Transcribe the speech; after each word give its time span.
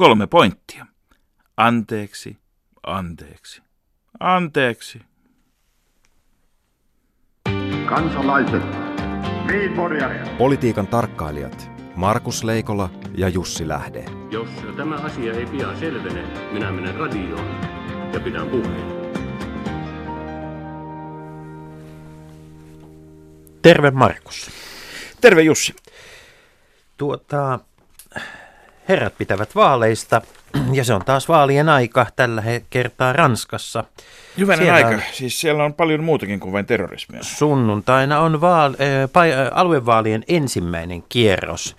kolme 0.00 0.26
pointtia. 0.26 0.86
Anteeksi, 1.56 2.36
anteeksi, 2.86 3.62
anteeksi. 4.20 5.00
Kansalaiset, 7.86 8.62
Politiikan 10.38 10.86
tarkkailijat 10.86 11.70
Markus 11.96 12.44
Leikola 12.44 12.90
ja 13.14 13.28
Jussi 13.28 13.68
Lähde. 13.68 14.04
Jos 14.30 14.48
tämä 14.76 14.96
asia 14.96 15.32
ei 15.32 15.46
pian 15.46 15.78
selvene, 15.78 16.22
minä 16.52 16.72
menen 16.72 16.94
radioon 16.94 17.60
ja 18.12 18.20
pidän 18.20 18.48
puheen. 18.48 18.86
Terve 23.62 23.90
Markus. 23.90 24.50
Terve 25.20 25.42
Jussi. 25.42 25.74
Tuota, 26.96 27.60
herrat 28.90 29.18
pitävät 29.18 29.54
vaaleista 29.54 30.22
ja 30.72 30.84
se 30.84 30.94
on 30.94 31.04
taas 31.04 31.28
vaalien 31.28 31.68
aika 31.68 32.06
tällä 32.16 32.42
kertaa 32.70 33.12
Ranskassa. 33.12 33.84
Hyvänen 34.38 34.64
Siellä 34.64 34.76
aika. 34.76 34.88
on- 34.88 35.02
Siis 35.12 35.40
siellä 35.40 35.64
on 35.64 35.74
paljon 35.74 36.04
muutakin 36.04 36.40
kuin 36.40 36.52
vain 36.52 36.66
terrorismia. 36.66 37.22
Sunnuntaina 37.22 38.20
on 38.20 38.40
vaal- 38.40 38.74
äh, 38.80 39.50
aluevaalien 39.52 40.24
ensimmäinen 40.28 41.02
kierros. 41.08 41.76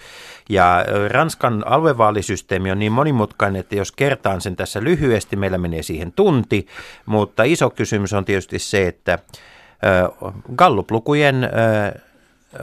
Ja 0.49 0.77
äh, 0.79 0.85
Ranskan 1.09 1.63
aluevaalisysteemi 1.67 2.71
on 2.71 2.79
niin 2.79 2.91
monimutkainen, 2.91 3.59
että 3.59 3.75
jos 3.75 3.91
kertaan 3.91 4.41
sen 4.41 4.55
tässä 4.55 4.83
lyhyesti, 4.83 5.35
meillä 5.35 5.57
menee 5.57 5.83
siihen 5.83 6.11
tunti. 6.11 6.67
Mutta 7.05 7.43
iso 7.43 7.69
kysymys 7.69 8.13
on 8.13 8.25
tietysti 8.25 8.59
se, 8.59 8.88
että 8.88 9.13
äh, 9.13 10.33
Gallup-lukujen 10.55 11.43
äh, 11.43 11.52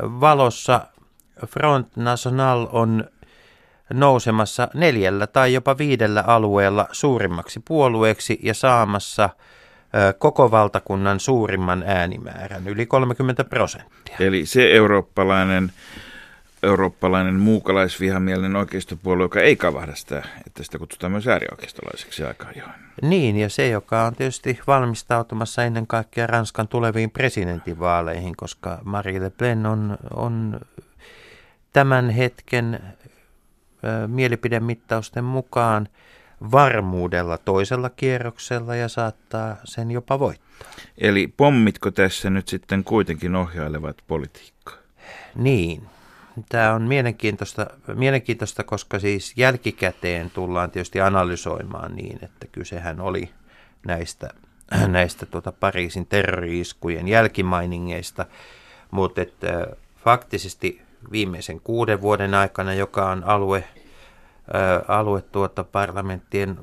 valossa 0.02 0.80
Front 1.46 1.88
National 1.96 2.66
on 2.72 3.04
nousemassa 3.92 4.68
neljällä 4.74 5.26
tai 5.26 5.52
jopa 5.52 5.78
viidellä 5.78 6.24
alueella 6.26 6.88
suurimmaksi 6.92 7.60
puolueeksi 7.68 8.38
ja 8.42 8.54
saamassa 8.54 9.30
koko 10.18 10.50
valtakunnan 10.50 11.20
suurimman 11.20 11.84
äänimäärän, 11.86 12.68
yli 12.68 12.86
30 12.86 13.44
prosenttia. 13.44 14.16
Eli 14.20 14.46
se 14.46 14.72
eurooppalainen, 14.72 15.72
eurooppalainen 16.62 17.34
muukalaisvihamielinen 17.34 18.56
oikeistopuolue, 18.56 19.24
joka 19.24 19.40
ei 19.40 19.56
kavahda 19.56 19.94
sitä, 19.94 20.22
että 20.46 20.62
sitä 20.62 20.78
kutsutaan 20.78 21.12
myös 21.12 21.26
äärioikeistolaiseksi 21.26 22.24
aika 22.24 22.48
ajoin. 22.48 22.72
Niin, 23.02 23.36
ja 23.36 23.48
se, 23.48 23.68
joka 23.68 24.04
on 24.04 24.14
tietysti 24.14 24.60
valmistautumassa 24.66 25.64
ennen 25.64 25.86
kaikkea 25.86 26.26
Ranskan 26.26 26.68
tuleviin 26.68 27.10
presidentinvaaleihin, 27.10 28.36
koska 28.36 28.78
Marie 28.84 29.20
Le 29.20 29.30
Pen 29.30 29.66
on, 29.66 29.98
on 30.14 30.60
tämän 31.72 32.10
hetken 32.10 32.80
mielipidemittausten 34.06 35.24
mukaan 35.24 35.88
varmuudella 36.52 37.38
toisella 37.38 37.90
kierroksella 37.90 38.76
ja 38.76 38.88
saattaa 38.88 39.56
sen 39.64 39.90
jopa 39.90 40.18
voittaa. 40.18 40.48
Eli 40.98 41.34
pommitko 41.36 41.90
tässä 41.90 42.30
nyt 42.30 42.48
sitten 42.48 42.84
kuitenkin 42.84 43.36
ohjailevat 43.36 43.96
politiikkaa? 44.06 44.76
Niin. 45.34 45.82
Tämä 46.48 46.74
on 46.74 46.82
mielenkiintoista, 46.82 47.66
mielenkiintoista, 47.94 48.64
koska 48.64 48.98
siis 48.98 49.32
jälkikäteen 49.36 50.30
tullaan 50.30 50.70
tietysti 50.70 51.00
analysoimaan 51.00 51.96
niin, 51.96 52.18
että 52.22 52.46
kysehän 52.52 53.00
oli 53.00 53.30
näistä, 53.86 54.28
näistä 54.86 55.26
tuota 55.26 55.52
Pariisin 55.52 56.06
terrori-iskujen 56.06 57.08
jälkimainingeista, 57.08 58.26
mutta 58.90 59.22
että 59.22 59.66
faktisesti 60.04 60.82
viimeisen 61.12 61.60
kuuden 61.60 62.00
vuoden 62.00 62.34
aikana, 62.34 62.74
joka 62.74 63.10
on 63.10 63.24
alue, 63.24 63.64
alue 64.88 65.22
tuota 65.22 65.64
parlamenttien 65.64 66.58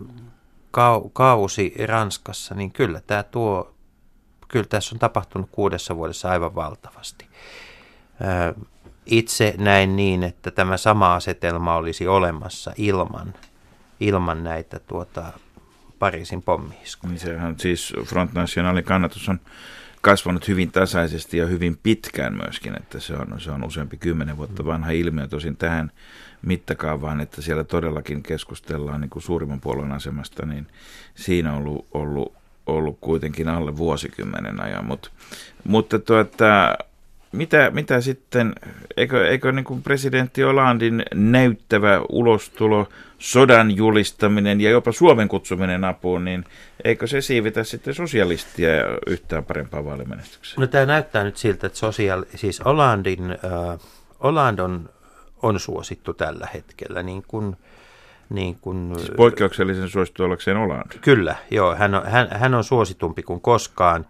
kau, 0.71 1.09
kausi 1.09 1.73
Ranskassa, 1.85 2.55
niin 2.55 2.71
kyllä 2.71 3.01
tämä 3.07 3.23
tuo, 3.23 3.75
kyllä 4.47 4.65
tässä 4.69 4.95
on 4.95 4.99
tapahtunut 4.99 5.49
kuudessa 5.51 5.95
vuodessa 5.95 6.29
aivan 6.29 6.55
valtavasti. 6.55 7.27
Itse 9.05 9.55
näin 9.57 9.95
niin, 9.95 10.23
että 10.23 10.51
tämä 10.51 10.77
sama 10.77 11.15
asetelma 11.15 11.75
olisi 11.75 12.07
olemassa 12.07 12.73
ilman, 12.77 13.33
ilman 13.99 14.43
näitä 14.43 14.79
tuota, 14.79 15.23
Pariisin 15.99 16.41
pommiiskuja. 16.41 17.09
Niin 17.11 17.19
sehän 17.19 17.59
siis 17.59 17.93
Front 18.05 18.33
Nationalin 18.33 18.83
kannatus 18.83 19.29
on 19.29 19.39
kasvanut 20.05 20.47
hyvin 20.47 20.71
tasaisesti 20.71 21.37
ja 21.37 21.45
hyvin 21.45 21.77
pitkään 21.83 22.33
myöskin, 22.33 22.77
että 22.77 22.99
se 22.99 23.13
on, 23.13 23.41
se 23.41 23.51
on 23.51 23.63
useampi 23.63 23.97
kymmenen 23.97 24.37
vuotta 24.37 24.65
vanha 24.65 24.91
ilmiö. 24.91 25.27
Tosin 25.27 25.57
tähän 25.57 25.91
mittakaavaan, 26.41 27.21
että 27.21 27.41
siellä 27.41 27.63
todellakin 27.63 28.23
keskustellaan 28.23 29.01
niin 29.01 29.09
kuin 29.09 29.23
suurimman 29.23 29.61
puolueen 29.61 29.91
asemasta, 29.91 30.45
niin 30.45 30.67
siinä 31.15 31.53
on 31.53 31.57
ollut, 31.57 31.85
ollut, 31.93 32.33
ollut 32.65 32.97
kuitenkin 33.01 33.47
alle 33.47 33.77
vuosikymmenen 33.77 34.61
ajan, 34.61 34.85
Mut, 34.85 35.11
mutta 35.63 35.99
tuota, 35.99 36.77
mitä, 37.35 37.71
mitä 37.71 38.01
sitten, 38.01 38.55
eikö, 38.97 39.27
eikö 39.27 39.51
niin 39.51 39.65
kuin 39.65 39.83
presidentti 39.83 40.41
Hollandin 40.41 41.03
näyttävä 41.13 42.01
ulostulo, 42.09 42.89
sodan 43.19 43.75
julistaminen 43.75 44.61
ja 44.61 44.69
jopa 44.69 44.91
Suomen 44.91 45.27
kutsuminen 45.27 45.83
apuun, 45.83 46.25
niin 46.25 46.45
eikö 46.83 47.07
se 47.07 47.21
siivitä 47.21 47.63
sitten 47.63 47.93
sosialistia 47.93 48.69
yhtään 49.07 49.45
parempaa 49.45 49.85
vaalimenestykseen? 49.85 50.61
No 50.61 50.67
tämä 50.67 50.85
näyttää 50.85 51.23
nyt 51.23 51.37
siltä, 51.37 51.67
että 51.67 51.79
sosiaali, 51.79 52.25
siis 52.35 52.65
Hollandin, 52.65 53.31
äh, 53.31 53.79
Holland 54.23 54.59
on, 54.59 54.89
on 55.41 55.59
suosittu 55.59 56.13
tällä 56.13 56.47
hetkellä, 56.53 57.03
niin 57.03 57.23
kuin, 57.27 57.55
niin 58.29 58.57
kuin, 58.61 58.93
Siis 58.97 59.11
poikkeuksellisen 59.17 59.89
suosittu 59.89 60.23
ollakseen 60.23 60.57
Holland. 60.57 60.91
Kyllä, 61.01 61.35
joo, 61.51 61.75
hän 61.75 61.95
on, 61.95 62.05
hän, 62.05 62.27
hän 62.31 62.53
on 62.53 62.63
suositumpi 62.63 63.23
kuin 63.23 63.41
koskaan. 63.41 64.05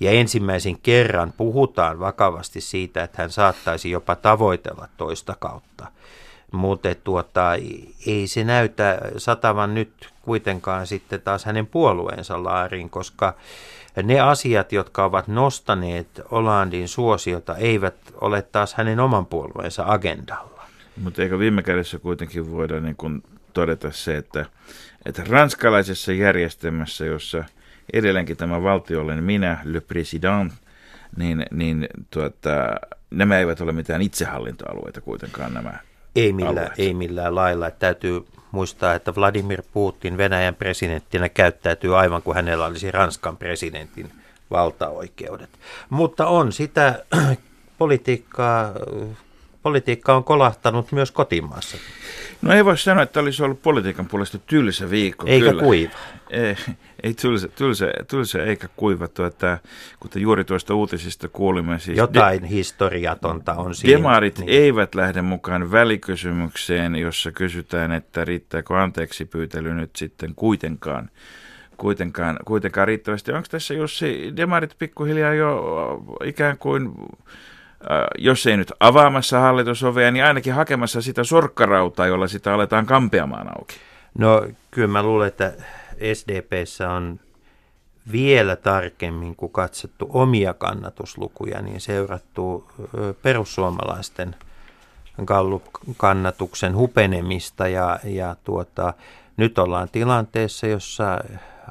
Ja 0.00 0.10
ensimmäisen 0.10 0.78
kerran 0.78 1.32
puhutaan 1.36 2.00
vakavasti 2.00 2.60
siitä, 2.60 3.02
että 3.02 3.22
hän 3.22 3.30
saattaisi 3.30 3.90
jopa 3.90 4.16
tavoitella 4.16 4.88
toista 4.96 5.36
kautta. 5.40 5.86
Mutta 6.52 6.94
tuota, 6.94 7.54
ei 8.06 8.26
se 8.26 8.44
näytä 8.44 8.98
satavan 9.16 9.74
nyt 9.74 10.10
kuitenkaan 10.22 10.86
sitten 10.86 11.20
taas 11.20 11.44
hänen 11.44 11.66
puolueensa 11.66 12.44
laariin, 12.44 12.90
koska 12.90 13.34
ne 14.02 14.20
asiat, 14.20 14.72
jotka 14.72 15.04
ovat 15.04 15.28
nostaneet 15.28 16.06
Hollandin 16.30 16.88
suosiota, 16.88 17.56
eivät 17.56 17.94
ole 18.20 18.42
taas 18.42 18.74
hänen 18.74 19.00
oman 19.00 19.26
puolueensa 19.26 19.84
agendalla. 19.86 20.66
Mutta 21.02 21.22
eikö 21.22 21.38
viime 21.38 21.62
kädessä 21.62 21.98
kuitenkin 21.98 22.52
voida 22.52 22.80
niin 22.80 22.96
kuin 22.96 23.22
todeta 23.52 23.90
se, 23.92 24.16
että, 24.16 24.46
että 25.06 25.22
ranskalaisessa 25.28 26.12
järjestelmässä, 26.12 27.04
jossa 27.04 27.44
edelleenkin 27.92 28.36
tämä 28.36 28.62
valtiollinen 28.62 29.24
minä, 29.24 29.58
le 29.64 29.78
président, 29.78 30.52
niin, 31.16 31.46
niin 31.50 31.88
tuota, 32.10 32.50
nämä 33.10 33.38
eivät 33.38 33.60
ole 33.60 33.72
mitään 33.72 34.02
itsehallintoalueita 34.02 35.00
kuitenkaan 35.00 35.54
nämä 35.54 35.72
Ei 36.16 36.32
millään, 36.32 36.58
alueet. 36.58 36.78
ei 36.78 36.94
millään 36.94 37.34
lailla. 37.34 37.66
Että 37.66 37.78
täytyy 37.78 38.26
muistaa, 38.50 38.94
että 38.94 39.14
Vladimir 39.14 39.62
Putin 39.72 40.16
Venäjän 40.16 40.54
presidenttinä 40.54 41.28
käyttäytyy 41.28 41.98
aivan 41.98 42.22
kuin 42.22 42.34
hänellä 42.34 42.66
olisi 42.66 42.90
Ranskan 42.90 43.36
presidentin 43.36 44.10
valtaoikeudet. 44.50 45.50
Mutta 45.90 46.26
on 46.26 46.52
sitä 46.52 47.04
politiikkaa, 47.78 48.72
politiikka 49.62 50.14
on 50.14 50.24
kolahtanut 50.24 50.92
myös 50.92 51.10
kotimaassa, 51.10 51.76
No 52.42 52.52
ei 52.52 52.64
voi 52.64 52.78
sanoa, 52.78 53.02
että 53.02 53.20
olisi 53.20 53.42
ollut 53.42 53.62
politiikan 53.62 54.06
puolesta 54.06 54.38
tylsä 54.38 54.90
viikko. 54.90 55.26
eikä 55.26 55.48
kyllä. 55.48 55.62
kuiva. 55.62 55.92
Ei, 56.30 56.56
ei 57.02 57.14
tylsä, 57.14 57.48
tylsä, 57.48 57.92
tylsä 58.08 58.44
eikä 58.44 58.68
kuiva, 58.76 59.08
tuota, 59.08 59.58
kuten 60.00 60.22
juuri 60.22 60.44
tuosta 60.44 60.74
uutisista 60.74 61.28
kuulimme. 61.28 61.78
Siis 61.78 61.98
Jotain 61.98 62.44
historiatonta 62.44 63.54
on 63.54 63.74
siinä. 63.74 63.96
Demarit 63.96 64.38
Niin. 64.38 64.48
eivät 64.50 64.94
lähde 64.94 65.22
mukaan 65.22 65.72
välikysymykseen, 65.72 66.96
jossa 66.96 67.32
kysytään, 67.32 67.92
että 67.92 68.24
riittääkö 68.24 68.74
anteeksi 68.82 69.24
pyytely 69.24 69.74
nyt 69.74 69.96
sitten 69.96 70.34
kuitenkaan, 70.34 71.10
kuitenkaan, 71.76 72.38
kuitenkaan 72.44 72.88
riittävästi. 72.88 73.32
Onko 73.32 73.48
tässä 73.50 73.74
Jussi 73.74 74.32
Demarit 74.36 74.74
pikkuhiljaa 74.78 75.34
jo 75.34 75.62
ikään 76.24 76.58
kuin, 76.58 76.92
jos 78.18 78.46
ei 78.46 78.56
nyt 78.56 78.72
avaamassa 78.80 79.40
hallitusovea, 79.40 80.10
niin 80.10 80.24
ainakin 80.24 80.54
hakemassa 80.54 81.02
sitä 81.02 81.24
sorkkarautaa, 81.24 82.06
jolla 82.06 82.28
sitä 82.28 82.54
aletaan 82.54 82.86
kampeamaan 82.86 83.48
auki? 83.58 83.76
No 84.18 84.46
kyllä 84.70 84.88
mä 84.88 85.02
luulen, 85.02 85.28
että 85.28 85.52
SDPssä 86.14 86.90
on 86.90 87.20
vielä 88.12 88.56
tarkemmin 88.56 89.36
kuin 89.36 89.52
katsottu 89.52 90.10
omia 90.12 90.54
kannatuslukuja, 90.54 91.62
niin 91.62 91.80
seurattu 91.80 92.70
perussuomalaisten 93.22 94.36
Gallup-kannatuksen 95.24 96.76
hupenemista 96.76 97.68
ja, 97.68 97.98
ja 98.04 98.36
tuota, 98.44 98.94
nyt 99.36 99.58
ollaan 99.58 99.88
tilanteessa, 99.92 100.66
jossa 100.66 101.18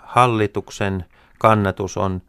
hallituksen 0.03 1.05
kannatus 1.37 1.97
on, 1.97 2.21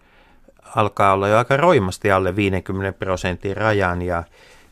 alkaa 0.77 1.13
olla 1.13 1.29
jo 1.29 1.39
aika 1.39 1.57
roimasti 1.57 2.11
alle 2.11 2.37
50 2.37 2.99
prosentin 2.99 3.57
rajan 3.57 4.03
ja 4.03 4.25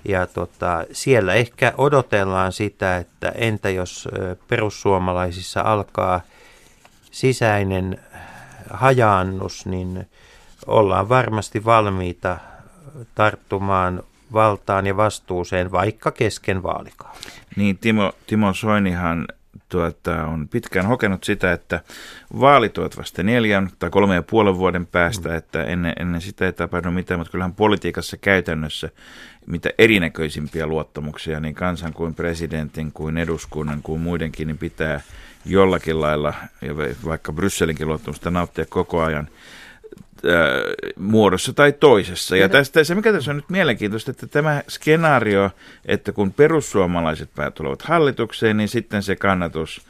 Ja 0.05 0.27
tota, 0.27 0.85
siellä 0.93 1.35
ehkä 1.35 1.73
odotellaan 1.79 2.53
sitä, 2.53 2.97
että 2.97 3.33
entä 3.35 3.71
jos 3.71 4.09
perussuomalaisissa 4.49 5.61
alkaa 5.61 6.21
sisäinen 7.11 8.01
hajaannus, 8.71 9.67
niin 9.67 10.07
ollaan 10.67 11.09
varmasti 11.09 11.65
valmiita 11.65 12.39
tarttumaan 13.15 14.03
valtaan 14.33 14.87
ja 14.87 14.97
vastuuseen 14.97 15.73
vaikka 15.73 16.11
kesken 16.11 16.63
vaalikauden. 16.63 17.23
Niin, 17.57 17.79
Timo, 17.79 18.13
Timo 18.27 18.55
Soinihan 18.55 19.29
tuota, 19.69 20.25
on 20.25 20.49
pitkään 20.49 20.87
hokenut 20.87 21.25
sitä, 21.25 21.53
että 21.53 21.81
vaalit 22.41 22.79
ovat 22.79 22.97
vasta 22.97 23.23
neljän 23.23 23.71
tai 23.79 23.91
kolme 23.91 24.15
ja 24.15 24.23
puolen 24.23 24.59
vuoden 24.59 24.87
päästä, 24.87 25.29
mm. 25.29 25.37
että 25.37 25.65
ennen, 25.65 25.93
ennen 26.01 26.21
sitä 26.21 26.47
ei 26.47 26.53
tapahdu 26.53 26.91
mitään, 26.91 27.21
mutta 27.21 27.31
kyllähän 27.31 27.55
politiikassa 27.55 28.17
käytännössä 28.17 28.91
mitä 29.47 29.71
erinäköisimpiä 29.79 30.67
luottamuksia 30.67 31.41
niin 31.41 31.55
kansan 31.55 31.93
kuin 31.93 32.15
presidentin 32.15 32.93
kuin 32.93 33.19
eduskunnan 33.19 33.83
kuin 33.83 34.01
muidenkin 34.01 34.47
niin 34.47 34.59
pitää 34.59 35.01
jollakin 35.45 36.01
lailla, 36.01 36.35
ja 36.63 36.77
vaikka 37.05 37.33
Brysselinkin 37.33 37.89
luottamusta 37.89 38.31
nauttia 38.31 38.67
koko 38.69 39.03
ajan, 39.03 39.29
muodossa 40.97 41.53
tai 41.53 41.73
toisessa. 41.73 42.37
Ja 42.37 42.49
tästä 42.49 42.85
se, 42.85 42.95
mikä 42.95 43.13
tässä 43.13 43.31
on 43.31 43.37
nyt 43.37 43.51
mielenkiintoista, 43.51 44.11
että 44.11 44.27
tämä 44.27 44.63
skenaario, 44.69 45.51
että 45.85 46.13
kun 46.13 46.33
perussuomalaiset 46.33 47.31
tulevat 47.55 47.83
hallitukseen, 47.83 48.57
niin 48.57 48.69
sitten 48.69 49.03
se 49.03 49.17
kannatus, 49.17 49.87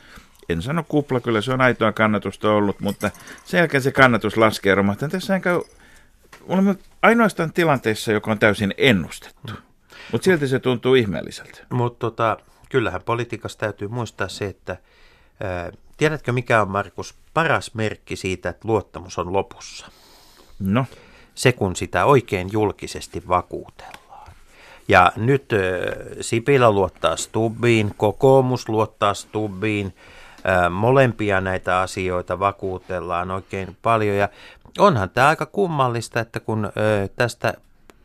en 0.48 0.62
sano 0.62 0.84
kupla, 0.88 1.20
kyllä 1.20 1.40
se 1.40 1.52
on 1.52 1.60
aitoa 1.60 1.92
kannatusta 1.92 2.50
ollut, 2.50 2.80
mutta 2.80 3.10
sen 3.44 3.58
jälkeen 3.58 3.82
se 3.82 3.92
kannatus 3.92 4.36
laskee 4.36 4.74
romahtaa. 4.74 5.08
Tässä 5.08 5.40
käy, 5.40 5.60
olemme 6.48 6.76
ainoastaan 7.02 7.52
tilanteessa, 7.52 8.12
joka 8.12 8.30
on 8.30 8.38
täysin 8.38 8.74
ennustettu. 8.76 9.52
Mutta 10.12 10.24
silti 10.24 10.48
se 10.48 10.58
tuntuu 10.58 10.94
ihmeelliseltä. 10.94 11.58
Mutta 11.70 11.98
tota, 11.98 12.36
kyllähän 12.68 13.02
politiikassa 13.02 13.58
täytyy 13.58 13.88
muistaa 13.88 14.28
se, 14.28 14.44
että 14.44 14.76
ää, 15.40 15.72
tiedätkö 15.96 16.32
mikä 16.32 16.62
on 16.62 16.70
Markus 16.70 17.14
paras 17.34 17.74
merkki 17.74 18.16
siitä, 18.16 18.48
että 18.48 18.68
luottamus 18.68 19.18
on 19.18 19.32
lopussa? 19.32 19.86
No. 20.60 20.84
Se, 21.34 21.52
kun 21.52 21.76
sitä 21.76 22.04
oikein 22.04 22.48
julkisesti 22.52 23.22
vakuutellaan. 23.28 24.32
Ja 24.88 25.12
nyt 25.16 25.50
Sipilä 26.20 26.70
luottaa 26.70 27.16
Stubbiin, 27.16 27.94
kokoomus 27.96 28.68
luottaa 28.68 29.14
Stubbiin, 29.14 29.94
molempia 30.70 31.40
näitä 31.40 31.80
asioita 31.80 32.38
vakuutellaan 32.38 33.30
oikein 33.30 33.76
paljon. 33.82 34.16
Ja 34.16 34.28
onhan 34.78 35.10
tämä 35.10 35.28
aika 35.28 35.46
kummallista, 35.46 36.20
että 36.20 36.40
kun 36.40 36.72
tästä 37.16 37.54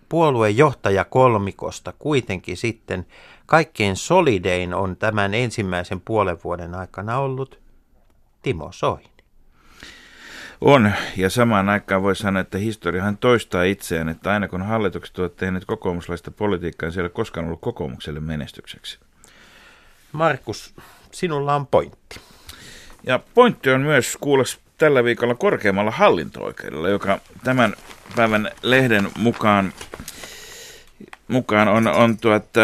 puoluejohtaja 0.09 1.05
kolmikosta 1.05 1.93
kuitenkin 1.99 2.57
sitten 2.57 3.05
kaikkein 3.45 3.95
solidein 3.95 4.73
on 4.73 4.95
tämän 4.95 5.33
ensimmäisen 5.33 6.01
puolen 6.01 6.37
vuoden 6.43 6.75
aikana 6.75 7.19
ollut 7.19 7.59
Timo 8.41 8.69
Soini. 8.71 9.12
On, 10.65 10.91
ja 11.17 11.29
samaan 11.29 11.69
aikaan 11.69 12.03
voi 12.03 12.15
sanoa, 12.15 12.41
että 12.41 12.57
historiahan 12.57 13.17
toistaa 13.17 13.63
itseään, 13.63 14.09
että 14.09 14.31
aina 14.31 14.47
kun 14.47 14.61
hallitukset 14.61 15.19
ovat 15.19 15.35
tehneet 15.35 15.65
kokoomuslaista 15.65 16.31
politiikkaa, 16.31 16.87
niin 16.87 16.93
se 16.93 16.99
ei 16.99 17.03
ole 17.03 17.09
koskaan 17.09 17.45
ollut 17.45 17.61
kokoomukselle 17.61 18.19
menestykseksi. 18.19 18.99
Markus, 20.11 20.73
sinulla 21.11 21.55
on 21.55 21.67
pointti. 21.67 22.19
Ja 23.03 23.19
pointti 23.33 23.69
on 23.69 23.81
myös 23.81 24.17
kuules 24.21 24.59
tällä 24.77 25.03
viikolla 25.03 25.35
korkeammalla 25.35 25.91
hallinto-oikeudella, 25.91 26.89
joka 26.89 27.19
tämän 27.43 27.73
päivän 28.15 28.51
lehden 28.61 29.09
mukaan, 29.17 29.73
mukaan 31.27 31.67
on, 31.67 31.87
on 31.87 32.17
tuota, 32.17 32.59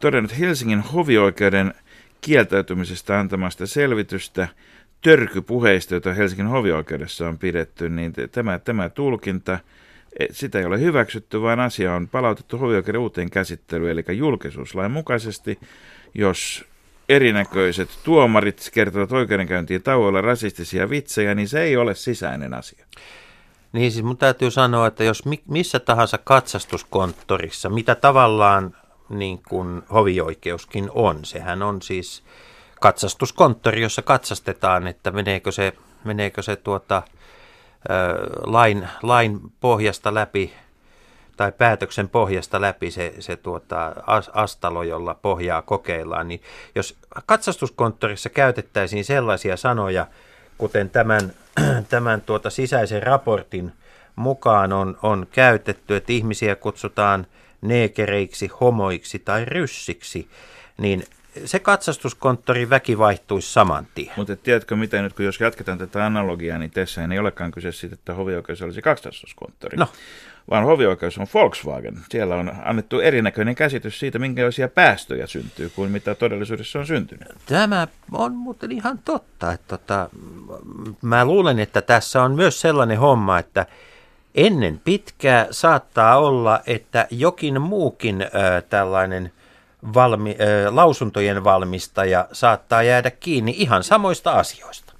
todennut 0.00 0.38
Helsingin 0.38 0.80
hovioikeuden 0.80 1.74
kieltäytymisestä 2.20 3.20
antamasta 3.20 3.66
selvitystä– 3.66 4.48
törkypuheista, 5.02 5.94
joita 5.94 6.12
Helsingin 6.12 6.46
hovioikeudessa 6.46 7.28
on 7.28 7.38
pidetty, 7.38 7.88
niin 7.88 8.12
tämä, 8.32 8.58
tämä 8.58 8.88
tulkinta, 8.88 9.58
e, 10.18 10.26
sitä 10.30 10.58
ei 10.58 10.64
ole 10.64 10.80
hyväksytty, 10.80 11.42
vaan 11.42 11.60
asia 11.60 11.94
on 11.94 12.08
palautettu 12.08 12.58
hovioikeuden 12.58 13.00
uuteen 13.00 13.30
käsittelyyn, 13.30 13.90
eli 13.90 14.04
julkisuuslain 14.16 14.90
mukaisesti, 14.90 15.58
jos 16.14 16.64
erinäköiset 17.08 17.88
tuomarit 18.04 18.70
kertovat 18.74 19.12
oikeudenkäyntiin 19.12 19.82
tauolla 19.82 20.20
rasistisia 20.20 20.90
vitsejä, 20.90 21.34
niin 21.34 21.48
se 21.48 21.62
ei 21.62 21.76
ole 21.76 21.94
sisäinen 21.94 22.54
asia. 22.54 22.86
Niin 23.72 23.92
siis 23.92 24.04
mun 24.04 24.16
täytyy 24.16 24.50
sanoa, 24.50 24.86
että 24.86 25.04
jos 25.04 25.22
missä 25.48 25.80
tahansa 25.80 26.18
katsastuskonttorissa, 26.18 27.68
mitä 27.68 27.94
tavallaan 27.94 28.76
niin 29.08 29.42
kuin 29.48 29.82
hovioikeuskin 29.92 30.90
on, 30.94 31.24
sehän 31.24 31.62
on 31.62 31.82
siis 31.82 32.22
katsastuskonttori, 32.80 33.82
jossa 33.82 34.02
katsastetaan, 34.02 34.86
että 34.86 35.10
meneekö 35.10 35.52
se, 35.52 35.72
meneekö 36.04 36.42
se 36.42 36.56
tuota, 36.56 37.02
lain, 38.46 38.88
lain 39.02 39.40
pohjasta 39.60 40.14
läpi 40.14 40.52
tai 41.36 41.52
päätöksen 41.52 42.08
pohjasta 42.08 42.60
läpi 42.60 42.90
se, 42.90 43.14
se 43.18 43.36
tuota, 43.36 43.92
astalo, 44.32 44.82
jolla 44.82 45.14
pohjaa 45.14 45.62
kokeillaan, 45.62 46.28
niin 46.28 46.42
jos 46.74 46.96
katsastuskonttorissa 47.26 48.28
käytettäisiin 48.28 49.04
sellaisia 49.04 49.56
sanoja, 49.56 50.06
kuten 50.58 50.90
tämän, 50.90 51.32
tämän 51.88 52.20
tuota 52.20 52.50
sisäisen 52.50 53.02
raportin 53.02 53.72
mukaan 54.16 54.72
on, 54.72 54.98
on 55.02 55.26
käytetty, 55.32 55.96
että 55.96 56.12
ihmisiä 56.12 56.56
kutsutaan 56.56 57.26
neekereiksi, 57.60 58.50
homoiksi 58.60 59.18
tai 59.18 59.44
ryssiksi, 59.44 60.28
niin 60.78 61.04
se 61.44 61.58
katsastuskonttori 61.58 62.70
väki 62.70 62.98
vaihtuisi 62.98 63.52
saman 63.52 63.86
tien. 63.94 64.12
Mutta 64.16 64.36
tiedätkö 64.36 64.76
mitä 64.76 65.02
nyt, 65.02 65.12
kun 65.12 65.24
jos 65.24 65.40
jatketaan 65.40 65.78
tätä 65.78 66.06
analogiaa, 66.06 66.58
niin 66.58 66.70
tässä 66.70 67.08
ei 67.12 67.18
olekaan 67.18 67.50
kyse 67.50 67.72
siitä, 67.72 67.94
että 67.94 68.14
hovioikeus 68.14 68.62
olisi 68.62 68.82
katsastuskonttori. 68.82 69.76
No. 69.76 69.88
Vaan 70.50 70.64
hovioikeus 70.64 71.18
on 71.18 71.26
Volkswagen. 71.34 71.98
Siellä 72.10 72.34
on 72.34 72.52
annettu 72.64 73.00
erinäköinen 73.00 73.54
käsitys 73.54 73.98
siitä, 73.98 74.18
minkälaisia 74.18 74.68
päästöjä 74.68 75.26
syntyy, 75.26 75.70
kuin 75.70 75.90
mitä 75.90 76.14
todellisuudessa 76.14 76.78
on 76.78 76.86
syntynyt. 76.86 77.28
Tämä 77.46 77.88
on 78.12 78.34
muuten 78.34 78.72
ihan 78.72 78.98
totta. 78.98 79.52
Että 79.52 79.78
tota, 79.78 80.10
mä 81.02 81.24
luulen, 81.24 81.58
että 81.58 81.82
tässä 81.82 82.22
on 82.22 82.34
myös 82.34 82.60
sellainen 82.60 82.98
homma, 82.98 83.38
että 83.38 83.66
ennen 84.34 84.80
pitkää 84.84 85.46
saattaa 85.50 86.18
olla, 86.18 86.60
että 86.66 87.06
jokin 87.10 87.60
muukin 87.60 88.22
äh, 88.22 88.28
tällainen– 88.68 89.32
valmi, 89.94 90.30
äh, 90.30 90.74
lausuntojen 90.74 91.44
valmistaja 91.44 92.28
saattaa 92.32 92.82
jäädä 92.82 93.10
kiinni 93.10 93.54
ihan 93.56 93.82
samoista 93.82 94.32
asioista. 94.32 94.92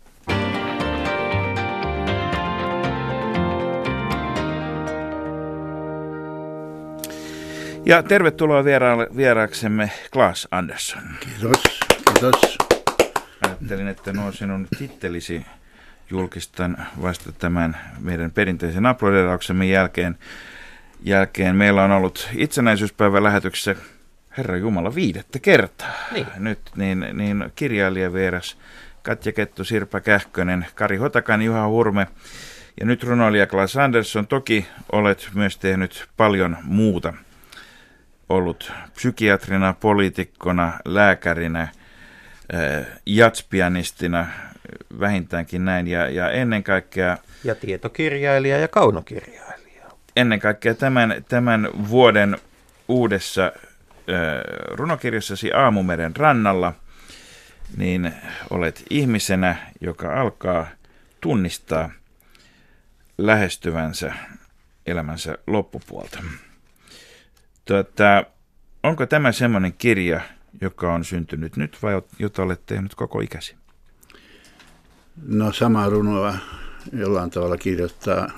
Ja 7.87 8.03
tervetuloa 8.03 8.65
viera- 8.65 9.17
vieraaksemme 9.17 9.91
Klaas 10.13 10.49
Andersson. 10.51 11.03
Kiitos, 11.21 11.81
kiitos. 12.05 12.59
Ajattelin, 13.47 13.89
että 13.89 14.13
nuo 14.13 14.33
sinun 14.33 14.69
tittelisi 14.79 15.47
julkistan 16.11 16.87
vasta 17.03 17.33
tämän 17.33 17.77
meidän 18.01 18.31
perinteisen 18.31 18.87
aplodeerauksemme 18.87 19.67
jälkeen. 19.67 20.19
jälkeen. 21.03 21.57
Meillä 21.57 21.85
on 21.85 21.91
ollut 21.91 22.29
itsenäisyyspäivän 22.37 23.25
lähetyksessä 23.25 23.77
Herra 24.41 24.57
Jumala, 24.57 24.95
viidettä 24.95 25.39
kertaa. 25.39 25.93
Niin. 26.13 26.27
Nyt 26.37 26.59
niin, 26.77 27.07
niin 27.13 27.53
kirjailija 27.57 28.13
vieras 28.13 28.57
Katja 29.03 29.33
Kettu, 29.33 29.65
Sirpa 29.65 30.01
Kähkönen, 30.01 30.67
Kari 30.75 30.97
Hotakan, 30.97 31.43
Juha 31.43 31.69
Hurme 31.69 32.07
ja 32.81 32.87
nyt 32.87 33.03
runoilija 33.03 33.47
Klaas 33.47 33.77
Andersson. 33.77 34.27
Toki 34.27 34.67
olet 34.93 35.31
myös 35.35 35.59
tehnyt 35.59 36.09
paljon 36.17 36.57
muuta. 36.63 37.13
Ollut 38.29 38.73
psykiatrina, 38.95 39.75
poliitikkona, 39.81 40.73
lääkärinä, 40.85 41.61
äh, 41.61 42.87
jatspianistina, 43.07 44.27
vähintäänkin 45.01 45.65
näin. 45.65 45.87
Ja, 45.87 46.11
ja 46.11 46.31
ennen 46.31 46.63
kaikkea... 46.63 47.17
Ja 47.45 47.55
tietokirjailija 47.55 48.59
ja 48.59 48.69
kaunokirjailija. 48.69 49.83
Ennen 50.17 50.41
kaikkea 50.41 50.75
tämän, 50.75 51.25
tämän 51.29 51.69
vuoden 51.89 52.39
uudessa 52.89 53.53
runokirjassasi 54.71 55.53
Aamumeren 55.53 56.17
rannalla, 56.17 56.73
niin 57.77 58.13
olet 58.51 58.85
ihmisenä, 58.91 59.57
joka 59.81 60.21
alkaa 60.21 60.67
tunnistaa 61.21 61.91
lähestyvänsä 63.19 64.15
elämänsä 64.87 65.39
loppupuolta. 65.47 66.23
Tuota, 67.65 68.25
onko 68.83 69.07
tämä 69.07 69.33
semmoinen 69.33 69.73
kirja, 69.73 70.21
joka 70.61 70.93
on 70.93 71.05
syntynyt 71.05 71.57
nyt 71.57 71.79
vai 71.83 72.03
jota 72.19 72.43
olet 72.43 72.67
tehnyt 72.67 72.95
koko 72.95 73.21
ikäsi? 73.21 73.57
No 75.27 75.53
sama 75.53 75.89
runoa 75.89 76.35
jollain 76.93 77.31
tavalla 77.31 77.57
kirjoittaa 77.57 78.31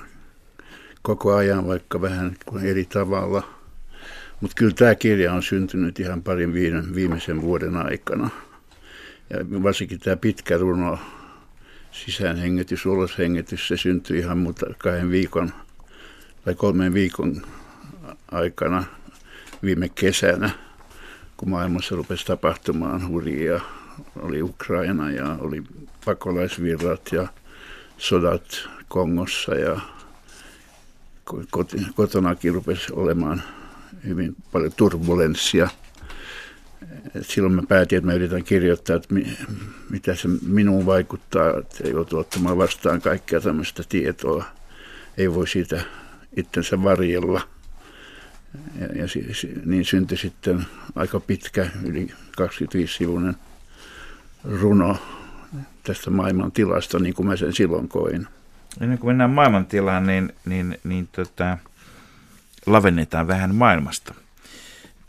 koko 1.01 1.35
ajan, 1.35 1.67
vaikka 1.67 2.01
vähän 2.01 2.35
eri 2.63 2.85
tavalla– 2.85 3.43
Mutta 4.43 4.55
kyllä 4.55 4.73
tämä 4.73 4.95
kirja 4.95 5.33
on 5.33 5.43
syntynyt 5.43 5.99
ihan 5.99 6.23
parin 6.23 6.53
viimeisen 6.95 7.41
vuoden 7.41 7.75
aikana. 7.75 8.29
Ja 9.29 9.63
varsinkin 9.63 9.99
tämä 9.99 10.15
pitkä 10.15 10.57
runo, 10.57 10.99
sisäänhengitys, 11.91 12.85
uloshengitys, 12.85 13.67
se 13.67 13.77
syntyi 13.77 14.19
ihan 14.19 14.37
muuta 14.37 14.65
kahden 14.77 15.11
viikon 15.11 15.53
tai 16.45 16.55
kolmen 16.55 16.93
viikon 16.93 17.41
aikana 18.31 18.83
viime 19.63 19.89
kesänä, 19.89 20.49
kun 21.37 21.49
maailmassa 21.49 21.95
rupesi 21.95 22.25
tapahtumaan 22.25 23.07
hurjia. 23.07 23.61
Oli 24.15 24.41
Ukraina 24.41 25.11
ja 25.11 25.37
oli 25.39 25.63
pakolaisvirrat 26.05 27.11
ja 27.11 27.27
sodat 27.97 28.69
Kongossa 28.87 29.55
ja 29.55 29.79
kotonakin 31.95 32.53
rupesi 32.53 32.93
olemaan 32.93 33.43
hyvin 34.07 34.35
paljon 34.51 34.71
turbulenssia. 34.77 35.69
Silloin 37.21 37.53
mä 37.53 37.63
päätin, 37.67 37.97
että 37.97 38.09
mä 38.09 38.13
yritän 38.13 38.43
kirjoittaa, 38.43 38.95
että 38.95 39.15
mitä 39.89 40.15
se 40.15 40.27
minuun 40.47 40.85
vaikuttaa, 40.85 41.57
että 41.57 41.87
joutuu 41.89 42.19
ottamaan 42.19 42.57
vastaan 42.57 43.01
kaikkea 43.01 43.41
tämmöistä 43.41 43.83
tietoa. 43.89 44.45
Ei 45.17 45.33
voi 45.33 45.47
siitä 45.47 45.81
itsensä 46.35 46.83
varjella. 46.83 47.41
Ja, 48.79 48.87
ja 48.87 49.07
niin 49.65 49.85
syntyi 49.85 50.17
sitten 50.17 50.65
aika 50.95 51.19
pitkä, 51.19 51.69
yli 51.83 52.07
25-sivuinen 52.41 53.35
runo 54.43 54.97
tästä 55.83 56.09
maailman 56.09 56.51
tilasta, 56.51 56.99
niin 56.99 57.13
kuin 57.13 57.27
mä 57.27 57.35
sen 57.35 57.53
silloin 57.53 57.87
koin. 57.87 58.27
Ennen 58.81 58.97
kuin 58.97 59.09
mennään 59.09 59.29
maailmantilaan, 59.29 60.07
niin, 60.07 60.33
niin, 60.45 60.77
niin 60.83 61.07
tota, 61.11 61.57
lavennetaan 62.65 63.27
vähän 63.27 63.55
maailmasta. 63.55 64.13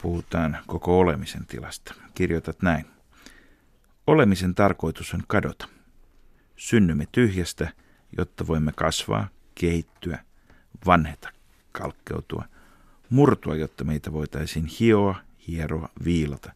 Puhutaan 0.03 0.59
koko 0.67 0.99
olemisen 0.99 1.47
tilasta. 1.47 1.95
Kirjoitat 2.15 2.63
näin. 2.63 2.87
Olemisen 4.07 4.55
tarkoitus 4.55 5.15
on 5.15 5.23
kadota. 5.27 5.69
Synnymme 6.57 7.07
tyhjästä, 7.13 7.73
jotta 8.19 8.47
voimme 8.47 8.73
kasvaa, 8.73 9.29
kehittyä, 9.55 10.19
vanheta, 10.87 11.29
kalkkeutua, 11.73 12.45
murtua, 13.11 13.57
jotta 13.57 13.85
meitä 13.85 14.13
voitaisiin 14.13 14.67
hioa, 14.67 15.21
hieroa, 15.49 15.89
viilata, 16.05 16.53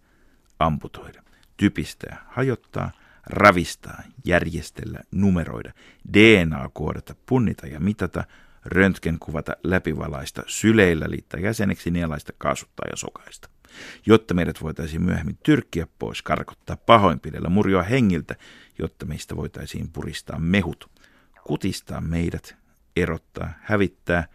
amputoida, 0.59 1.23
typistää, 1.57 2.25
hajottaa, 2.29 2.91
ravistaa, 3.27 4.03
järjestellä, 4.25 5.01
numeroida, 5.11 5.73
DNA-koodata, 6.13 7.15
punnita 7.27 7.67
ja 7.67 7.81
mitata, 7.81 8.25
röntgenkuvata, 8.65 9.53
läpivalaista, 9.65 10.43
syleillä 10.47 11.07
liittää 11.09 11.41
jäseneksi, 11.41 11.91
nielaista, 11.91 12.33
kaasuttaa 12.39 12.87
ja 12.91 12.97
sokaista. 12.97 13.49
Jotta 14.07 14.35
meidät 14.35 14.63
voitaisiin 14.63 15.03
myöhemmin 15.03 15.39
tyrkkiä 15.43 15.87
pois, 15.99 16.23
karkottaa 16.23 16.77
pahoinpidellä, 16.77 17.49
murjoa 17.49 17.83
hengiltä, 17.83 18.37
jotta 18.79 19.07
meistä 19.07 19.37
voitaisiin 19.37 19.91
puristaa 19.93 20.39
mehut, 20.39 20.91
kutistaa 21.45 22.01
meidät, 22.01 22.57
erottaa, 22.97 23.51
hävittää, 23.63 24.29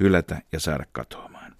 hylätä 0.00 0.42
ja 0.52 0.60
saada 0.60 0.84
katoamaan. 0.92 1.56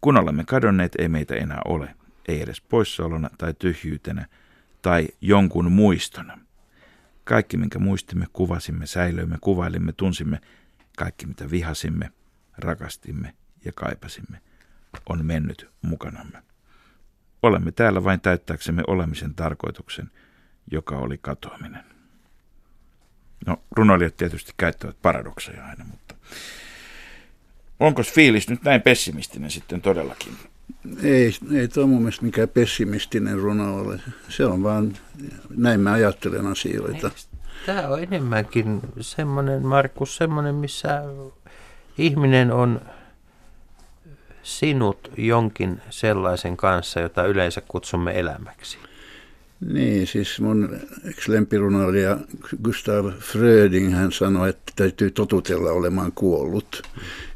Kun 0.00 0.18
olemme 0.18 0.44
kadonneet, 0.44 0.92
ei 0.98 1.08
meitä 1.08 1.34
enää 1.34 1.60
ole, 1.64 1.94
ei 2.28 2.42
edes 2.42 2.60
poissaolona 2.60 3.30
tai 3.38 3.54
tyhjyytenä 3.58 4.26
tai 4.82 5.08
jonkun 5.20 5.72
muistona. 5.72 6.38
Kaikki, 7.30 7.56
minkä 7.56 7.78
muistimme, 7.78 8.26
kuvasimme, 8.32 8.86
säilöimme, 8.86 9.38
kuvailimme, 9.40 9.92
tunsimme, 9.92 10.40
kaikki 10.96 11.26
mitä 11.26 11.50
vihasimme, 11.50 12.10
rakastimme 12.58 13.34
ja 13.64 13.72
kaipasimme, 13.72 14.40
on 15.08 15.26
mennyt 15.26 15.70
mukanamme. 15.82 16.42
Olemme 17.42 17.72
täällä 17.72 18.04
vain 18.04 18.20
täyttääksemme 18.20 18.82
olemisen 18.86 19.34
tarkoituksen, 19.34 20.10
joka 20.70 20.96
oli 20.96 21.18
katoaminen. 21.18 21.84
No, 23.46 23.62
runoilijat 23.70 24.16
tietysti 24.16 24.52
käyttävät 24.56 25.02
paradokseja 25.02 25.66
aina, 25.66 25.84
mutta 25.84 26.14
onko 27.80 28.02
fiilis 28.02 28.48
nyt 28.48 28.62
näin 28.62 28.82
pessimistinen 28.82 29.50
sitten 29.50 29.82
todellakin? 29.82 30.36
Ei, 31.02 31.34
ei 31.52 31.68
tuo 31.68 31.86
mun 31.86 32.02
mielestä 32.02 32.24
mikään 32.24 32.48
pessimistinen 32.48 33.38
runo 33.38 33.76
ole. 33.76 34.00
Se 34.28 34.46
on 34.46 34.62
vaan, 34.62 34.92
näin 35.56 35.80
mä 35.80 35.92
ajattelen 35.92 36.46
asioita. 36.46 37.10
Tämä 37.66 37.88
on 37.88 38.02
enemmänkin 38.02 38.80
semmoinen, 39.00 39.66
Markus, 39.66 40.16
semmoinen, 40.16 40.54
missä 40.54 41.02
ihminen 41.98 42.52
on 42.52 42.80
sinut 44.42 45.12
jonkin 45.16 45.80
sellaisen 45.90 46.56
kanssa, 46.56 47.00
jota 47.00 47.26
yleensä 47.26 47.62
kutsumme 47.68 48.18
elämäksi. 48.18 48.78
Niin, 49.72 50.06
siis 50.06 50.40
mun 50.40 50.78
lempirunoilija 51.28 52.18
Gustav 52.62 53.06
Fröding, 53.18 53.94
hän 53.94 54.12
sanoi, 54.12 54.48
että 54.48 54.72
täytyy 54.76 55.10
totutella 55.10 55.70
olemaan 55.70 56.12
kuollut. 56.14 56.82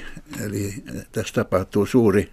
Eli 0.44 0.74
tässä 1.12 1.34
tapahtuu 1.34 1.86
suuri 1.86 2.30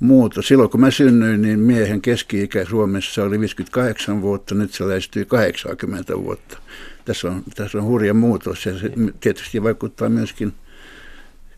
muutos. 0.00 0.48
Silloin 0.48 0.70
kun 0.70 0.80
mä 0.80 0.90
synnyin, 0.90 1.42
niin 1.42 1.60
miehen 1.60 2.02
keski-ikä 2.02 2.64
Suomessa 2.64 3.24
oli 3.24 3.40
58 3.40 4.22
vuotta, 4.22 4.54
nyt 4.54 4.72
se 4.72 4.88
lähestyy 4.88 5.24
80 5.24 6.18
vuotta. 6.18 6.58
Tässä 7.04 7.28
on, 7.28 7.42
tässä 7.54 7.78
on 7.78 7.84
hurja 7.84 8.14
muutos 8.14 8.66
ja 8.66 8.78
se 8.78 8.92
tietysti 9.20 9.62
vaikuttaa 9.62 10.08
myöskin 10.08 10.52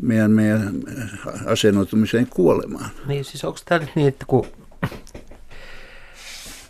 meidän, 0.03 0.31
meidän 0.31 0.73
asennoitumiseen 1.47 2.27
kuolemaan. 2.27 2.91
Niin 3.07 3.25
siis 3.25 3.45
onko 3.45 3.59
tämä 3.65 3.87
niin, 3.95 4.09
että 4.09 4.25
kun, 4.27 4.47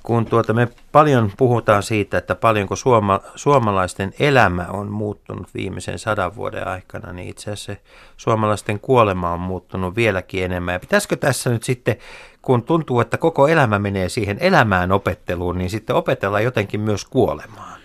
kun 0.02 0.26
tuota, 0.26 0.52
me 0.52 0.68
paljon 0.92 1.32
puhutaan 1.36 1.82
siitä, 1.82 2.18
että 2.18 2.34
paljonko 2.34 2.76
suoma, 2.76 3.20
suomalaisten 3.34 4.14
elämä 4.18 4.66
on 4.70 4.90
muuttunut 4.90 5.48
viimeisen 5.54 5.98
sadan 5.98 6.36
vuoden 6.36 6.68
aikana, 6.68 7.12
niin 7.12 7.28
itse 7.28 7.50
asiassa 7.50 7.76
suomalaisten 8.16 8.80
kuolema 8.80 9.32
on 9.32 9.40
muuttunut 9.40 9.96
vieläkin 9.96 10.44
enemmän. 10.44 10.72
Ja 10.72 10.80
pitäisikö 10.80 11.16
tässä 11.16 11.50
nyt 11.50 11.62
sitten, 11.62 11.96
kun 12.42 12.62
tuntuu, 12.62 13.00
että 13.00 13.18
koko 13.18 13.48
elämä 13.48 13.78
menee 13.78 14.08
siihen 14.08 14.38
elämään 14.40 14.92
opetteluun, 14.92 15.58
niin 15.58 15.70
sitten 15.70 15.96
opetella 15.96 16.40
jotenkin 16.40 16.80
myös 16.80 17.04
kuolemaan? 17.04 17.83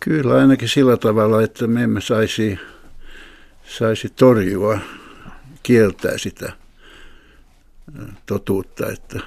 Kyllä 0.00 0.34
ainakin 0.34 0.68
sillä 0.68 0.96
tavalla, 0.96 1.42
että 1.42 1.66
me 1.66 1.82
emme 1.82 2.00
saisi 2.00 2.58
saisi 3.68 4.08
torjua, 4.08 4.78
kieltää 5.62 6.18
sitä 6.18 6.52
totuutta, 8.26 8.86
että, 8.86 9.20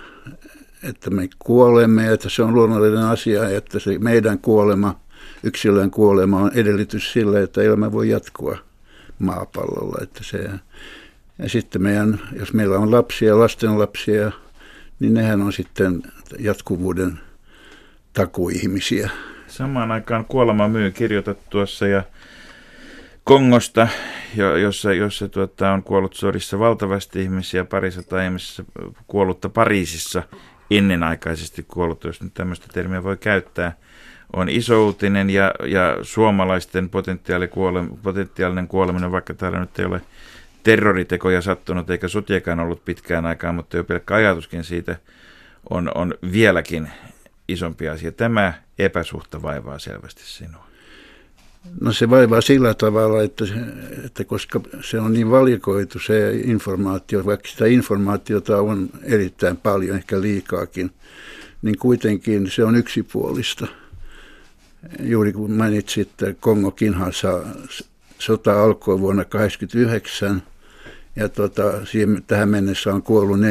että 0.84 1.10
me 1.10 1.30
kuolemme 1.40 2.06
ja 2.06 2.14
että 2.14 2.30
se 2.30 2.44
on 2.44 2.54
luonnollinen 2.54 3.04
asia, 3.04 3.50
että 3.50 3.80
se 3.80 4.00
meidän 4.00 4.40
kuolema 4.40 5.00
yksilön 5.44 5.92
kuolema 5.92 6.40
on 6.40 6.52
edellytys 6.54 7.14
sille, 7.14 7.44
että 7.44 7.62
elämä 7.62 7.92
voi 7.92 8.10
jatkua 8.10 8.58
maapallolla. 9.20 9.98
Että 10.04 10.24
se, 10.24 10.50
ja 11.40 11.50
sitten 11.50 11.82
meidän, 11.82 12.20
jos 12.40 12.54
meillä 12.54 12.78
on 12.78 12.92
lapsia, 12.92 13.40
lastenlapsia, 13.40 14.32
niin 15.00 15.14
nehän 15.14 15.42
on 15.42 15.54
sitten 15.54 16.04
jatkuvuuden 16.40 17.20
takuihmisiä. 18.14 19.10
Samaan 19.52 19.92
aikaan 19.92 20.26
Kuolema 20.26 20.68
myy 20.68 20.92
kirjoitat 20.92 21.38
tuossa 21.50 21.88
ja 21.88 22.04
Kongosta, 23.24 23.88
jossa, 24.62 24.94
jossa 24.94 25.28
tuota, 25.28 25.72
on 25.72 25.84
kuollut 25.84 26.14
sodissa 26.14 26.60
valtavasti 26.60 27.22
ihmisiä, 27.22 27.66
parisataa 27.66 28.24
ihmisiä 28.24 28.66
kuollutta 29.08 29.50
Pariisissa 29.50 30.24
ennenaikaisesti 30.72 31.66
kuollut, 31.68 32.04
jos 32.04 32.22
nyt 32.22 32.34
tämmöistä 32.34 32.68
termiä 32.74 33.04
voi 33.04 33.18
käyttää, 33.18 33.76
on 34.36 34.50
iso 34.50 34.86
uutinen 34.86 35.30
ja, 35.30 35.54
ja 35.66 35.98
suomalaisten 36.02 36.90
potentiaali 36.90 37.48
kuole, 37.48 37.84
potentiaalinen 38.04 38.68
kuoleminen, 38.68 39.12
vaikka 39.12 39.34
täällä 39.34 39.60
nyt 39.60 39.80
ei 39.80 39.86
ole 39.86 40.02
terroritekoja 40.64 41.42
sattunut 41.42 41.90
eikä 41.90 42.08
sotiakaan 42.08 42.60
ollut 42.60 42.86
pitkään 42.86 43.26
aikaan, 43.26 43.56
mutta 43.56 43.78
jo 43.78 43.84
pelkkä 43.84 44.16
ajatuskin 44.16 44.64
siitä 44.64 44.96
on, 45.70 45.92
on 45.96 46.14
vieläkin 46.32 46.90
isompi 47.48 47.90
asia. 47.90 48.12
Tämä 48.12 48.54
epäsuhta 48.84 49.42
vaivaa 49.42 49.80
selvästi 49.80 50.22
sinua. 50.26 50.72
No 51.82 51.94
se 51.94 52.10
vaivaa 52.10 52.42
sillä 52.42 52.74
tavalla, 52.74 53.24
että, 53.24 53.46
että 54.06 54.24
koska 54.24 54.62
se 54.82 55.00
on 55.00 55.14
niin 55.14 55.32
valikoitu 55.32 56.00
se 56.00 56.32
informaatio, 56.44 57.26
vaikka 57.26 57.50
sitä 57.50 57.66
informaatiota 57.66 58.62
on 58.62 58.90
erittäin 59.04 59.58
paljon, 59.58 59.98
ehkä 59.98 60.22
liikaakin, 60.22 60.92
niin 61.62 61.78
kuitenkin 61.78 62.52
se 62.52 62.64
on 62.64 62.76
yksipuolista. 62.76 63.68
Juuri 65.00 65.34
kun 65.34 65.52
mainitsit, 65.52 66.10
että 66.10 66.34
Kongo 66.40 66.72
Kinhasa 66.72 67.44
sota 68.20 68.64
alkoi 68.64 69.00
vuonna 69.00 69.24
1989 69.24 70.44
ja 71.16 71.30
tota, 71.30 71.86
siihen, 71.86 72.24
tähän 72.28 72.50
mennessä 72.50 72.94
on 72.94 73.04
kuollut 73.04 73.40
4-5 73.40 73.42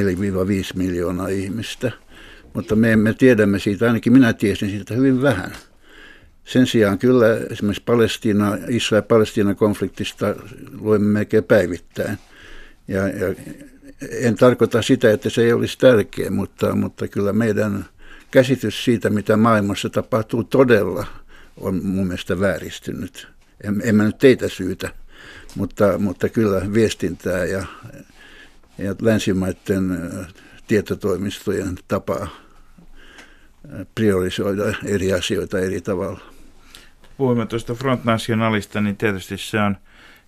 miljoonaa 0.74 1.28
ihmistä. 1.28 1.92
Mutta 2.54 2.76
me 2.76 2.92
emme 2.92 3.14
tiedämme 3.14 3.58
siitä, 3.58 3.86
ainakin 3.86 4.12
minä 4.12 4.32
tiesin 4.32 4.70
siitä 4.70 4.94
hyvin 4.94 5.22
vähän– 5.22 5.52
sen 6.52 6.66
sijaan 6.66 6.98
kyllä 6.98 7.26
esimerkiksi 7.50 7.82
Palestiina, 7.86 8.58
Israel-Palestiina 8.68 9.54
konfliktista 9.54 10.34
luemme 10.80 11.06
melkein 11.06 11.44
päivittäin. 11.44 12.18
Ja, 12.88 13.08
ja 13.08 13.34
en 14.10 14.36
tarkoita 14.36 14.82
sitä, 14.82 15.10
että 15.10 15.30
se 15.30 15.42
ei 15.42 15.52
olisi 15.52 15.78
tärkeä, 15.78 16.30
mutta, 16.30 16.74
mutta 16.74 17.08
kyllä 17.08 17.32
meidän 17.32 17.84
käsitys 18.30 18.84
siitä, 18.84 19.10
mitä 19.10 19.36
maailmassa 19.36 19.90
tapahtuu 19.90 20.44
todella, 20.44 21.06
on 21.56 21.84
mun 21.84 22.06
mielestä 22.06 22.40
vääristynyt. 22.40 23.28
En, 23.64 23.80
en 23.84 23.94
mä 23.94 24.04
nyt 24.04 24.18
teitä 24.18 24.48
syytä, 24.48 24.90
mutta, 25.54 25.98
mutta 25.98 26.28
kyllä 26.28 26.62
viestintää 26.72 27.44
ja, 27.44 27.64
ja 28.78 28.94
länsimaiden 29.02 30.10
tietotoimistojen 30.70 31.78
tapaa 31.88 32.28
priorisoida 33.94 34.62
eri 34.84 35.12
asioita 35.12 35.58
eri 35.58 35.80
tavalla 35.80 36.20
puhuimme 37.16 37.46
tuosta 37.46 37.74
Front 37.74 38.04
Nationalista, 38.04 38.80
niin 38.80 38.96
tietysti 38.96 39.36
se 39.36 39.60
on 39.60 39.76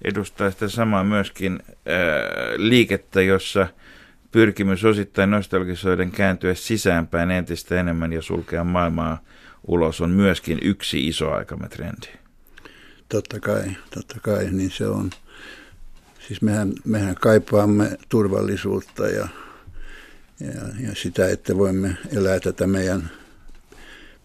edustaa 0.05 0.51
sitä 0.51 0.69
samaa 0.69 1.05
myöskin 1.05 1.63
ää, 1.67 1.75
liikettä, 2.57 3.23
jossa 3.23 3.67
pyrkimys 4.33 4.85
osittain 4.85 5.31
nostalgisoiden 5.31 6.11
kääntyä 6.11 6.55
sisäänpäin 6.55 7.31
entistä 7.31 7.81
enemmän 7.81 8.13
ja 8.13 8.23
sulkea 8.23 8.65
maailmaa 8.65 9.23
ulos 9.67 10.01
on 10.01 10.11
myöskin 10.11 10.59
yksi 10.63 11.09
iso 11.09 11.33
aikamme 11.33 11.69
trendi. 11.69 12.09
Totta 13.09 13.41
kai, 13.41 13.65
totta 13.95 14.21
kai, 14.23 14.51
niin 14.51 14.71
se 14.71 14.87
on. 14.87 15.11
Siis 16.27 16.43
mehän, 16.43 16.73
mehän 16.85 17.15
kaipaamme 17.15 17.97
turvallisuutta 18.09 19.09
ja, 19.09 19.29
ja, 20.43 20.89
ja 20.89 20.95
sitä, 20.95 21.29
että 21.29 21.59
voimme 21.59 21.97
elää 22.17 22.41
tätä 22.41 22.67
meidän 22.67 23.11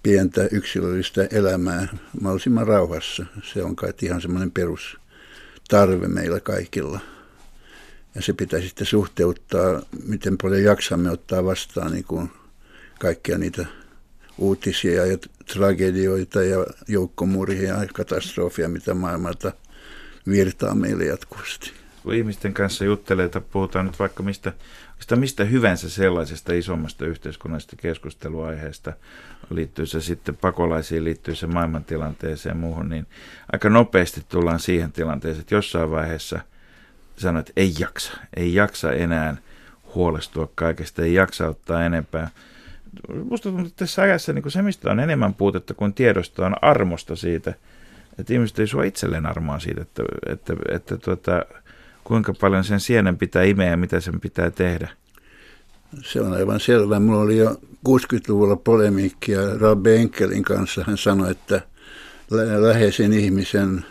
pientä 0.03 0.47
yksilöllistä 0.51 1.27
elämää 1.31 1.87
mahdollisimman 2.21 2.67
rauhassa. 2.67 3.25
Se 3.53 3.63
on 3.63 3.75
kai 3.75 3.93
ihan 4.01 4.21
semmoinen 4.21 4.51
perustarve 4.51 6.07
meillä 6.07 6.39
kaikilla. 6.39 6.99
Ja 8.15 8.21
se 8.21 8.33
pitää 8.33 8.61
sitten 8.61 8.87
suhteuttaa, 8.87 9.81
miten 10.05 10.37
paljon 10.37 10.63
jaksamme 10.63 11.11
ottaa 11.11 11.45
vastaan 11.45 11.91
niin 11.91 12.03
kuin 12.03 12.31
kaikkia 12.99 13.37
niitä 13.37 13.65
uutisia 14.37 15.05
ja 15.05 15.17
tragedioita 15.53 16.43
ja 16.43 16.65
joukkomurhia 16.87 17.73
ja 17.73 17.87
katastrofia, 17.93 18.69
mitä 18.69 18.93
maailmalta 18.93 19.51
virtaa 20.27 20.75
meille 20.75 21.05
jatkuvasti. 21.05 21.71
Kun 22.07 22.15
ihmisten 22.15 22.53
kanssa 22.53 22.85
juttelee, 22.85 23.25
että 23.25 23.41
puhutaan 23.41 23.85
nyt 23.85 23.99
vaikka 23.99 24.23
mistä 24.23 24.53
mistä 25.15 25.43
hyvänsä 25.43 25.89
sellaisesta 25.89 26.53
isommasta 26.53 27.05
yhteiskunnallisesta 27.05 27.75
keskusteluaiheesta, 27.75 28.93
liittyy 29.49 29.85
se 29.85 30.01
sitten 30.01 30.35
pakolaisiin, 30.35 31.03
liittyy 31.03 31.35
se 31.35 31.47
maailmantilanteeseen 31.47 32.51
ja 32.51 32.59
muuhun, 32.59 32.89
niin 32.89 33.07
aika 33.53 33.69
nopeasti 33.69 34.25
tullaan 34.29 34.59
siihen 34.59 34.91
tilanteeseen, 34.91 35.41
että 35.41 35.55
jossain 35.55 35.91
vaiheessa 35.91 36.39
sanoit, 37.17 37.49
että 37.49 37.61
ei 37.61 37.73
jaksa, 37.79 38.13
ei 38.37 38.53
jaksa 38.53 38.91
enää 38.91 39.37
huolestua 39.95 40.49
kaikesta, 40.55 41.01
ei 41.01 41.13
jaksa 41.13 41.47
ottaa 41.47 41.83
enempää. 41.83 42.29
Minusta 43.09 43.49
tuntuu, 43.49 43.67
että 43.67 43.85
tässä 43.85 44.01
ajassa 44.01 44.33
niin 44.33 44.51
se, 44.51 44.61
mistä 44.61 44.91
on 44.91 44.99
enemmän 44.99 45.33
puutetta 45.33 45.73
kuin 45.73 45.93
tiedosta, 45.93 46.45
on 46.45 46.55
armosta 46.61 47.15
siitä, 47.15 47.53
että 48.19 48.33
ihmiset 48.33 48.59
ei 48.59 48.67
sua 48.67 48.83
itselleen 48.83 49.25
armoa 49.25 49.59
siitä, 49.59 49.81
että, 49.81 50.03
että, 50.25 50.53
että, 50.53 50.75
että 50.75 50.97
tuota, 50.97 51.45
kuinka 52.07 52.33
paljon 52.33 52.63
sen 52.63 52.79
sienen 52.79 53.17
pitää 53.17 53.43
imeä 53.43 53.69
ja 53.69 53.77
mitä 53.77 53.99
sen 53.99 54.19
pitää 54.19 54.51
tehdä? 54.51 54.89
Se 56.03 56.21
on 56.21 56.33
aivan 56.33 56.59
selvä. 56.59 56.99
Mulla 56.99 57.21
oli 57.21 57.37
jo 57.37 57.61
60-luvulla 57.89 58.55
polemiikkia 58.55 59.39
Rabbe 59.57 59.95
Enkelin 59.95 60.43
kanssa. 60.43 60.83
Hän 60.87 60.97
sanoi, 60.97 61.31
että 61.31 61.61
läheisen 62.59 63.13
ihmisen 63.13 63.85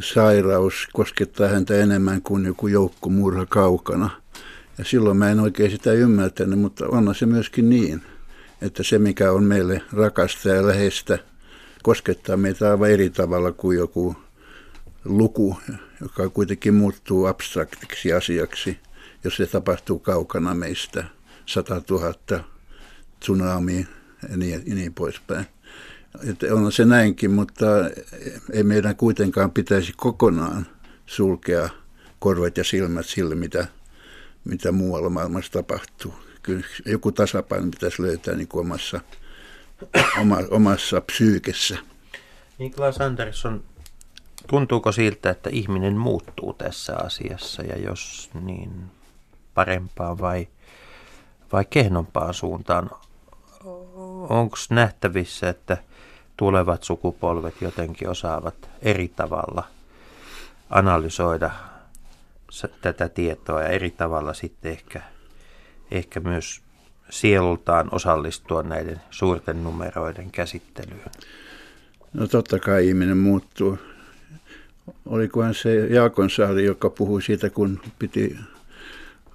sairaus 0.00 0.88
koskettaa 0.92 1.48
häntä 1.48 1.74
enemmän 1.74 2.22
kuin 2.22 2.44
joku 2.44 2.66
joukkomurha 2.66 3.46
kaukana. 3.46 4.10
Ja 4.78 4.84
silloin 4.84 5.16
mä 5.16 5.30
en 5.30 5.40
oikein 5.40 5.70
sitä 5.70 5.92
ymmärtänyt, 5.92 6.58
mutta 6.58 6.86
on 6.88 7.14
se 7.14 7.26
myöskin 7.26 7.70
niin, 7.70 8.02
että 8.62 8.82
se 8.82 8.98
mikä 8.98 9.32
on 9.32 9.44
meille 9.44 9.82
rakasta 9.92 10.48
ja 10.48 10.66
läheistä 10.66 11.18
koskettaa 11.82 12.36
meitä 12.36 12.70
aivan 12.70 12.90
eri 12.90 13.10
tavalla 13.10 13.52
kuin 13.52 13.78
joku 13.78 14.16
luku, 15.04 15.58
joka 16.00 16.28
kuitenkin 16.28 16.74
muuttuu 16.74 17.26
abstraktiksi 17.26 18.12
asiaksi, 18.12 18.78
jos 19.24 19.36
se 19.36 19.46
tapahtuu 19.46 19.98
kaukana 19.98 20.54
meistä, 20.54 21.04
100 21.46 21.82
000 21.90 22.14
tsunami 23.20 23.86
ja 24.30 24.36
niin, 24.36 24.62
ja 24.66 24.74
niin 24.74 24.94
poispäin. 24.94 25.46
Että 26.30 26.54
on 26.54 26.72
se 26.72 26.84
näinkin, 26.84 27.30
mutta 27.30 27.66
ei 28.52 28.62
meidän 28.62 28.96
kuitenkaan 28.96 29.50
pitäisi 29.50 29.92
kokonaan 29.96 30.66
sulkea 31.06 31.68
korvat 32.18 32.56
ja 32.56 32.64
silmät 32.64 33.06
sille, 33.06 33.34
mitä, 33.34 33.66
mitä 34.44 34.72
muualla 34.72 35.08
maailmassa 35.08 35.52
tapahtuu. 35.52 36.14
Kyllä 36.42 36.66
joku 36.86 37.12
tasapaino 37.12 37.70
pitäisi 37.70 38.02
löytää 38.02 38.34
niin 38.34 38.48
kuin 38.48 38.60
omassa, 38.60 39.00
oma, 40.20 40.38
omassa 40.50 41.00
psyykessä. 41.00 41.78
Niklas 42.58 43.00
Andersson, 43.00 43.64
Tuntuuko 44.50 44.92
siltä, 44.92 45.30
että 45.30 45.50
ihminen 45.52 45.96
muuttuu 45.96 46.52
tässä 46.52 46.96
asiassa 46.96 47.62
ja 47.62 47.78
jos 47.78 48.30
niin 48.42 48.70
parempaan 49.54 50.18
vai, 50.18 50.48
vai 51.52 51.64
kehnompaan 51.70 52.34
suuntaan? 52.34 52.90
Onko 54.28 54.56
nähtävissä, 54.70 55.48
että 55.48 55.76
tulevat 56.36 56.82
sukupolvet 56.82 57.54
jotenkin 57.60 58.08
osaavat 58.08 58.70
eri 58.82 59.08
tavalla 59.08 59.64
analysoida 60.70 61.50
tätä 62.80 63.08
tietoa 63.08 63.62
ja 63.62 63.68
eri 63.68 63.90
tavalla 63.90 64.34
sitten 64.34 64.72
ehkä, 64.72 65.02
ehkä 65.90 66.20
myös 66.20 66.60
sielultaan 67.10 67.88
osallistua 67.92 68.62
näiden 68.62 69.00
suurten 69.10 69.64
numeroiden 69.64 70.30
käsittelyyn? 70.30 71.10
No 72.12 72.26
totta 72.26 72.58
kai 72.58 72.88
ihminen 72.88 73.18
muuttuu 73.18 73.78
olikohan 75.06 75.54
se 75.54 75.86
Jaakonsaari, 75.86 76.64
joka 76.64 76.90
puhui 76.90 77.22
siitä, 77.22 77.50
kun 77.50 77.80
piti, 77.98 78.36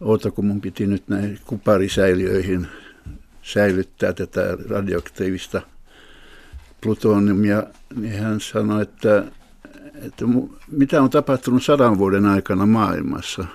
oota 0.02 0.32
kun 0.32 0.46
mun 0.46 0.62
piti 0.62 0.88
nyt 0.88 1.04
näihin 1.08 1.40
kuparisäiliöihin 1.46 2.68
säilyttää 3.42 4.14
tätä 4.14 4.58
radioaktiivista 4.70 5.62
plutoniumia, 6.82 7.64
niin 7.96 8.20
hän 8.20 8.40
sanoi, 8.40 8.82
että, 8.82 9.24
että 9.94 10.26
mitä 10.72 11.02
on 11.02 11.10
tapahtunut 11.10 11.64
sadan 11.64 11.98
vuoden 11.98 12.26
aikana 12.26 12.66
maailmassa. 12.66 13.46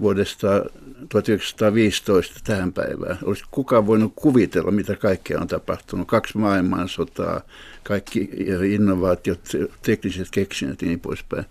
vuodesta 0.00 0.64
1915 1.08 2.40
tähän 2.44 2.72
päivään. 2.72 3.18
Olisi 3.22 3.44
kukaan 3.50 3.86
voinut 3.86 4.12
kuvitella, 4.16 4.70
mitä 4.70 4.96
kaikkea 4.96 5.40
on 5.40 5.48
tapahtunut. 5.48 6.08
Kaksi 6.08 6.38
maailmansotaa, 6.38 7.40
kaikki 7.82 8.30
innovaatiot, 8.72 9.40
tekniset 9.82 10.28
keksinnöt 10.30 10.82
ja 10.82 10.88
niin 10.88 11.00
poispäin. 11.00 11.44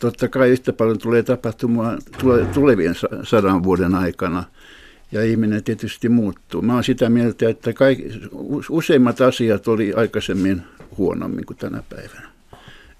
Totta 0.00 0.28
kai 0.28 0.50
yhtä 0.50 0.72
paljon 0.72 0.98
tulee 0.98 1.22
tapahtumaan 1.22 1.98
tulevien 2.54 2.94
sadan 3.22 3.62
vuoden 3.62 3.94
aikana– 3.94 4.44
ja 5.12 5.24
ihminen 5.24 5.64
tietysti 5.64 6.08
muuttuu. 6.08 6.62
Mä 6.62 6.74
oon 6.74 6.84
sitä 6.84 7.08
mieltä, 7.08 7.48
että 7.48 7.72
kaikki, 7.72 8.20
useimmat 8.70 9.20
asiat 9.20 9.68
oli 9.68 9.92
aikaisemmin 9.92 10.62
huonommin 10.96 11.46
kuin 11.46 11.56
tänä 11.56 11.82
päivänä. 11.88 12.28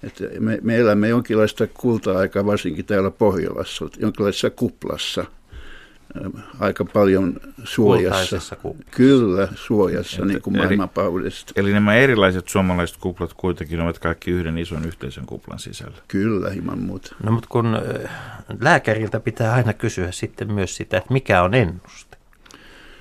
Että 0.03 0.23
me, 0.39 0.59
me 0.61 0.77
elämme 0.77 1.07
jonkinlaista 1.07 1.67
kulta-aikaa, 1.67 2.45
varsinkin 2.45 2.85
täällä 2.85 3.11
Pohjolassa, 3.11 3.89
jonkinlaisessa 3.99 4.49
kuplassa– 4.49 5.25
aika 6.59 6.85
paljon 6.85 7.39
suojassa. 7.63 8.55
Kyllä, 8.91 9.47
suojassa, 9.55 10.25
niin 10.25 10.41
kuin 10.41 10.57
maailmanpaudesta. 10.57 11.53
Eli 11.55 11.73
nämä 11.73 11.95
erilaiset 11.95 12.47
suomalaiset 12.47 12.97
kuplat 12.97 13.33
kuitenkin 13.33 13.81
ovat 13.81 13.99
kaikki 13.99 14.31
yhden 14.31 14.57
ison 14.57 14.85
yhteisön 14.85 15.25
kuplan 15.25 15.59
sisällä. 15.59 15.97
Kyllä, 16.07 16.49
ilman 16.53 16.79
muuta. 16.79 17.15
No 17.23 17.31
mutta 17.31 17.49
kun 17.49 17.77
lääkäriltä 18.61 19.19
pitää 19.19 19.53
aina 19.53 19.73
kysyä 19.73 20.11
sitten 20.11 20.53
myös 20.53 20.75
sitä, 20.75 20.97
että 20.97 21.13
mikä 21.13 21.41
on 21.41 21.53
ennuste? 21.53 22.17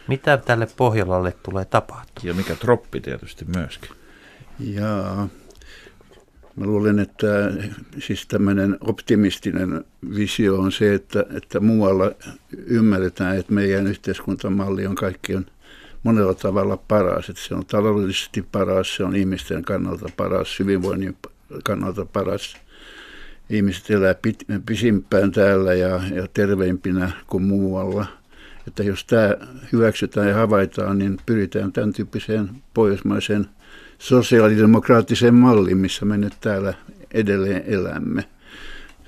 Mitä 0.09 0.37
tälle 0.37 0.69
Pohjolalle 0.77 1.33
tulee 1.43 1.65
tapahtumaan? 1.65 2.29
Ja 2.29 2.35
mikä 2.35 2.55
troppi 2.55 3.01
tietysti 3.01 3.45
myöskin. 3.57 3.91
Jaa, 4.61 5.29
Mä 6.59 6.67
luulen, 6.67 6.99
että 6.99 7.53
siis 7.99 8.27
tämmöinen 8.27 8.79
optimistinen 8.81 9.85
visio 10.17 10.57
on 10.57 10.73
se, 10.73 10.95
että, 10.95 11.27
että 11.35 11.61
muualla 11.61 12.13
ymmärretään, 12.67 13.37
että 13.37 13.53
meidän 13.53 13.87
yhteiskuntamalli 13.87 14.87
on 14.87 14.95
kaikkien 14.95 15.47
monella 16.03 16.35
tavalla 16.35 16.77
paras. 16.77 17.29
Että 17.29 17.43
se 17.43 17.55
on 17.55 17.67
taloudellisesti 17.67 18.43
paras, 18.53 18.97
se 18.97 19.05
on 19.05 19.17
ihmisten 19.17 19.63
kannalta 19.63 20.09
paras, 20.17 20.59
hyvinvoinnin 20.59 21.17
kannalta 21.65 22.05
paras. 22.05 22.57
Ihmiset 23.51 23.91
elää 23.91 24.15
pisimpään 24.67 25.33
täällä 25.33 25.75
ja, 25.75 26.01
ja 26.15 26.27
terveimpinä 26.35 27.11
kuin 27.27 27.43
muualla. 27.43 28.07
Että 28.67 28.83
jos 28.83 29.05
tämä 29.05 29.35
hyväksytään 29.73 30.29
ja 30.29 30.35
havaitaan, 30.35 30.99
niin 30.99 31.17
pyritään 31.27 31.73
tämän 31.73 31.93
tyyppiseen 31.93 32.51
pohjoismaiseen– 32.75 33.47
sosiaalidemokraattisen 33.99 35.35
mallin, 35.35 35.79
missä 35.79 36.05
me 36.05 36.17
nyt 36.17 36.35
täällä 36.41 36.75
edelleen 37.11 37.63
elämme. 37.67 38.25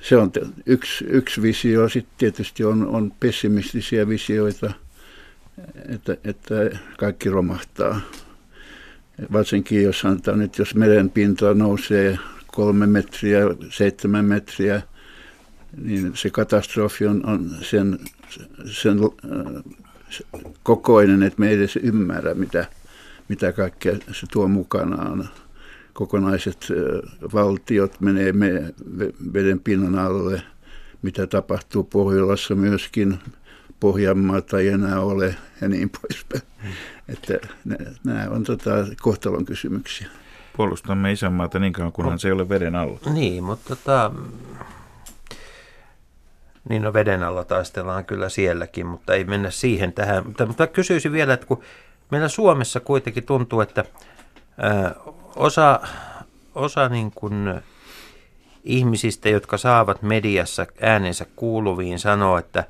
Se 0.00 0.16
on 0.16 0.32
yksi, 0.66 1.04
yksi 1.08 1.42
visio. 1.42 1.88
Sitten 1.88 2.14
tietysti 2.18 2.64
on, 2.64 2.86
on 2.86 3.12
pessimistisiä 3.20 4.08
visioita, 4.08 4.72
että, 5.88 6.16
että 6.24 6.54
kaikki 6.98 7.28
romahtaa. 7.28 8.00
Varsinkin 9.32 9.82
jos 9.82 10.00
sanotaan 10.00 10.38
nyt, 10.38 10.58
jos 10.58 10.74
meren 10.74 11.10
pinta 11.10 11.54
nousee 11.54 12.18
kolme 12.46 12.86
metriä, 12.86 13.40
seitsemän 13.70 14.24
metriä, 14.24 14.82
niin 15.76 16.12
se 16.14 16.30
katastrofi 16.30 17.06
on, 17.06 17.26
on 17.26 17.50
sen, 17.62 17.98
sen 18.64 18.98
kokoinen, 20.62 21.22
että 21.22 21.40
me 21.40 21.48
ei 21.48 21.54
edes 21.54 21.76
ymmärrä, 21.76 22.34
mitä– 22.34 22.66
mitä 23.30 23.52
kaikkea 23.52 23.96
se 24.12 24.26
tuo 24.32 24.48
mukanaan. 24.48 25.28
Kokonaiset 25.92 26.66
valtiot 27.34 28.00
menee 28.00 28.32
veden 29.32 29.60
pinnan 29.60 29.98
alle, 29.98 30.42
mitä 31.02 31.26
tapahtuu 31.26 31.84
Pohjolassa 31.84 32.54
myöskin. 32.54 33.18
Pohjanmaata 33.80 34.58
ei 34.58 34.68
enää 34.68 35.00
ole 35.00 35.34
ja 35.60 35.68
niin 35.68 35.90
poispäin. 35.90 36.42
Että 37.08 37.38
nämä 38.04 38.26
on 38.30 38.44
tota 38.44 38.70
kohtalon 39.02 39.44
kysymyksiä. 39.44 40.06
Puolustamme 40.56 41.12
isänmaata 41.12 41.58
niin 41.58 41.72
kauan, 41.72 41.92
kunhan 41.92 42.18
se 42.18 42.28
ei 42.28 42.32
ole 42.32 42.48
veden 42.48 42.76
alla. 42.76 43.00
Niin, 43.12 43.44
mutta 43.44 43.76
tota, 43.76 44.12
niin 46.68 46.82
no 46.82 46.92
veden 46.92 47.22
alla 47.22 47.44
taistellaan 47.44 48.04
kyllä 48.04 48.28
sielläkin, 48.28 48.86
mutta 48.86 49.14
ei 49.14 49.24
mennä 49.24 49.50
siihen 49.50 49.92
tähän. 49.92 50.26
Mutta, 50.26 50.46
mutta 50.46 50.66
kysyisin 50.66 51.12
vielä, 51.12 51.32
että 51.32 51.46
kun 51.46 51.62
meillä 52.10 52.28
Suomessa 52.28 52.80
kuitenkin 52.80 53.24
tuntuu, 53.24 53.60
että 53.60 53.84
osa, 55.36 55.80
osa 56.54 56.88
niin 56.88 57.12
kuin 57.14 57.60
ihmisistä, 58.64 59.28
jotka 59.28 59.58
saavat 59.58 60.02
mediassa 60.02 60.66
äänensä 60.80 61.26
kuuluviin, 61.36 61.98
sanoo, 61.98 62.38
että 62.38 62.64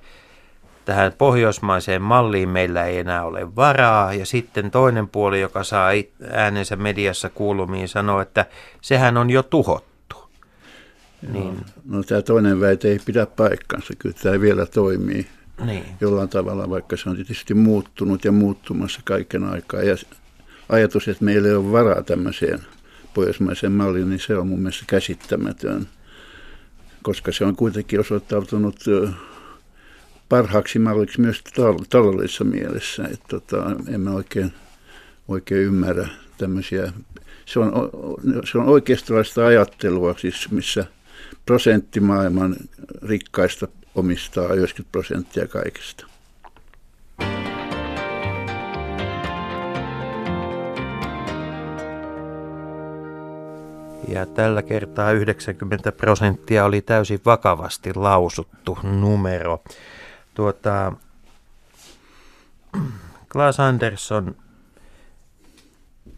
tähän 0.85 1.13
pohjoismaiseen 1.19 2.03
malliin 2.03 2.49
meillä 2.49 2.85
ei 2.85 2.99
enää 2.99 3.25
ole 3.25 3.57
varaa. 3.57 4.15
Ja 4.15 4.27
sitten 4.27 4.71
toinen 4.71 5.09
puoli, 5.09 5.41
joka 5.41 5.65
saa 5.65 5.91
äänensä 6.33 6.77
mediassa 6.77 7.29
kuuluviin, 7.29 7.89
sanoo, 7.89 8.21
että 8.21 8.47
sehän 8.81 9.17
on 9.17 9.31
jo 9.31 9.43
tuhottu. 9.43 9.91
Niin. 11.33 11.65
No 11.85 12.03
tämä 12.03 12.23
toinen 12.23 12.61
väite 12.61 12.89
ei 12.89 12.99
pidä 13.05 13.27
paikkansa, 13.27 13.95
kyllä 13.99 14.17
tämä 14.23 14.41
vielä 14.41 14.67
toimii 14.67 15.27
niin. 15.67 15.85
jollain 16.01 16.29
tavalla, 16.29 16.71
vaikka 16.71 16.97
se 16.97 17.11
on 17.11 17.17
tietysti 17.17 17.55
muuttunut 17.55 18.25
ja 18.25 18.33
muuttumassa 18.33 19.01
kaiken 19.05 19.45
aikaa. 19.45 19.83
Ja 19.83 19.97
ajatus, 20.69 21.09
että 21.09 21.25
meillä 21.25 21.49
ei 21.49 21.55
ole 21.55 21.73
varaa 21.73 22.03
tämmöiseen 22.03 22.61
pohjoismaiseen 23.15 23.73
malliin, 23.73 24.09
niin 24.09 24.21
se 24.21 24.37
on 24.37 24.47
mun 24.47 24.59
mielestä 24.59 24.85
käsittämätön, 24.87 25.89
koska 27.03 27.33
se 27.33 27.45
on 27.45 27.57
kuitenkin 27.57 28.01
osoittautunut 28.01 28.85
parhaaksi 30.29 30.79
malliksi 30.79 31.21
myös 31.21 31.43
taloudellisessa 31.91 32.45
mielessä. 32.45 33.05
Että 33.05 33.27
tota, 33.29 33.77
emme 33.89 34.11
oikein, 34.11 34.53
oikein 35.29 35.61
ymmärrä 35.61 36.09
tämmöisiä. 36.39 36.93
Se 37.47 37.61
on, 37.61 37.73
se 38.45 38.59
on 38.59 38.67
oikeistolaista 38.69 39.47
ajattelua, 39.47 40.15
siis 40.19 40.51
missä 40.51 40.85
prosentti 41.47 42.01
maailman 42.01 42.57
rikkaista 43.03 43.69
omistaa 43.95 44.45
90 44.45 44.93
prosenttia 44.93 45.47
kaikesta. 45.47 46.07
Ja 54.09 54.27
tällä 54.27 54.63
kertaa 54.63 55.13
90 55.13 55.93
prosenttia 55.93 56.65
oli 56.65 56.81
täysin 56.81 57.21
vakavasti 57.27 57.95
lausuttu 57.95 58.79
numero. 58.83 59.63
Tuota, 60.35 60.93
Klaas 63.33 63.61
Andersson, 63.61 64.37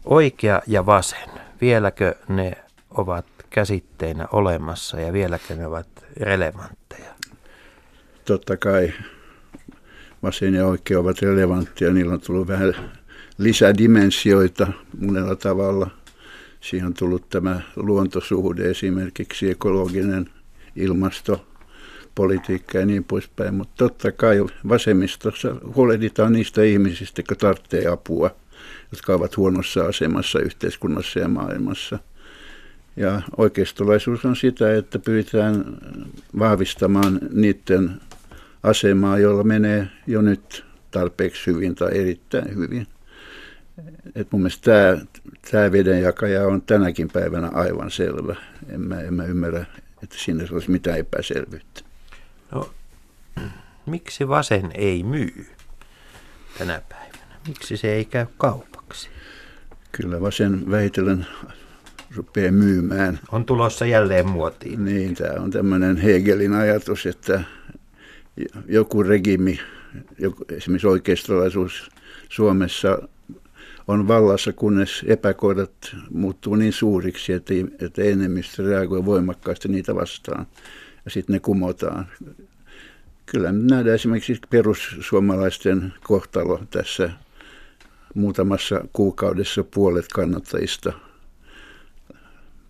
oikea 0.05 0.61
ja 0.67 0.85
vasen, 0.85 1.29
vieläkö 1.61 2.15
ne 2.27 2.53
ovat 2.89 3.25
käsitteinä 3.49 4.27
olemassa 4.31 4.99
ja 4.99 5.13
vieläkö 5.13 5.55
ne 5.55 5.67
ovat 5.67 5.87
relevantteja? 6.19 7.12
Totta 8.25 8.57
kai 8.57 8.93
vasen 10.23 10.53
ja 10.53 10.67
oikea 10.67 10.99
ovat 10.99 11.21
relevantteja. 11.21 11.93
Niillä 11.93 12.13
on 12.13 12.21
tullut 12.21 12.47
vähän 12.47 12.75
lisädimensioita 13.37 14.67
monella 14.99 15.35
tavalla. 15.35 15.89
Siihen 16.61 16.87
on 16.87 16.93
tullut 16.93 17.29
tämä 17.29 17.61
luontosuhde 17.75 18.69
esimerkiksi, 18.69 19.49
ekologinen 19.49 20.29
ilmasto, 20.75 21.47
politiikka 22.15 22.77
ja 22.77 22.85
niin 22.85 23.03
poispäin. 23.03 23.55
Mutta 23.55 23.73
totta 23.77 24.11
kai 24.11 24.45
vasemmistossa 24.69 25.55
huolehditaan 25.75 26.33
niistä 26.33 26.63
ihmisistä, 26.63 27.19
jotka 27.19 27.35
tarvitsee 27.35 27.87
apua, 27.87 28.35
jotka 28.91 29.13
ovat 29.13 29.37
huonossa 29.37 29.85
asemassa 29.85 30.39
yhteiskunnassa 30.39 31.19
ja 31.19 31.27
maailmassa. 31.27 31.99
Ja 32.95 33.21
oikeistolaisuus 33.37 34.25
on 34.25 34.35
sitä, 34.35 34.75
että 34.75 34.99
pyritään 34.99 35.65
vahvistamaan 36.39 37.19
niiden 37.31 37.91
asemaa, 38.63 39.19
jolla 39.19 39.43
menee 39.43 39.87
jo 40.07 40.21
nyt 40.21 40.65
tarpeeksi 40.91 41.45
hyvin 41.45 41.75
tai 41.75 41.97
erittäin 41.97 42.55
hyvin. 42.55 42.87
Et 44.15 44.31
mun 44.31 44.41
mielestä 44.41 44.71
tämä, 44.71 45.05
tämä 45.51 45.71
vedenjakaja 45.71 46.47
on 46.47 46.61
tänäkin 46.61 47.09
päivänä 47.13 47.49
aivan 47.53 47.91
selvä. 47.91 48.35
En 48.69 48.81
mä, 48.81 49.01
en 49.01 49.13
mä 49.13 49.25
ymmärrä, 49.25 49.65
että 50.03 50.15
siinä 50.17 50.43
olisi 50.51 50.71
mitään 50.71 50.99
epäselvyyttä. 50.99 51.81
No, 52.51 52.69
miksi 53.85 54.27
vasen 54.27 54.71
ei 54.73 55.03
myy 55.03 55.45
tänä 56.57 56.81
päivänä? 56.89 57.35
Miksi 57.47 57.77
se 57.77 57.93
ei 57.93 58.05
käy 58.05 58.25
kaupaksi? 58.37 59.09
Kyllä 59.91 60.21
vasen 60.21 60.71
vähitellen 60.71 61.27
rupeaa 62.15 62.51
myymään. 62.51 63.19
On 63.31 63.45
tulossa 63.45 63.85
jälleen 63.85 64.29
muotiin. 64.29 64.85
Niin, 64.85 65.15
tämä 65.15 65.43
on 65.43 65.51
tämmöinen 65.51 65.97
Hegelin 65.97 66.53
ajatus, 66.53 67.05
että 67.05 67.43
joku 68.67 69.03
regimi, 69.03 69.59
joku, 70.19 70.45
esimerkiksi 70.51 70.87
oikeistolaisuus 70.87 71.89
Suomessa 72.29 72.99
on 73.87 74.07
vallassa, 74.07 74.53
kunnes 74.53 75.05
epäkohdat 75.07 75.95
muuttuu 76.11 76.55
niin 76.55 76.73
suuriksi, 76.73 77.33
että, 77.33 77.53
että 77.81 78.01
enemmistö 78.03 78.63
reagoi 78.63 79.05
voimakkaasti 79.05 79.67
niitä 79.67 79.95
vastaan 79.95 80.47
ja 81.05 81.11
sitten 81.11 81.33
ne 81.33 81.39
kumotaan. 81.39 82.07
kyllä 83.25 83.51
nähdään 83.51 83.95
esimerkiksi 83.95 84.39
perussuomalaisten 84.49 85.93
kohtalo 86.03 86.61
tässä 86.69 87.09
muutamassa 88.15 88.85
kuukaudessa 88.93 89.63
puolet 89.63 90.07
kannattajista 90.07 90.93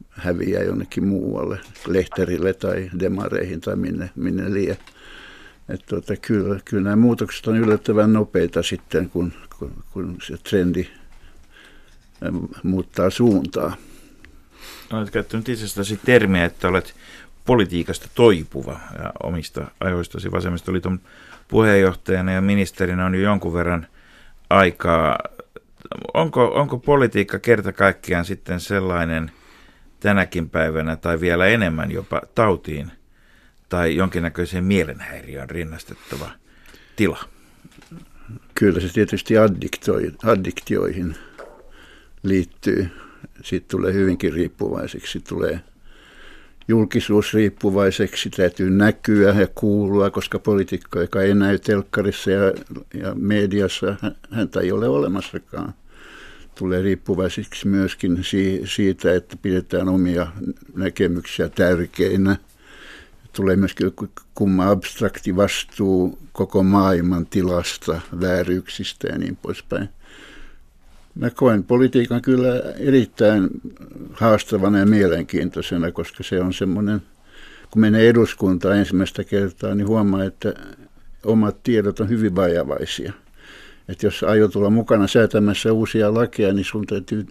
häviää 0.10 0.64
jonnekin 0.64 1.08
muualle, 1.08 1.60
lehterille 1.88 2.54
tai 2.54 2.90
demareihin 3.00 3.62
tai 3.62 3.76
minne, 3.76 4.10
minne 4.16 4.54
liian. 4.54 4.78
Että 5.70 5.86
tuota, 5.90 6.16
kyllä, 6.16 6.60
kyllä 6.66 6.84
nämä 6.84 6.96
muutokset 6.96 7.48
on 7.48 7.58
yllättävän 7.58 8.14
nopeita 8.14 8.64
sitten, 8.64 9.10
kun, 9.10 9.34
kun, 9.60 9.84
kun 9.94 10.18
se 10.24 10.38
trendi 10.38 10.88
muuttaa 12.64 13.10
suuntaa. 13.10 13.76
Olet 14.94 15.10
käyttänyt 15.10 15.50
itsestäsi 15.50 16.00
termiä, 16.06 16.46
että 16.46 16.68
olet 16.68 16.96
politiikasta 17.46 18.08
toipuva 18.16 18.80
ja 19.04 19.12
omista 19.24 19.72
ajoistasi 19.80 20.32
vasemmistoliiton 20.32 21.00
puheenjohtajana 21.48 22.32
ja 22.32 22.42
ministerinä 22.42 23.06
on 23.06 23.16
jo 23.16 23.22
jonkun 23.22 23.54
verran 23.54 23.88
aikaa. 24.50 25.20
Onko, 26.14 26.46
onko 26.46 26.78
politiikka 26.78 27.40
kerta 27.40 27.74
kaikkiaan 27.74 28.26
sitten 28.26 28.60
sellainen 28.60 29.32
tänäkin 30.00 30.50
päivänä 30.50 30.96
tai 30.96 31.22
vielä 31.22 31.48
enemmän 31.48 31.92
jopa 31.92 32.22
tautiin 32.36 32.92
tai 33.74 33.96
jonkinnäköiseen 33.96 34.64
mielenhäiriöön 34.64 35.50
rinnastettava 35.50 36.32
tila? 36.96 37.20
Kyllä 38.56 38.80
se 38.80 38.94
tietysti 38.94 39.34
addiktioihin 40.24 41.16
liittyy. 42.24 42.90
Siitä 43.44 43.66
tulee 43.72 43.94
hyvinkin 43.94 44.34
riippuvaiseksi. 44.34 45.20
tulee 45.20 45.60
julkisuusriippuvaiseksi, 46.68 48.30
täytyy 48.30 48.70
näkyä 48.70 49.34
ja 49.34 49.48
kuulua, 49.56 50.10
koska 50.10 50.40
poliitikko, 50.40 51.02
joka 51.02 51.22
ei 51.22 51.36
näy 51.36 51.60
telkkarissa 51.60 52.32
ja, 52.32 52.54
ja 52.94 53.16
mediassa, 53.16 53.96
häntä 54.32 54.60
ei 54.60 54.72
ole 54.72 54.88
olemassakaan. 54.88 55.74
Tulee 56.56 56.82
riippuvaiseksi 56.82 57.68
myöskin 57.68 58.24
siitä, 58.66 59.14
että 59.14 59.38
pidetään 59.42 59.90
omia 59.90 60.28
näkemyksiä 60.76 61.50
tärkeinä. 61.50 62.38
Tulee 63.34 63.56
myöskin 63.56 63.92
kumma 64.36 64.70
abstrakti 64.70 65.36
vastuu 65.36 66.18
koko 66.32 66.64
maailman 66.64 67.26
tilasta, 67.26 68.02
vääryyksistä 68.22 69.08
ja 69.08 69.18
niin 69.18 69.36
poispäin. 69.36 69.90
Mä 71.16 71.30
koen 71.30 71.64
politiikan 71.64 72.22
kyllä 72.22 72.60
erittäin 72.80 73.50
haastavana 74.14 74.80
ja 74.80 74.86
mielenkiintoisena, 74.86 75.92
koska 75.92 76.24
se 76.24 76.42
on 76.42 76.54
semmoinen, 76.54 77.02
kun 77.72 77.82
menee 77.82 78.10
eduskuntaan 78.10 78.78
ensimmäistä 78.78 79.24
kertaa, 79.24 79.76
niin 79.76 79.88
huomaa, 79.88 80.24
että 80.24 80.54
omat 81.26 81.64
tiedot 81.64 82.00
on 82.00 82.10
hyvin 82.10 82.36
vajavaisia. 82.36 83.14
Että 83.88 84.06
jos 84.06 84.24
aiot 84.24 84.52
tulla 84.52 84.70
mukana 84.70 85.08
säätämässä 85.08 85.74
uusia 85.74 86.14
lakeja, 86.14 86.54
niin 86.54 86.66
sun 86.66 86.88
täytyy 86.88 87.26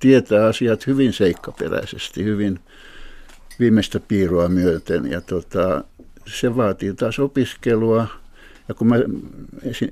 tietää 0.00 0.46
asiat 0.46 0.86
hyvin 0.86 1.12
seikkaperäisesti, 1.12 2.24
hyvin 2.24 2.60
viimeistä 3.60 4.00
piirua 4.00 4.48
myöten. 4.48 5.10
Ja 5.10 5.20
tota, 5.20 5.84
se 6.26 6.56
vaatii 6.56 6.94
taas 6.94 7.18
opiskelua, 7.18 8.06
ja 8.68 8.74
kun 8.74 8.86
mä 8.86 8.96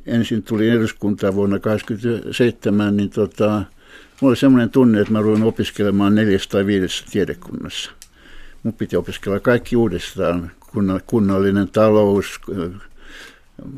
ensin 0.06 0.42
tulin 0.42 0.72
eduskuntaan 0.72 1.34
vuonna 1.34 1.58
1987, 1.58 2.96
niin 2.96 3.10
tota, 3.10 3.50
mulla 4.20 4.30
oli 4.30 4.36
semmoinen 4.36 4.70
tunne, 4.70 5.00
että 5.00 5.12
mä 5.12 5.20
ruin 5.20 5.42
opiskelemaan 5.42 6.14
neljäs 6.14 6.48
tai 6.48 6.66
viidessä 6.66 7.04
tiedekunnassa. 7.10 7.90
Mun 8.62 8.74
piti 8.74 8.96
opiskella 8.96 9.40
kaikki 9.40 9.76
uudestaan, 9.76 10.50
kunnallinen 11.06 11.68
talous, 11.68 12.40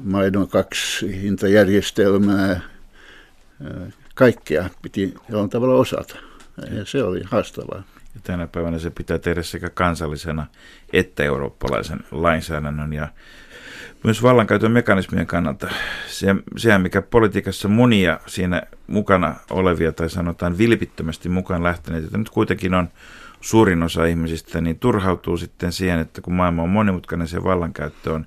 maidon 0.04 0.48
kaksi 0.48 1.22
hintajärjestelmää, 1.22 2.60
kaikkea 4.14 4.70
piti 4.82 5.14
jollain 5.28 5.50
tavalla 5.50 5.74
osata. 5.74 6.16
Ja 6.70 6.84
se 6.84 7.02
oli 7.02 7.22
haastavaa. 7.24 7.82
Ja 8.14 8.20
tänä 8.24 8.46
päivänä 8.46 8.78
se 8.78 8.90
pitää 8.90 9.18
tehdä 9.18 9.42
sekä 9.42 9.70
kansallisena 9.70 10.46
että 10.92 11.24
eurooppalaisen 11.24 12.00
lainsäädännön 12.10 12.92
ja 12.92 13.08
myös 14.04 14.22
vallankäytön 14.22 14.72
mekanismien 14.72 15.26
kannalta. 15.26 15.68
Se, 16.06 16.34
sehän, 16.56 16.80
mikä 16.80 17.02
politiikassa 17.02 17.68
monia 17.68 18.20
siinä 18.26 18.62
mukana 18.86 19.34
olevia 19.50 19.92
tai 19.92 20.10
sanotaan 20.10 20.58
vilpittömästi 20.58 21.28
mukaan 21.28 21.62
lähteneet, 21.62 22.04
että 22.04 22.18
nyt 22.18 22.30
kuitenkin 22.30 22.74
on 22.74 22.88
suurin 23.40 23.82
osa 23.82 24.04
ihmisistä, 24.04 24.60
niin 24.60 24.78
turhautuu 24.78 25.36
sitten 25.36 25.72
siihen, 25.72 25.98
että 25.98 26.20
kun 26.20 26.34
maailma 26.34 26.62
on 26.62 26.68
monimutkainen, 26.68 27.28
se 27.28 27.44
vallankäyttö 27.44 28.12
on 28.12 28.26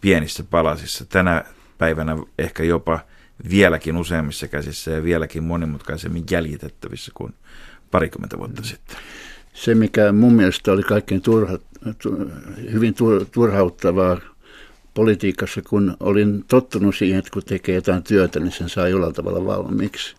pienissä 0.00 0.44
palasissa. 0.50 1.04
Tänä 1.04 1.44
päivänä 1.78 2.16
ehkä 2.38 2.62
jopa 2.62 2.98
vieläkin 3.50 3.96
useimmissa 3.96 4.48
käsissä 4.48 4.90
ja 4.90 5.04
vieläkin 5.04 5.42
monimutkaisemmin 5.44 6.24
jäljitettävissä 6.30 7.12
kuin 7.14 7.34
parikymmentä 7.90 8.38
vuotta 8.38 8.62
sitten. 8.62 8.96
Se, 9.52 9.74
mikä 9.74 10.12
mun 10.12 10.32
mielestä 10.32 10.72
oli 10.72 10.82
kaikkein 10.82 11.22
turha, 11.22 11.58
hyvin 12.72 12.94
turhauttavaa 13.32 14.20
politiikassa, 14.94 15.62
kun 15.62 15.96
olin 16.00 16.44
tottunut 16.48 16.96
siihen, 16.96 17.18
että 17.18 17.30
kun 17.32 17.42
tekee 17.42 17.74
jotain 17.74 18.02
työtä, 18.02 18.40
niin 18.40 18.52
sen 18.52 18.68
saa 18.68 18.88
jollain 18.88 19.14
tavalla 19.14 19.46
valmiiksi. 19.46 20.14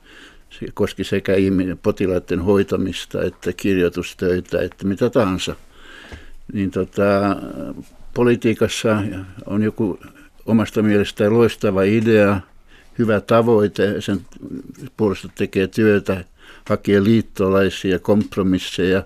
Se 0.50 0.66
koski 0.74 1.04
sekä 1.04 1.36
ihminen, 1.36 1.78
potilaiden 1.78 2.42
hoitamista, 2.42 3.24
että 3.24 3.54
kirjoitustöitä, 3.54 4.62
että 4.62 4.88
mitä 4.88 5.10
tahansa. 5.10 5.56
Niin 6.54 6.72
tota, 6.72 7.36
politiikassa 8.14 9.04
on 9.46 9.64
joku 9.64 10.00
omasta 10.46 10.82
mielestään 10.82 11.34
loistava 11.34 11.84
idea, 11.84 12.40
hyvä 13.00 13.22
tavoite, 13.22 14.02
sen 14.02 14.22
puolesta 14.98 15.30
tekee 15.36 15.68
työtä, 15.68 16.26
hakee 16.70 17.04
liittolaisia, 17.04 18.00
kompromisseja. 18.00 19.04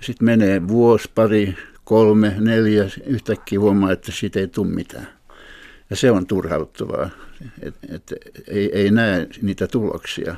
Sitten 0.00 0.26
menee 0.26 0.68
vuosi, 0.68 1.10
pari, 1.14 1.56
kolme, 1.84 2.34
neljä, 2.38 2.84
yhtäkkiä 3.06 3.60
huomaa, 3.60 3.92
että 3.92 4.12
siitä 4.12 4.40
ei 4.40 4.48
tule 4.48 4.68
mitään. 4.68 5.08
Ja 5.90 5.96
se 5.96 6.10
on 6.10 6.26
turhauttavaa, 6.26 7.10
että 7.62 7.86
et, 7.94 8.12
ei, 8.48 8.70
ei 8.72 8.90
näe 8.90 9.26
niitä 9.42 9.66
tuloksia. 9.66 10.36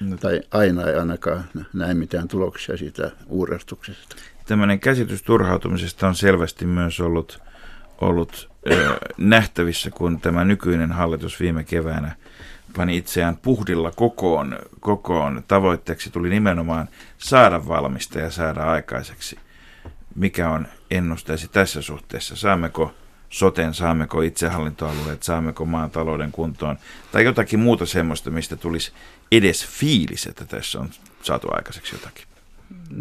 No. 0.00 0.16
Tai 0.16 0.40
aina 0.50 0.82
ei 0.82 0.94
ainakaan 0.94 1.44
näe 1.72 1.94
mitään 1.94 2.28
tuloksia 2.28 2.76
siitä 2.76 3.10
uurastuksesta. 3.26 4.16
Tämmöinen 4.46 4.80
käsitys 4.80 5.22
turhautumisesta 5.22 6.08
on 6.08 6.14
selvästi 6.14 6.66
myös 6.66 7.00
ollut, 7.00 7.42
ollut 8.00 8.50
ö, 8.72 8.96
nähtävissä, 9.16 9.90
kun 9.90 10.20
tämä 10.20 10.44
nykyinen 10.44 10.92
hallitus 10.92 11.40
viime 11.40 11.64
keväänä 11.64 12.16
pani 12.76 12.96
itseään 12.96 13.36
puhdilla 13.36 13.90
kokoon, 13.90 14.58
kokoon. 14.80 15.44
Tavoitteeksi 15.48 16.10
tuli 16.10 16.28
nimenomaan 16.28 16.88
saada 17.18 17.68
valmista 17.68 18.18
ja 18.18 18.30
saada 18.30 18.64
aikaiseksi 18.64 19.38
mikä 20.14 20.50
on 20.50 20.66
ennusteesi 20.90 21.48
tässä 21.48 21.82
suhteessa? 21.82 22.36
Saammeko 22.36 22.94
soten, 23.30 23.74
saammeko 23.74 24.22
itsehallintoalueet, 24.22 25.22
saammeko 25.22 25.64
maan 25.64 25.90
talouden 25.90 26.32
kuntoon 26.32 26.78
tai 27.12 27.24
jotakin 27.24 27.60
muuta 27.60 27.86
semmoista, 27.86 28.30
mistä 28.30 28.56
tulisi 28.56 28.92
edes 29.32 29.66
fiilis, 29.66 30.26
että 30.26 30.44
tässä 30.44 30.80
on 30.80 30.90
saatu 31.22 31.48
aikaiseksi 31.50 31.94
jotakin? 31.94 32.24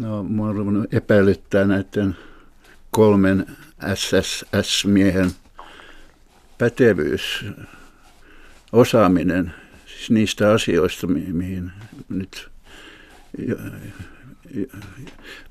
No, 0.02 0.24
mua 0.24 0.50
on 0.50 0.88
epäilyttää 0.92 1.66
näiden 1.66 2.18
kolmen 2.92 3.46
SSS-miehen 3.94 5.32
pätevyys, 6.58 7.46
osaaminen 8.72 9.54
niistä 10.10 10.52
asioista, 10.52 11.08
mihin 11.08 11.72
nyt 12.10 12.50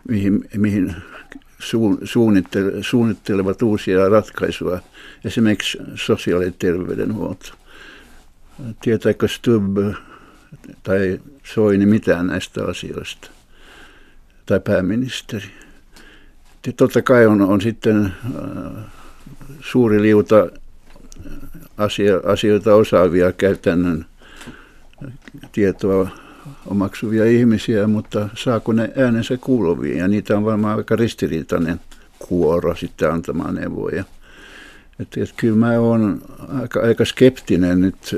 mihin, 0.09 0.49
mihin 0.57 0.95
suunnittelevat 2.83 3.63
uusia 3.63 4.09
ratkaisuja, 4.09 4.81
esimerkiksi 5.25 5.79
sosiaali- 5.95 6.45
ja 6.45 6.53
terveydenhuolto. 6.59 7.53
Tietääkö 8.81 9.29
Stubb 9.29 9.79
tai 10.83 11.21
Soini 11.45 11.87
mitään 11.87 12.27
näistä 12.27 12.65
asioista? 12.65 13.31
Tai 14.47 14.61
pääministeri? 14.61 15.51
Totta 16.77 17.03
kai 17.03 17.27
on, 17.27 17.41
on 17.41 17.61
sitten 17.61 18.05
äh, 18.05 18.13
suuri 19.61 20.03
liuta 20.03 20.49
asia, 21.79 22.21
asioita 22.25 22.75
osaavia 22.75 23.33
käytännön 23.33 24.07
tietoa 25.53 26.09
omaksuvia 26.67 27.25
ihmisiä, 27.25 27.87
mutta 27.87 28.29
saako 28.35 28.73
ne 28.73 28.93
äänensä 28.97 29.37
kuuluviin? 29.37 29.99
Ja 29.99 30.09
niitä 30.09 30.37
on 30.37 30.45
varmaan 30.45 30.79
aika 30.79 30.97
ristiriitainen 30.97 31.81
kuoro 32.19 32.75
sitten 32.75 33.13
antamaan 33.13 33.55
neuvoja. 33.55 34.05
Että, 35.01 35.23
että 35.23 35.35
kyllä 35.37 35.57
mä 35.57 35.79
oon 35.79 36.23
aika, 36.61 36.81
aika 36.81 37.05
skeptinen 37.05 37.81
nyt 37.81 38.17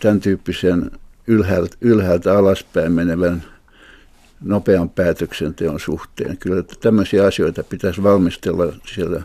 tämän 0.00 0.20
tyyppisen 0.20 0.90
ylhäältä, 1.26 1.76
ylhäältä 1.80 2.38
alaspäin 2.38 2.92
menevän 2.92 3.42
nopean 4.40 4.90
päätöksenteon 4.90 5.80
suhteen. 5.80 6.36
Kyllä 6.36 6.62
tämmöisiä 6.80 7.26
asioita 7.26 7.64
pitäisi 7.64 8.02
valmistella 8.02 8.72
siellä 8.94 9.22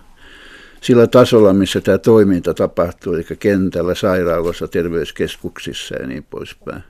sillä 0.81 1.07
tasolla, 1.07 1.53
missä 1.53 1.81
tämä 1.81 1.97
toiminta 1.97 2.53
tapahtuu, 2.53 3.13
eli 3.13 3.25
kentällä, 3.39 3.95
sairaaloissa, 3.95 4.67
terveyskeskuksissa 4.67 5.95
ja 5.95 6.07
niin 6.07 6.25
poispäin. 6.29 6.83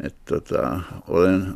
Et 0.00 0.14
tota, 0.24 0.80
olen, 1.08 1.54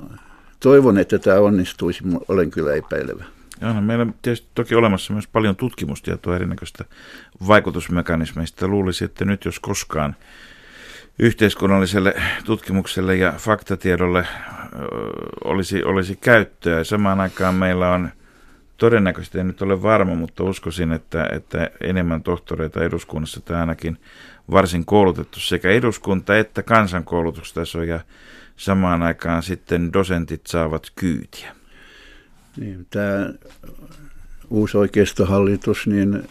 toivon, 0.61 0.99
että 0.99 1.19
tämä 1.19 1.41
onnistuisi, 1.41 2.05
olen 2.29 2.51
kyllä 2.51 2.75
epäilevä. 2.75 3.25
Joo, 3.61 3.73
no 3.73 3.81
meillä 3.81 4.03
on 4.03 4.15
tietysti 4.23 4.49
toki 4.55 4.75
olemassa 4.75 5.13
myös 5.13 5.27
paljon 5.27 5.57
tutkimustietoa 5.57 6.37
erinäköistä 6.37 6.85
vaikutusmekanismeista. 7.47 8.69
Luulisi, 8.69 9.05
että 9.05 9.25
nyt 9.25 9.45
jos 9.45 9.61
koskaan 9.61 10.17
yhteiskunnalliselle 11.19 12.15
tutkimukselle 12.45 13.17
ja 13.17 13.33
faktatiedolle 13.39 14.27
olisi, 15.45 15.85
olisi 15.85 16.17
käyttöä. 16.17 16.85
Samaan 16.85 17.21
aikaan 17.21 17.55
meillä 17.55 17.91
on 17.91 18.11
todennäköisesti, 18.79 19.39
en 19.39 19.47
nyt 19.47 19.63
ole 19.63 19.83
varma, 19.83 20.15
mutta 20.15 20.45
uskoisin, 20.45 20.93
että, 20.93 21.29
että 21.33 21.71
enemmän 21.81 22.23
tohtoreita 22.23 22.85
eduskunnassa 22.85 23.41
tai 23.41 23.61
ainakin 23.61 23.99
varsin 24.51 24.85
koulutettu 24.85 25.41
sekä 25.41 25.71
eduskunta 25.71 26.39
että 26.39 26.63
kansankoulutustaso 26.63 27.83
ja 27.83 28.01
samaan 28.57 29.03
aikaan 29.03 29.43
sitten 29.43 29.93
dosentit 29.93 30.47
saavat 30.47 30.93
kyytiä. 30.97 31.55
Niin, 32.57 32.87
tämä 32.91 33.33
uusi 34.51 34.77
oikeistohallitus, 34.77 35.87
niin 35.87 36.29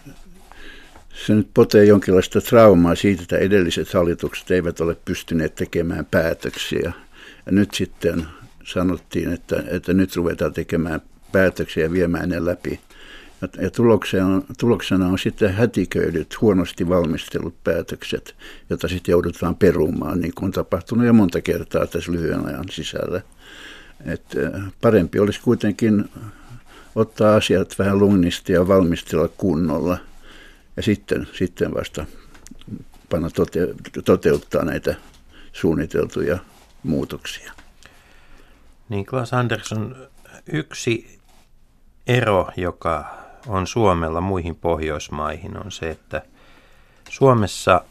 se 1.13 1.36
nyt 1.36 1.49
potee 1.53 1.86
jonkinlaista 1.86 2.41
traumaa 2.41 2.95
siitä, 2.95 3.21
että 3.21 3.38
edelliset 3.38 3.93
hallitukset 3.93 4.51
eivät 4.51 4.81
ole 4.81 4.95
pystyneet 5.05 5.55
tekemään 5.55 6.05
päätöksiä. 6.05 6.91
Ja 7.45 7.51
nyt 7.51 7.73
sitten 7.73 8.27
sanottiin, 8.63 9.33
että, 9.33 9.63
että 9.67 9.93
nyt 9.93 10.15
ruvetaan 10.15 10.53
tekemään 10.53 11.01
päätöksiä 11.32 11.92
viemään 11.92 12.30
ne 12.30 12.46
läpi. 12.46 12.80
Ja 13.62 13.72
tuloksena, 13.72 14.42
tuloksena 14.60 15.08
on 15.08 15.20
sitten 15.20 15.54
hätiköidyt, 15.54 16.42
huonosti 16.42 16.90
valmistelut 16.90 17.63
päätökset, 17.63 18.36
joita 18.70 18.88
sitten 18.88 19.12
joudutaan 19.12 19.56
perumaan, 19.56 20.20
niin 20.22 20.34
kuin 20.36 20.46
on 20.46 20.52
tapahtunut 20.52 21.06
jo 21.06 21.13
monta 21.13 21.42
kertaa 21.42 21.88
tässä 21.88 22.12
lyhyen 22.12 22.46
ajan 22.46 22.70
sisällä. 22.72 23.22
Et 24.06 24.26
parempi 24.82 25.20
olisi 25.20 25.42
kuitenkin 25.42 26.10
ottaa 26.96 27.36
asiat 27.36 27.80
vähän 27.80 28.00
lungnisti 28.00 28.54
ja 28.54 28.68
valmistella 28.68 29.28
kunnolla 29.28 29.98
ja 30.78 30.84
sitten, 30.84 31.28
sitten 31.34 31.74
vasta 31.74 32.06
panna 33.10 33.30
tote, 33.30 33.68
toteuttaa 34.06 34.66
näitä 34.66 34.96
suunniteltuja 35.54 36.38
muutoksia. 36.84 37.54
Niin 38.90 39.06
Klaas 39.06 39.34
Andersson, 39.34 39.96
yksi 40.52 41.16
ero, 42.08 42.50
joka 42.58 43.06
on 43.48 43.67
Suomella 43.67 44.22
muihin 44.22 44.56
Pohjoismaihin, 44.56 45.65
on 45.65 45.72
se, 45.72 45.89
että 45.89 46.22
Suomessa 47.10 47.82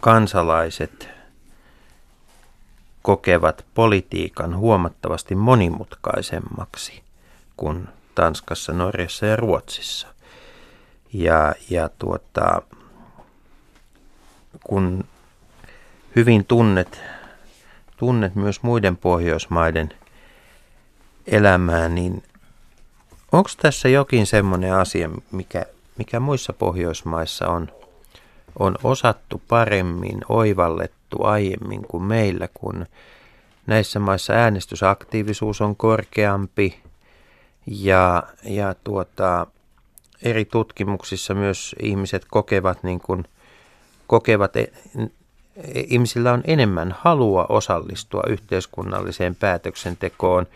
kansalaiset 0.00 1.08
kokevat 3.02 3.64
politiikan 3.74 4.56
huomattavasti 4.56 5.34
monimutkaisemmaksi 5.34 7.02
kuin 7.56 7.88
Tanskassa, 8.14 8.72
Norjassa 8.72 9.26
ja 9.26 9.36
Ruotsissa. 9.36 10.08
Ja, 11.12 11.54
ja 11.70 11.88
tuota, 11.98 12.62
kun 14.64 15.04
hyvin 16.16 16.44
tunnet, 16.44 17.00
tunnet 17.96 18.34
myös 18.34 18.62
muiden 18.62 18.96
Pohjoismaiden 18.96 19.94
elämää, 21.26 21.88
niin 21.88 22.22
onko 23.32 23.50
tässä 23.62 23.88
jokin 23.88 24.26
semmoinen 24.26 24.74
asia, 24.74 25.10
mikä, 25.32 25.66
mikä 25.98 26.20
muissa 26.20 26.52
Pohjoismaissa 26.52 27.48
on, 27.48 27.68
on 28.58 28.76
osattu 28.84 29.42
paremmin, 29.48 30.20
oivallettu 30.28 31.22
aiemmin 31.22 31.82
kuin 31.82 32.02
meillä, 32.02 32.48
kun 32.54 32.86
näissä 33.66 33.98
maissa 33.98 34.32
äänestysaktiivisuus 34.32 35.60
on 35.60 35.76
korkeampi 35.76 36.80
ja, 37.66 38.22
ja 38.44 38.74
tuota, 38.84 39.46
eri 40.22 40.44
tutkimuksissa 40.44 41.34
myös 41.34 41.76
ihmiset 41.82 42.26
kokevat, 42.30 42.82
niin 42.82 43.00
kuin, 43.00 43.24
kokevat 44.06 44.56
e, 44.56 44.66
ihmisillä 45.74 46.32
on 46.32 46.42
enemmän 46.44 46.96
halua 46.98 47.46
osallistua 47.48 48.22
yhteiskunnalliseen 48.28 49.34
päätöksentekoon 49.34 50.46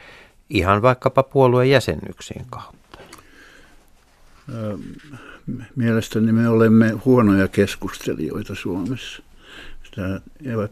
ihan 0.51 0.83
vaikkapa 0.83 1.23
puolueen 1.23 1.71
jäsennyksien 1.71 2.47
kautta? 2.51 2.99
Mielestäni 5.77 6.33
me 6.33 6.49
olemme 6.49 6.91
huonoja 7.05 7.49
keskustelijoita 7.49 8.55
Suomessa. 8.55 9.23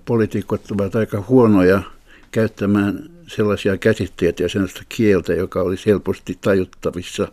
Poliitikot 0.05 0.71
ovat 0.71 0.97
aika 0.97 1.25
huonoja 1.29 1.83
käyttämään 2.31 3.11
sellaisia 3.27 3.77
käsitteitä 3.79 4.43
ja 4.43 4.49
sellaista 4.49 4.83
kieltä, 4.89 5.33
joka 5.35 5.61
olisi 5.61 5.87
helposti 5.87 6.39
tajuttavissa, 6.41 7.29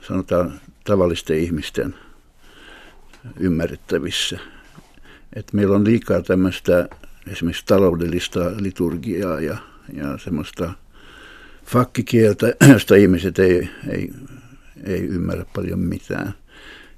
sanotaan 0.00 0.60
tavallisten 0.84 1.38
ihmisten 1.38 1.94
ymmärrettävissä. 3.40 4.38
Et 5.32 5.52
meillä 5.52 5.76
on 5.76 5.84
liikaa 5.84 6.22
tämmöistä 6.22 6.88
esimerkiksi 7.26 7.66
taloudellista 7.66 8.40
liturgiaa 8.60 9.40
ja 9.40 9.56
ja 9.92 10.18
semmoista 10.18 10.72
fakkikieltä, 11.64 12.52
josta 12.72 12.94
ihmiset 12.94 13.38
ei, 13.38 13.68
ei, 13.88 14.10
ei 14.84 15.00
ymmärrä 15.00 15.44
paljon 15.54 15.78
mitään. 15.78 16.34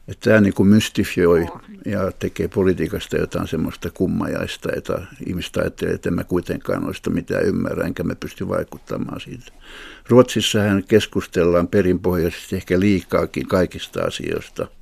Että 0.09 0.31
tämä 0.31 0.41
niin 0.41 0.55
kuin 0.55 0.69
mystifioi 0.69 1.47
ja 1.85 2.13
tekee 2.19 2.49
politiikasta 2.49 3.17
jotain 3.17 3.49
semmoista 3.49 3.91
kummajaista, 3.91 4.69
että 4.77 5.03
ihmiset 5.27 5.57
ajattelee, 5.57 5.95
että 5.95 6.09
en 6.09 6.15
mä 6.15 6.25
kuitenkaan 6.25 6.83
noista 6.83 7.11
mitään 7.11 7.45
ymmärrä, 7.45 7.87
enkä 7.87 8.03
mä 8.03 8.15
pysty 8.15 8.49
vaikuttamaan 8.49 9.21
siitä. 9.21 9.53
Ruotsissahan 10.09 10.85
keskustellaan 10.89 11.69
perinpohjaisesti 11.69 12.57
ehkä 12.57 12.81
liikaakin 12.81 13.49
kaikista 13.49 14.03
asioista– 14.03 14.67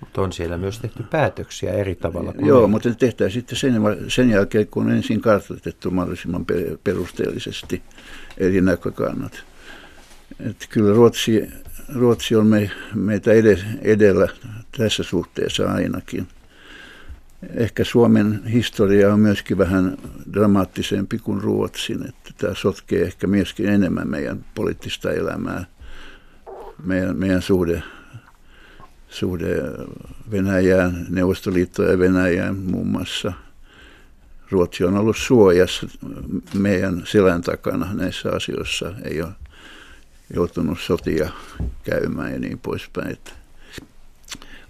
mutta 0.00 0.20
on 0.22 0.32
siellä 0.32 0.58
myös 0.58 0.78
tehty 0.78 1.02
päätöksiä 1.02 1.72
eri 1.72 1.94
tavalla 1.94 2.32
kuin 2.32 2.46
Joo, 2.46 2.56
meillä. 2.56 2.68
mutta 2.68 2.94
tehdään 2.94 3.30
sitten 3.30 3.58
sen, 3.58 3.74
sen 4.08 4.30
jälkeen, 4.30 4.66
kun 4.66 4.86
on 4.86 4.92
ensin 4.92 5.20
kartoitettu 5.20 5.90
mahdollisimman 5.90 6.46
perusteellisesti 6.84 7.82
eri 8.38 8.60
näkökannat. 8.60 9.44
Et 10.40 10.66
kyllä 10.70 10.94
Ruotsi, 10.94 11.48
Ruotsi 11.94 12.36
on 12.36 12.46
me, 12.46 12.70
meitä 12.94 13.30
edellä 13.82 14.28
tässä 14.78 15.02
suhteessa 15.02 15.72
ainakin. 15.72 16.28
Ehkä 17.54 17.84
Suomen 17.84 18.44
historia 18.44 19.12
on 19.12 19.20
myöskin 19.20 19.58
vähän 19.58 19.96
dramaattisempi 20.32 21.18
kuin 21.18 21.40
Ruotsin, 21.40 22.08
että 22.08 22.30
tämä 22.38 22.54
sotkee 22.54 23.02
ehkä 23.02 23.26
myöskin 23.26 23.68
enemmän 23.68 24.08
meidän 24.08 24.44
poliittista 24.54 25.12
elämää, 25.12 25.64
meidän, 26.84 27.16
meidän 27.16 27.42
suhde 27.42 27.82
suhde 29.10 29.62
Venäjään, 30.30 31.06
Neuvostoliittoon 31.08 31.90
ja 31.90 31.98
Venäjään 31.98 32.56
muun 32.56 32.86
muassa. 32.86 33.32
Ruotsi 34.50 34.84
on 34.84 34.96
ollut 34.96 35.16
suojassa 35.16 35.86
meidän 36.54 37.02
selän 37.04 37.42
takana 37.42 37.94
näissä 37.94 38.30
asioissa, 38.32 38.92
ei 39.04 39.22
ole 39.22 39.32
joutunut 40.34 40.80
sotia 40.80 41.30
käymään 41.84 42.32
ja 42.32 42.38
niin 42.38 42.58
poispäin. 42.58 43.10
Että 43.12 43.32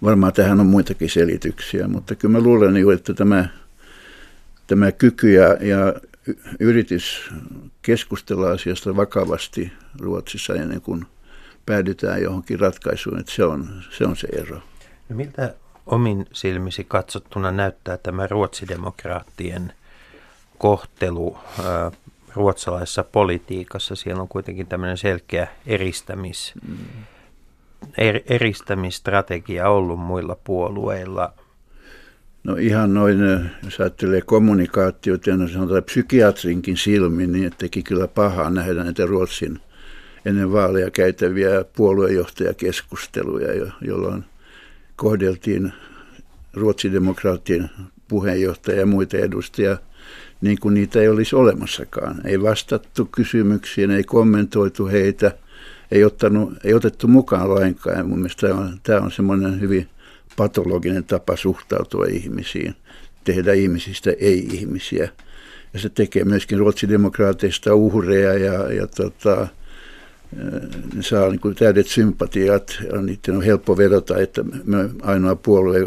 varmaan 0.03 0.33
tähän 0.33 0.59
on 0.59 0.65
muitakin 0.65 1.09
selityksiä, 1.09 1.87
mutta 1.87 2.15
kyllä 2.15 2.31
mä 2.31 2.43
luulen, 2.43 2.73
niin 2.73 2.93
että 2.93 3.13
tämä, 3.13 3.49
tämä 4.67 4.91
kyky 4.91 5.31
ja, 5.31 5.57
ja 5.61 5.93
yritys 6.59 7.31
keskustella 7.81 8.51
asiasta 8.51 8.95
vakavasti 8.95 9.71
Ruotsissa 9.99 10.55
ennen 10.55 10.81
kuin– 10.81 11.05
päädytään 11.69 12.21
johonkin 12.21 12.59
ratkaisuun, 12.59 13.19
että 13.19 13.31
se 13.31 13.43
on 13.43 13.83
se, 13.89 14.05
on 14.05 14.15
se 14.15 14.27
ero. 14.27 14.55
No 15.09 15.15
miltä 15.15 15.53
omin 15.85 16.25
silmisi 16.33 16.83
katsottuna 16.83 17.51
näyttää 17.51 17.97
tämä 17.97 18.27
ruotsidemokraattien 18.27 19.73
kohtelu 20.57 21.37
ruotsalaisessa 22.35 23.03
politiikassa? 23.03 23.95
Siellä 23.95 24.21
on 24.21 24.27
kuitenkin 24.27 24.67
tämmöinen 24.67 24.97
selkeä 24.97 25.47
eristämis, 25.65 26.53
mm. 26.67 26.77
er, 27.97 28.19
eristämistrategia 28.25 29.69
ollut 29.69 29.99
muilla 29.99 30.37
puolueilla. 30.43 31.33
No 32.43 32.55
ihan 32.55 32.93
noin, 32.93 33.19
jos 33.63 33.79
ajattelee 33.79 34.21
kommunikaatiota 34.21 35.29
ja 35.29 35.37
no 35.37 35.47
sanotaan 35.47 35.83
psykiatrinkin 35.83 36.77
silmin, 36.77 37.31
niin 37.31 37.51
teki 37.57 37.83
kyllä 37.83 38.07
pahaa 38.07 38.49
nähdä 38.49 38.83
näitä 38.83 39.05
Ruotsin– 39.05 39.59
ennen 40.25 40.51
vaaleja 40.51 40.91
käytäviä 40.91 41.65
puoluejohtajakeskusteluja, 41.75 43.71
jolloin 43.81 44.25
kohdeltiin 44.95 45.73
ruotsidemokraattien 46.53 47.69
puheenjohtaja 48.07 48.79
ja 48.79 48.85
muita 48.85 49.17
edustajia 49.17 49.77
niin 50.41 50.59
kuin 50.59 50.73
niitä 50.73 51.01
ei 51.01 51.07
olisi 51.07 51.35
olemassakaan. 51.35 52.21
Ei 52.25 52.41
vastattu 52.41 53.05
kysymyksiin, 53.05 53.91
ei 53.91 54.03
kommentoitu 54.03 54.87
heitä, 54.87 55.31
ei, 55.91 56.03
ottanut, 56.03 56.53
ei 56.63 56.73
otettu 56.73 57.07
mukaan 57.07 57.55
lainkaan. 57.55 58.09
Mun 58.09 58.19
mielestä 58.19 58.47
tämä 58.47 58.59
on, 58.59 58.79
tämä 58.83 58.99
on 58.99 59.11
semmoinen 59.11 59.61
hyvin 59.61 59.87
patologinen 60.37 61.03
tapa 61.03 61.35
suhtautua 61.35 62.05
ihmisiin, 62.05 62.75
tehdä 63.23 63.53
ihmisistä 63.53 64.11
ei-ihmisiä. 64.19 65.09
Ja 65.73 65.79
se 65.79 65.89
tekee 65.89 66.23
myöskin 66.23 66.57
ruotsidemokraateista 66.57 67.75
uhreja 67.75 68.33
ja, 68.33 68.73
ja 68.73 68.87
tota, 68.87 69.47
saa 71.01 71.29
niin 71.29 71.39
kuin 71.39 71.55
täydet 71.55 71.87
sympatiat 71.87 72.77
ja 72.93 73.01
niiden 73.01 73.35
on 73.35 73.43
helppo 73.43 73.77
vedota, 73.77 74.17
että 74.17 74.43
me 74.43 74.89
ainoa 75.01 75.35
puolue, 75.35 75.79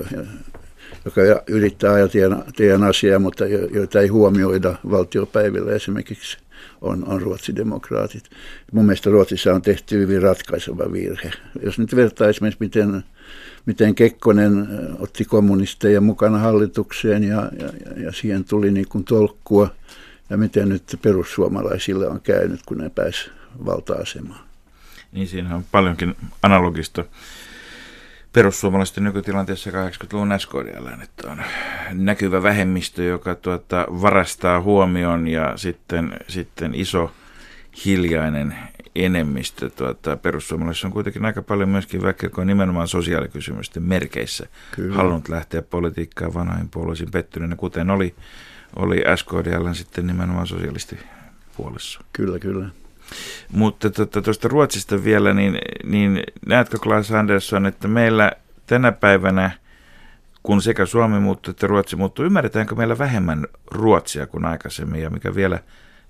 joka 1.05 1.20
yrittää 1.47 1.93
ajaa 1.93 2.09
teidän 2.57 2.82
asiaa, 2.82 3.18
mutta 3.18 3.47
joita 3.47 4.01
ei 4.01 4.09
huomioida 4.09 4.74
valtiopäivillä 4.90 5.72
esimerkiksi 5.72 6.38
on, 6.80 7.05
on 7.09 7.22
ruotsidemokraatit. 7.22 8.24
Mun 8.72 8.84
mielestä 8.84 9.11
Ruotsissa 9.11 9.55
on 9.55 9.62
tehty 9.62 9.99
hyvin 9.99 10.22
ratkaiseva 10.22 10.93
virhe. 10.93 11.30
Jos 11.62 11.78
nyt 11.78 11.97
vertaa 11.97 12.28
esimerkiksi, 12.28 12.61
miten, 12.61 13.05
miten 13.66 13.95
Kekkonen 13.95 14.68
otti 14.99 15.24
kommunisteja 15.24 16.01
mukana 16.01 16.38
hallitukseen 16.38 17.24
ja, 17.24 17.51
ja, 17.61 18.03
ja 18.03 18.12
siihen 18.12 18.45
tuli 18.45 18.70
niin 18.70 18.88
kuin 18.88 19.05
tolkkua, 19.05 19.74
ja 20.30 20.36
miten 20.36 20.68
nyt 20.68 20.99
perussuomalaisille 21.03 22.09
on 22.09 22.20
käynyt, 22.20 22.61
kun 22.66 22.78
ne 22.78 22.90
pääsivät 22.90 23.41
valta-asemaan. 23.66 24.44
Niin 25.12 25.28
siinä 25.28 25.57
on 25.57 25.64
paljonkin 25.72 26.16
analogista 26.42 27.05
perussuomalaisten 28.32 29.05
nykytilanteessa 29.05 29.70
80-luvun 29.70 30.40
SKDL, 30.40 31.03
että 31.03 31.30
on 31.30 31.42
näkyvä 31.92 32.42
vähemmistö, 32.42 33.03
joka 33.03 33.34
tuota, 33.34 33.86
varastaa 33.88 34.61
huomion 34.61 35.28
ja 35.28 35.53
sitten, 35.57 36.16
sitten 36.28 36.74
iso 36.74 37.12
hiljainen 37.84 38.57
enemmistö. 38.94 39.70
Tuota, 39.70 40.16
perussuomalaisissa 40.16 40.88
on 40.88 40.92
kuitenkin 40.92 41.24
aika 41.24 41.42
paljon 41.42 41.68
myöskin 41.68 42.03
väkeä, 42.03 42.26
joka 42.26 42.40
on 42.40 42.46
nimenomaan 42.46 42.88
sosiaalikysymysten 42.88 43.82
merkeissä 43.82 44.46
Kyllä. 44.70 44.96
halunnut 44.96 45.28
lähteä 45.28 45.62
politiikkaan 45.62 46.34
vanhoihin 46.34 46.68
puolueisiin 46.68 47.11
pettyneenä, 47.11 47.57
kuten 47.57 47.90
oli, 47.90 48.14
oli 48.76 49.03
SKDL 49.16 49.72
sitten 49.72 50.07
nimenomaan 50.07 50.46
sosialistipuolessa. 50.46 52.00
Kyllä, 52.12 52.38
kyllä. 52.38 52.68
Mutta 53.52 53.90
tuota, 53.90 54.22
tuosta 54.22 54.48
Ruotsista 54.48 55.04
vielä, 55.04 55.34
niin, 55.34 55.58
niin 55.84 56.22
näetkö 56.46 56.78
Klaas 56.78 57.10
Andersson, 57.10 57.66
että 57.66 57.88
meillä 57.88 58.32
tänä 58.66 58.92
päivänä, 58.92 59.50
kun 60.42 60.62
sekä 60.62 60.86
Suomi 60.86 61.20
muuttuu 61.20 61.50
että 61.50 61.66
Ruotsi 61.66 61.96
muuttuu, 61.96 62.24
ymmärretäänkö 62.24 62.74
meillä 62.74 62.98
vähemmän 62.98 63.46
Ruotsia 63.70 64.26
kuin 64.26 64.44
aikaisemmin 64.44 65.02
ja 65.02 65.10
mikä 65.10 65.34
vielä 65.34 65.58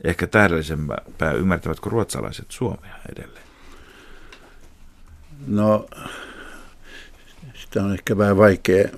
ehkä 0.04 0.26
tähdellisempää, 0.26 1.32
ymmärtävätkö 1.36 1.90
ruotsalaiset 1.90 2.46
Suomea 2.48 2.94
edelleen? 3.16 3.44
No, 5.46 5.86
sitä 7.54 7.84
on 7.84 7.92
ehkä 7.92 8.18
vähän 8.18 8.36
vaikea 8.36 8.88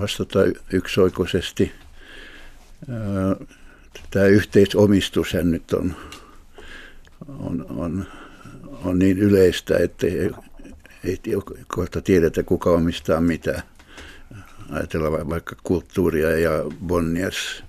vastata 0.00 0.38
yksioikoisesti. 0.72 1.72
Tämä 4.10 4.24
yhteisomistus 4.24 5.34
nyt 5.42 5.72
on 5.72 5.96
on, 7.28 7.66
on, 7.68 8.06
on 8.84 8.98
niin 8.98 9.18
yleistä, 9.18 9.78
että 9.78 10.06
ei, 10.06 10.30
ei 11.04 11.20
kohta 11.68 12.00
tiedetä, 12.02 12.42
kuka 12.42 12.70
omistaa 12.70 13.20
mitä. 13.20 13.62
Ajatellaan 14.70 15.30
vaikka 15.30 15.56
kulttuuria 15.62 16.38
ja 16.38 16.50
Bonniers, 16.86 17.64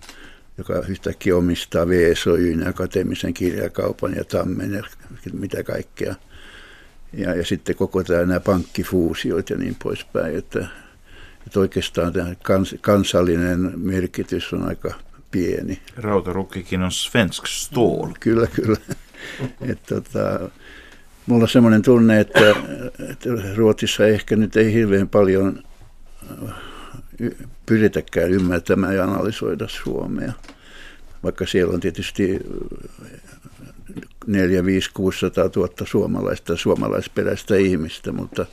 joka 0.57 0.73
yhtäkkiä 0.87 1.35
omistaa 1.35 1.87
VSOYn 1.87 2.59
ja 2.59 2.69
akateemisen 2.69 3.33
kirjakaupan 3.33 4.15
ja 4.15 4.23
Tammen 4.23 4.73
ja 4.73 4.83
mitä 5.33 5.63
kaikkea. 5.63 6.15
Ja, 7.13 7.35
ja 7.35 7.45
sitten 7.45 7.75
koko 7.75 8.03
tämä 8.03 8.25
nämä 8.25 8.39
pankkifuusiot 8.39 9.49
ja 9.49 9.57
niin 9.57 9.75
poispäin, 9.83 10.37
että, 10.37 10.67
että 11.47 11.59
oikeastaan 11.59 12.13
tämä 12.13 12.35
kans, 12.43 12.75
kansallinen 12.81 13.73
merkitys 13.75 14.53
on 14.53 14.63
aika 14.63 14.93
pieni. 15.31 15.81
Rautarukkikin 15.97 16.81
on 16.81 16.91
svensk 16.91 17.47
stål. 17.47 18.09
Kyllä, 18.19 18.47
kyllä. 18.47 18.77
Et, 19.61 19.79
tota, 19.83 20.49
mulla 21.25 21.43
on 21.43 21.49
semmoinen 21.49 21.81
tunne, 21.81 22.19
että, 22.19 22.55
että 23.09 23.29
Ruotsissa 23.55 24.07
ehkä 24.07 24.35
nyt 24.35 24.55
ei 24.55 24.73
hirveän 24.73 25.09
paljon 25.09 25.63
äh, 26.47 26.55
pyritäkään 27.65 28.31
ymmärtämään 28.31 28.95
ja 28.95 29.03
analysoida 29.03 29.67
Suomea. 29.67 30.33
Vaikka 31.23 31.45
siellä 31.45 31.73
on 31.73 31.79
tietysti 31.79 32.39
4, 34.27 34.65
5, 34.65 34.91
600 34.93 35.49
000 35.55 35.69
suomalaista 35.83 36.57
suomalaisperäistä 36.57 37.55
ihmistä, 37.55 38.11
mutta 38.11 38.45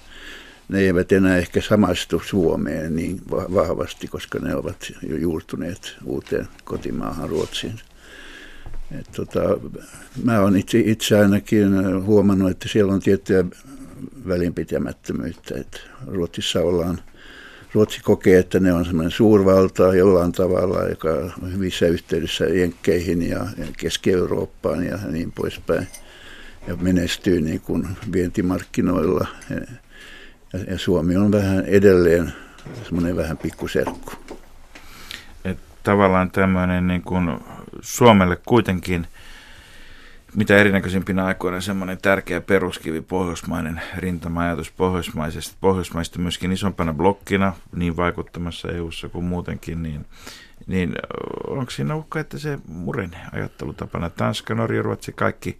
ne 0.69 0.81
eivät 0.81 1.13
enää 1.13 1.37
ehkä 1.37 1.61
samastu 1.61 2.23
Suomeen 2.27 2.97
niin 2.97 3.21
vahvasti, 3.31 4.09
koska 4.09 4.39
ne 4.39 4.55
ovat 4.55 4.93
jo 5.09 5.17
juurtuneet 5.17 5.97
uuteen 6.05 6.49
kotimaahan 6.65 7.29
Ruotsiin. 7.29 7.81
Et 8.91 9.07
tota, 9.17 9.41
mä 10.25 10.41
olen 10.41 10.57
itse, 10.57 10.79
itse 10.79 11.19
ainakin 11.19 12.05
huomannut, 12.05 12.51
että 12.51 12.69
siellä 12.69 12.93
on 12.93 13.01
tiettyä 13.01 13.45
välinpitämättömyyttä. 14.29 15.55
Et 15.59 15.81
Ruotsissa 16.07 16.61
ollaan, 16.61 17.01
Ruotsi 17.73 18.01
kokee, 18.03 18.39
että 18.39 18.61
ne 18.61 18.73
on 18.73 18.85
semmoinen 18.85 19.11
suurvalta 19.11 19.95
jollain 19.95 20.33
tavalla, 20.33 20.89
joka 20.89 21.09
on 21.43 21.53
hyvissä 21.53 21.87
yhteydessä 21.87 22.45
Jenkkeihin 22.45 23.29
ja 23.29 23.47
Keski-Eurooppaan 23.77 24.85
ja 24.85 24.99
niin 25.11 25.33
poispäin. 25.33 25.89
Ja 26.69 26.77
menestyy 26.77 27.41
niin 27.41 27.61
kuin 27.61 27.89
vientimarkkinoilla. 28.13 29.27
Ja, 29.51 30.59
ja 30.71 30.79
Suomi 30.79 31.17
on 31.17 31.33
vähän 31.33 31.65
edelleen 31.65 32.33
semmoinen 32.85 33.17
vähän 33.17 33.37
pikkuserkku. 33.37 34.13
Et 35.45 35.59
tavallaan 35.83 36.31
tämmöinen 36.31 36.87
niin 36.87 37.03
kuin 37.03 37.31
Suomelle 37.81 38.39
kuitenkin 38.47 39.07
mitä 40.37 40.57
erinäköisimpinä 40.57 41.25
aikoina 41.25 41.61
semmoinen 41.61 41.99
tärkeä 42.03 42.41
peruskivi, 42.41 43.01
pohjoismainen 43.01 43.81
rintama-ajatus 43.97 44.71
pohjoismaisesta, 44.71 45.57
pohjoismaista 45.61 46.19
myöskin 46.19 46.53
isompana 46.53 46.95
blokkina, 46.95 47.53
niin 47.77 47.97
vaikuttamassa 47.97 48.69
EU-ssa 48.69 49.09
kuin 49.09 49.25
muutenkin, 49.25 49.83
niin, 49.83 50.07
niin 50.67 50.95
onko 51.47 51.71
siinä 51.71 51.95
uhka, 51.95 52.21
että 52.21 52.39
se 52.39 52.59
murenee 52.69 53.27
ajattelutapana? 53.33 54.11
Tanska, 54.11 54.55
Norja, 54.55 54.83
Ruotsi, 54.83 55.13
kaikki 55.13 55.59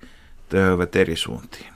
töhövät 0.49 0.97
eri 0.97 1.17
suuntiin. 1.17 1.67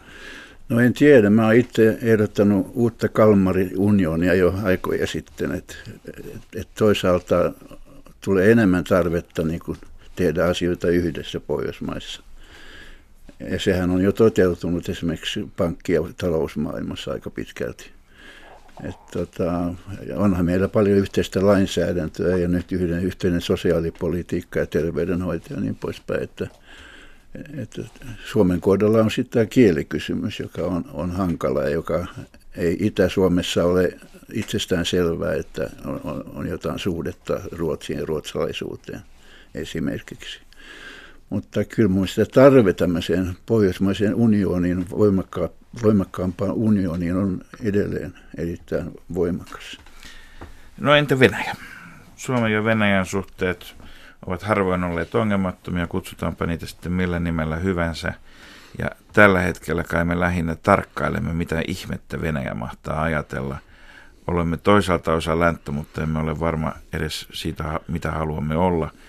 No 0.68 0.80
en 0.80 0.92
tiedä. 0.92 1.30
Mä 1.30 1.44
oon 1.44 1.54
itse 1.54 1.98
ehdottanut 2.02 2.70
uutta 2.74 3.08
Kalmari-unionia 3.08 4.34
jo 4.34 4.54
aikoja 4.62 5.06
sitten, 5.06 5.52
että 5.52 5.74
et, 6.08 6.40
et 6.56 6.68
toisaalta 6.74 7.52
tulee 8.20 8.50
enemmän 8.50 8.84
tarvetta 8.84 9.42
niin 9.42 9.60
kuin 9.60 9.78
tehdä 10.16 10.44
asioita 10.44 10.88
yhdessä 10.88 11.40
Pohjoismaissa. 11.40 12.22
Ja 13.50 13.58
sehän 13.58 13.90
on 13.90 14.02
jo 14.02 14.12
toteutunut 14.12 14.88
esimerkiksi 14.88 15.48
pankki- 15.56 15.92
ja 15.92 16.00
talousmaailmassa 16.18 17.12
aika 17.12 17.30
pitkälti. 17.30 17.90
Et 18.88 18.96
tota, 19.12 19.74
onhan 20.16 20.44
meillä 20.44 20.68
paljon 20.68 20.98
yhteistä 20.98 21.46
lainsäädäntöä 21.46 22.36
ja 22.36 22.48
nyt 22.48 22.72
yhden, 22.72 23.04
yhteinen 23.04 23.40
sosiaalipolitiikka 23.40 24.58
ja 24.60 24.66
terveydenhoito 24.66 25.54
ja 25.54 25.60
niin 25.60 25.76
poispäin, 25.76 26.22
että, 26.22 26.46
että 27.58 27.82
Suomen 28.24 28.60
kohdalla 28.60 28.98
on 28.98 29.10
sitten 29.10 29.32
tämä 29.32 29.46
kielikysymys, 29.46 30.40
joka 30.40 30.62
on, 30.62 30.84
on 30.92 31.10
hankala 31.10 31.62
ja 31.62 31.68
joka 31.68 32.06
ei 32.56 32.76
Itä-Suomessa 32.80 33.64
ole 33.64 33.98
itsestään 34.32 34.86
selvää, 34.86 35.34
että 35.34 35.70
on, 35.84 36.00
on, 36.04 36.24
on 36.34 36.48
jotain 36.48 36.78
suhdetta 36.78 37.40
Ruotsiin 37.52 37.98
ja 37.98 38.06
ruotsalaisuuteen 38.06 39.00
esimerkiksi. 39.54 40.40
Mutta 41.30 41.64
kyllä 41.64 41.88
minusta 41.88 42.26
tarve 42.26 42.72
tämmöiseen 42.72 43.36
pohjoismaiseen 43.46 44.14
unioniin, 44.14 44.86
voimakka- 44.90 45.52
voimakkaampaan 45.82 46.52
unioniin 46.52 47.16
on 47.16 47.40
edelleen 47.64 48.14
erittäin 48.38 48.90
voimakas. 49.14 49.78
No 50.78 50.94
entä 50.94 51.20
Venäjä? 51.20 51.54
Suomen 52.16 52.52
ja 52.52 52.64
Venäjän 52.64 53.06
suhteet 53.06 53.74
ovat 54.26 54.42
harvoin 54.42 54.84
olleet 54.84 55.14
ongelmattomia, 55.14 55.86
kutsutaanpa 55.86 56.46
niitä 56.46 56.66
sitten 56.66 56.92
millä 56.92 57.20
nimellä 57.20 57.56
hyvänsä. 57.56 58.14
Ja 58.78 58.90
tällä 59.12 59.40
hetkellä 59.40 59.84
kai 59.84 60.04
me 60.04 60.20
lähinnä 60.20 60.54
tarkkailemme, 60.54 61.32
mitä 61.32 61.62
ihmettä 61.68 62.20
Venäjä 62.20 62.54
mahtaa 62.54 63.02
ajatella. 63.02 63.58
Olemme 64.26 64.56
toisaalta 64.56 65.12
osa 65.12 65.40
länttä, 65.40 65.72
mutta 65.72 66.02
emme 66.02 66.18
ole 66.18 66.40
varma 66.40 66.72
edes 66.92 67.26
siitä, 67.32 67.80
mitä 67.88 68.10
haluamme 68.10 68.56
olla– 68.56 68.90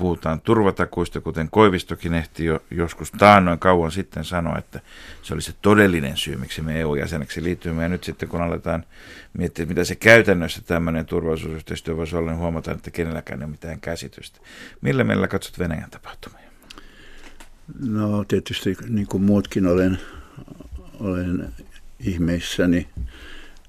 puhutaan 0.00 0.40
turvatakuista, 0.40 1.20
kuten 1.20 1.48
Koivistokin 1.50 2.14
ehti 2.14 2.44
jo 2.44 2.62
joskus 2.70 3.10
taannoin 3.10 3.58
kauan 3.58 3.92
sitten 3.92 4.24
sanoa, 4.24 4.58
että 4.58 4.80
se 5.22 5.34
oli 5.34 5.42
se 5.42 5.54
todellinen 5.62 6.16
syy, 6.16 6.36
miksi 6.36 6.62
me 6.62 6.80
EU-jäseneksi 6.80 7.42
liittymme. 7.42 7.82
Ja 7.82 7.88
nyt 7.88 8.04
sitten 8.04 8.28
kun 8.28 8.42
aletaan 8.42 8.84
miettiä, 9.32 9.66
mitä 9.66 9.84
se 9.84 9.94
käytännössä 9.94 10.62
tämmöinen 10.62 11.06
turvallisuusyhteistyö 11.06 11.96
voisi 11.96 12.16
olla, 12.16 12.30
niin 12.30 12.40
huomataan, 12.40 12.76
että 12.76 12.90
kenelläkään 12.90 13.40
ei 13.40 13.44
ole 13.44 13.50
mitään 13.50 13.80
käsitystä. 13.80 14.40
Millä 14.80 15.04
meillä 15.04 15.28
katsot 15.28 15.58
Venäjän 15.58 15.90
tapahtumia? 15.90 16.50
No 17.88 18.24
tietysti 18.24 18.76
niin 18.88 19.06
kuin 19.06 19.22
muutkin 19.22 19.66
olen 19.66 19.98
olen 21.00 21.48
ihmeissäni. 22.00 22.88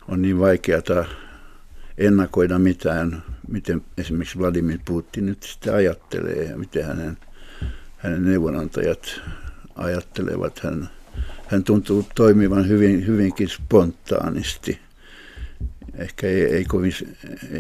On 0.08 0.22
niin 0.22 0.40
vaikeata 0.40 1.06
ennakoida 2.02 2.60
mitään, 2.60 3.24
miten 3.48 3.82
esimerkiksi 3.98 4.40
Vladimir 4.40 4.80
Putin 4.86 5.26
nyt 5.26 5.44
sitten 5.44 5.74
ajattelee 5.74 6.44
ja 6.44 6.58
miten 6.58 6.86
hänen, 6.86 7.18
hänen 7.98 8.26
neuvonantajat 8.26 9.22
ajattelevat. 9.76 10.60
Hän, 10.60 10.90
hän 11.48 11.64
tuntuu 11.64 12.06
toimivan 12.16 12.68
hyvin, 12.68 13.08
hyvinkin 13.08 13.50
spontaanisti. 13.50 14.80
Ehkä 15.96 16.28
ei, 16.28 16.44
ei, 16.44 16.66
kovin, 16.66 16.94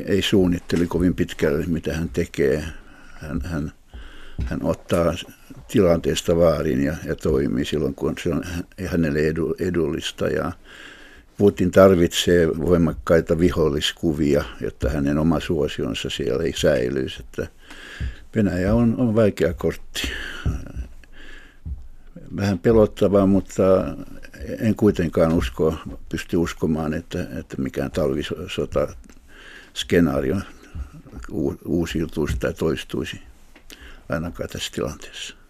ei 0.06 0.22
suunnittele 0.22 0.88
kovin 0.88 1.16
pitkälle, 1.16 1.66
mitä 1.66 1.94
hän 1.94 2.10
tekee. 2.10 2.64
Hän, 3.14 3.42
hän, 3.42 3.72
hän 4.46 4.60
ottaa 4.64 5.14
tilanteesta 5.68 6.36
vaarin 6.36 6.84
ja, 6.84 6.96
ja 7.06 7.16
toimii 7.16 7.66
silloin, 7.66 7.96
kun 7.96 8.16
se 8.24 8.30
on 8.30 8.44
hänelle 8.86 9.28
edu, 9.28 9.56
edullista. 9.60 10.28
Ja 10.28 10.52
Putin 11.42 11.72
tarvitsee 11.72 12.48
voimakkaita 12.48 13.40
viholliskuvia, 13.40 14.44
jotta 14.60 14.90
hänen 14.90 15.18
oma 15.18 15.40
suosionsa 15.40 16.10
siellä 16.10 16.44
ei 16.44 16.54
säilyisi. 16.56 17.20
Että 17.20 17.48
Venäjä 18.36 18.74
on, 18.74 18.96
on 18.98 19.16
vaikea 19.16 19.54
kortti. 19.54 20.12
Vähän 22.36 22.60
pelottavaa, 22.60 23.26
mutta 23.26 23.64
en 24.60 24.76
kuitenkaan 24.76 25.34
usko, 25.34 25.78
pysty 26.10 26.38
uskomaan, 26.38 26.94
että, 26.94 27.28
että 27.40 27.62
mikään 27.62 27.92
talvisota 27.92 28.88
skenaario 29.74 30.38
uusiutuisi 31.66 32.38
tai 32.40 32.54
toistuisi 32.54 33.22
ainakaan 34.10 34.50
tässä 34.50 34.72
tilanteessa. 34.74 35.41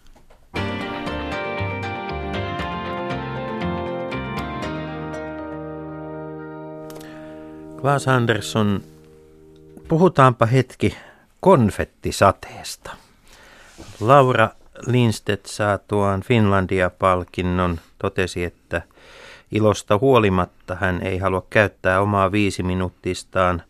Klaas 7.82 8.08
Andersson, 8.08 8.82
puhutaanpa 9.88 10.46
hetki 10.46 10.96
konfettisateesta. 11.40 12.90
Laura 14.00 14.48
Lindstedt 14.86 15.46
saatuaan 15.46 16.22
Finlandia-palkinnon 16.22 17.80
totesi, 17.98 18.44
että 18.44 18.82
ilosta 19.52 19.98
huolimatta 19.98 20.74
hän 20.74 21.02
ei 21.02 21.18
halua 21.18 21.46
käyttää 21.50 22.00
omaa 22.00 22.32
viisi 22.32 22.62
minuuttistaan 22.62 23.62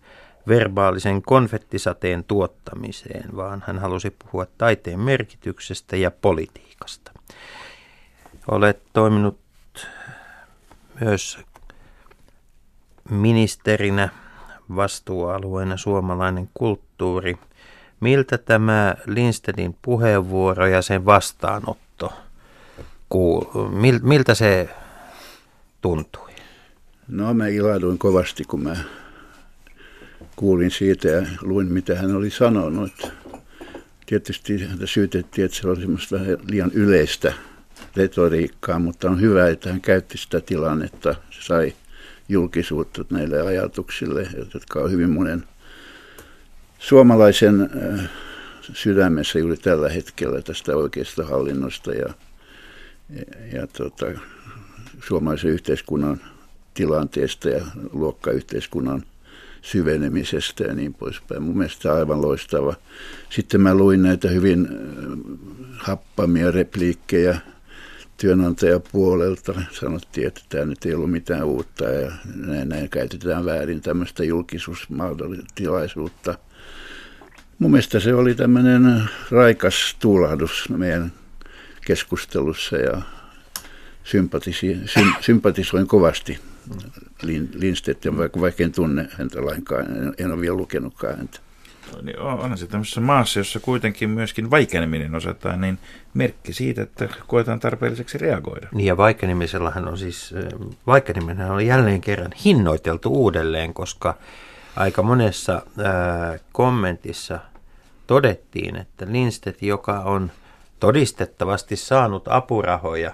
verbaalisen 0.49 1.23
konfettisateen 1.23 2.25
tuottamiseen, 2.25 3.37
vaan 3.37 3.65
hän 3.67 3.79
halusi 3.79 4.11
puhua 4.11 4.47
taiteen 4.59 5.01
merkityksestä 5.01 5.97
ja 5.97 6.11
politiikasta. 6.11 7.13
Olet 8.51 8.83
toiminut 8.93 9.39
myös 11.01 11.39
ministerinä 13.11 14.09
vastuualueena 14.77 15.77
suomalainen 15.77 16.49
kulttuuri. 16.55 17.39
Miltä 18.01 18.39
tämä 18.39 18.95
Lindstedin 19.07 19.77
puheenvuoro 19.83 20.67
ja 20.67 20.83
sen 20.83 21.07
vastaanotto, 21.07 22.13
miltä 24.03 24.35
se 24.35 24.69
tuntui? 25.81 26.31
No 27.09 27.35
mä 27.35 27.47
ilahduin 27.47 27.99
kovasti, 27.99 28.45
kun 28.45 28.63
mä 28.63 28.77
kuulin 30.37 30.71
siitä 30.71 31.09
ja 31.09 31.27
luin, 31.43 31.73
mitä 31.73 31.95
hän 31.95 32.17
oli 32.17 32.31
sanonut. 32.31 33.13
Tietysti 34.07 34.67
häntä 34.67 34.87
syytettiin, 34.87 35.45
että 35.45 35.57
se 35.57 35.69
oli 35.69 35.81
semmoista 35.81 36.17
vähän 36.17 36.37
liian 36.51 36.71
yleistä 36.75 37.33
retoriikkaa, 37.97 38.79
mutta 38.79 39.11
on 39.11 39.21
hyvä, 39.21 39.49
että 39.49 39.71
hän 39.71 39.81
käytti 39.81 40.19
sitä 40.19 40.41
tilannetta. 40.41 41.15
Se 41.31 41.43
sai 41.43 41.73
julkisuutta 42.33 43.05
näille 43.11 43.41
ajatuksille, 43.43 44.29
jotka 44.55 44.81
on 44.81 44.91
hyvin 44.91 45.11
monen 45.11 45.45
suomalaisen 46.79 47.61
äh, 47.61 48.11
sydämessä 48.73 49.39
juuri 49.39 49.57
tällä 49.57 49.89
hetkellä 49.89 50.43
tästä 50.43 50.77
oikeasta 50.77 51.25
hallinnosta 51.25 51.93
ja, 51.93 52.15
ja, 53.53 53.67
tota, 53.67 54.07
suomalaisen 55.09 55.51
yhteiskunnan 55.51 56.21
tilanteesta 56.75 57.49
ja 57.49 57.65
luokkayhteiskunnan 57.93 59.03
syvenemisestä 59.63 60.65
ja 60.65 60.75
niin 60.75 60.95
poispäin. 60.95 61.43
Mun 61.43 61.59
mielestä 61.59 61.93
aivan 61.93 62.23
loistava. 62.23 62.75
Sitten 63.31 63.61
mä 63.61 63.75
luin 63.75 64.03
näitä 64.03 64.29
hyvin 64.29 64.69
äh, 64.71 64.79
happamia 65.77 66.51
repliikkejä 66.51 67.41
työnantajapuolelta. 68.17 69.63
Sanottiin, 69.71 70.27
että 70.27 70.41
tämä 70.49 70.65
nyt 70.65 70.87
ei 70.87 70.95
ollut 70.95 71.11
mitään 71.11 71.45
uutta 71.45 71.85
ja 71.85 72.13
näin, 72.35 72.69
näin 72.69 72.89
käytetään 72.89 73.45
väärin 73.45 73.81
tämmöistä 73.81 74.25
julkisuusmahdollisuutta. 74.25 76.39
Mun 77.59 77.71
mielestä 77.71 78.01
se 78.01 78.15
oli 78.15 78.35
tämmöinen 78.35 79.03
raikas 79.31 79.97
tuulahdus 80.01 80.69
meidän 80.69 81.13
keskustelussa 81.87 82.77
ja 82.77 83.03
sympatisi, 84.05 84.79
sym, 84.87 85.13
sympatisoin 85.21 85.87
kovasti 85.87 86.39
Lindstedt, 87.55 88.07
vaikka, 88.41 88.65
en 88.65 88.73
tunne 88.73 89.09
häntä 89.19 89.47
lainkaan, 89.47 89.97
en, 89.97 90.15
en 90.19 90.33
ole 90.33 90.41
vielä 90.41 90.57
lukenutkaan 90.57 91.17
häntä. 91.17 91.41
Niin 92.03 92.19
on 92.19 92.59
se 92.59 92.67
tämmöisessä 92.67 93.01
maassa, 93.01 93.41
jossa 93.41 93.61
kuitenkin 93.61 94.11
myöskin 94.11 94.51
vaikeneminen 94.51 95.15
osataan, 95.15 95.61
niin 95.61 95.79
merkki 96.15 96.53
siitä, 96.53 96.83
että 96.83 97.09
koetaan 97.27 97.61
tarpeelliseksi 97.61 98.19
reagoida. 98.19 98.69
Niin 98.73 98.87
ja 98.87 98.97
vaikenemisella 98.97 99.73
on 99.87 99.99
siis, 99.99 100.35
vaikeneminen 100.87 101.51
on 101.51 101.67
jälleen 101.67 102.01
kerran 102.01 102.33
hinnoiteltu 102.45 103.09
uudelleen, 103.13 103.75
koska 103.75 104.15
aika 104.77 105.03
monessa 105.03 105.53
ää, 105.53 106.39
kommentissa 106.53 107.39
todettiin, 108.07 108.77
että 108.77 109.07
Lindstedt, 109.09 109.63
joka 109.63 110.01
on 110.01 110.31
todistettavasti 110.81 111.77
saanut 111.77 112.29
apurahoja, 112.29 113.13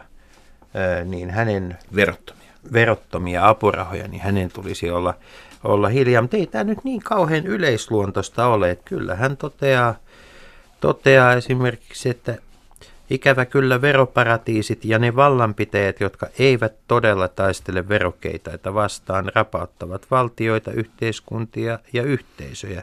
ää, 0.75 1.05
niin 1.05 1.31
hänen 1.31 1.79
verottomia. 1.95 2.53
verottomia 2.73 3.49
apurahoja, 3.49 4.09
niin 4.09 4.23
hänen 4.23 4.51
tulisi 4.51 4.91
olla 4.91 5.15
olla 5.65 5.89
hiljaa, 5.89 6.23
mutta 6.23 6.37
ei 6.37 6.47
tämä 6.47 6.65
nyt 6.65 6.85
niin 6.85 7.01
kauhean 7.01 7.47
yleisluontoista 7.47 8.47
ole. 8.47 8.71
Että 8.71 8.85
kyllä 8.89 9.15
hän 9.15 9.37
toteaa, 9.37 9.95
toteaa 10.81 11.35
esimerkiksi, 11.35 12.09
että 12.09 12.39
ikävä 13.11 13.45
kyllä 13.45 13.83
veroparatiisit 13.83 14.85
ja 14.85 14.99
ne 14.99 15.17
vallanpiteet, 15.17 16.01
jotka 16.01 16.27
eivät 16.39 16.73
todella 16.89 17.29
taistele 17.29 17.89
verokeitaita 17.89 18.75
vastaan, 18.75 19.33
rapauttavat 19.35 20.07
valtioita, 20.11 20.71
yhteiskuntia 20.71 21.79
ja 21.93 22.03
yhteisöjä, 22.03 22.83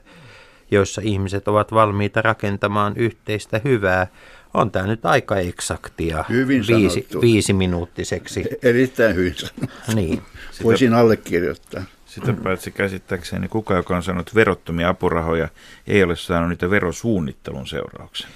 joissa 0.72 1.02
ihmiset 1.04 1.48
ovat 1.48 1.72
valmiita 1.72 2.22
rakentamaan 2.22 2.94
yhteistä 2.96 3.62
hyvää. 3.64 4.08
On 4.54 4.72
tämä 4.72 4.88
nyt 4.88 5.06
aika 5.06 5.38
eksaktia 5.38 6.26
hyvin 6.30 6.64
viisi, 6.68 7.08
viisi 7.22 7.54
minuuttiseksi. 7.54 8.46
Erittäin 8.64 9.16
hyvin 9.16 9.36
sanottu. 9.36 9.96
Niin. 9.96 10.22
Voisin 10.64 10.94
allekirjoittaa. 10.94 11.84
Sitä 12.16 12.34
paitsi 12.44 12.72
käsittääkseni 12.72 13.48
kuka, 13.48 13.74
joka 13.74 13.96
on 13.96 14.04
saanut 14.04 14.36
verottomia 14.36 14.90
apurahoja, 14.90 15.50
ei 15.88 16.04
ole 16.04 16.16
saanut 16.16 16.50
niitä 16.50 16.70
verosuunnittelun 16.70 17.68
seurauksena. 17.68 18.34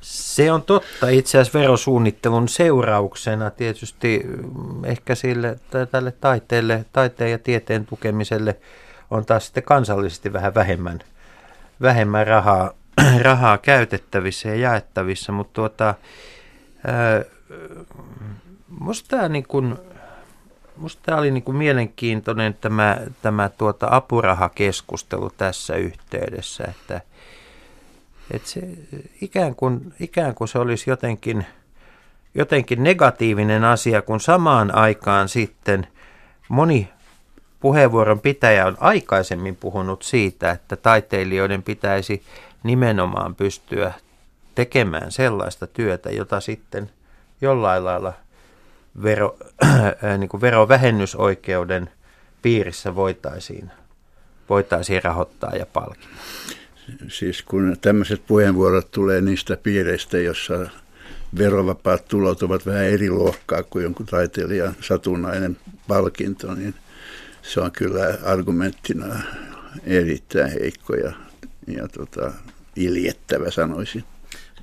Se 0.00 0.52
on 0.52 0.62
totta. 0.62 1.08
Itse 1.08 1.38
asiassa 1.38 1.58
verosuunnittelun 1.58 2.48
seurauksena 2.48 3.50
tietysti 3.50 4.22
mm, 4.26 4.84
ehkä 4.84 5.14
sille, 5.14 5.58
tälle 5.90 6.12
taiteelle, 6.12 6.84
taiteen 6.92 7.30
ja 7.30 7.38
tieteen 7.38 7.86
tukemiselle 7.86 8.56
on 9.10 9.26
taas 9.26 9.44
sitten 9.44 9.62
kansallisesti 9.62 10.32
vähän 10.32 10.54
vähemmän, 10.54 10.98
vähemmän 11.82 12.26
rahaa, 12.26 12.72
rahaa 13.22 13.58
käytettävissä 13.58 14.48
ja 14.48 14.54
jaettavissa, 14.54 15.32
mutta 15.32 15.54
tuota, 15.54 15.94
ää, 16.86 17.24
musta 18.68 19.08
tämä 19.08 19.28
niin 19.28 19.46
kuin, 19.48 19.78
Minusta 20.80 21.02
tämä 21.02 21.18
oli 21.18 21.30
niin 21.30 21.42
kuin 21.42 21.56
mielenkiintoinen 21.56 22.54
tämä, 22.54 22.98
tämä 23.22 23.48
tuota 23.48 23.88
apurahakeskustelu 23.90 25.30
tässä 25.36 25.76
yhteydessä, 25.76 26.64
että, 26.64 27.00
että 28.30 28.48
se, 28.48 28.60
ikään, 29.20 29.54
kuin, 29.54 29.94
ikään 30.00 30.34
kuin 30.34 30.48
se 30.48 30.58
olisi 30.58 30.90
jotenkin, 30.90 31.46
jotenkin 32.34 32.82
negatiivinen 32.82 33.64
asia, 33.64 34.02
kun 34.02 34.20
samaan 34.20 34.74
aikaan 34.74 35.28
sitten 35.28 35.86
moni 36.48 36.88
puheenvuoron 37.60 38.20
pitäjä 38.20 38.66
on 38.66 38.76
aikaisemmin 38.80 39.56
puhunut 39.56 40.02
siitä, 40.02 40.50
että 40.50 40.76
taiteilijoiden 40.76 41.62
pitäisi 41.62 42.22
nimenomaan 42.62 43.34
pystyä 43.34 43.92
tekemään 44.54 45.12
sellaista 45.12 45.66
työtä, 45.66 46.10
jota 46.10 46.40
sitten 46.40 46.90
jollain 47.40 47.84
lailla– 47.84 48.12
vero, 49.02 49.38
niin 50.18 50.28
kuin 50.28 50.40
verovähennysoikeuden 50.40 51.90
piirissä 52.42 52.94
voitaisiin, 52.94 53.70
voitaisiin 54.48 55.04
rahoittaa 55.04 55.56
ja 55.56 55.66
palkita. 55.66 56.08
Siis 57.08 57.42
kun 57.42 57.76
tämmöiset 57.80 58.26
puheenvuorot 58.26 58.90
tulee 58.90 59.20
niistä 59.20 59.56
piireistä, 59.56 60.18
jossa 60.18 60.70
verovapaat 61.38 62.08
tulot 62.08 62.42
ovat 62.42 62.66
vähän 62.66 62.84
eri 62.84 63.10
luokkaa 63.10 63.62
kuin 63.62 63.82
jonkun 63.82 64.06
taiteilijan 64.06 64.74
satunnainen 64.80 65.56
palkinto, 65.88 66.54
niin 66.54 66.74
se 67.42 67.60
on 67.60 67.72
kyllä 67.72 68.18
argumenttina 68.24 69.16
erittäin 69.84 70.52
heikko 70.52 70.94
ja, 70.94 71.12
ja 71.66 71.88
tota, 71.88 72.32
iljettävä 72.76 73.50
sanoisin. 73.50 74.04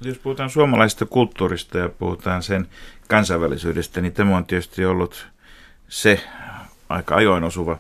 Jos 0.02 0.18
puhutaan 0.18 0.50
suomalaisesta 0.50 1.06
kulttuurista 1.06 1.78
ja 1.78 1.90
puhutaan 1.90 2.44
sen 2.44 2.68
kansainvälisyydestä, 3.08 4.02
niin 4.02 4.14
tämä 4.14 4.38
on 4.38 4.46
tietysti 4.46 4.86
ollut 4.86 5.28
se 5.88 6.24
aika 6.90 7.16
ajoin 7.16 7.44
osuva, 7.44 7.80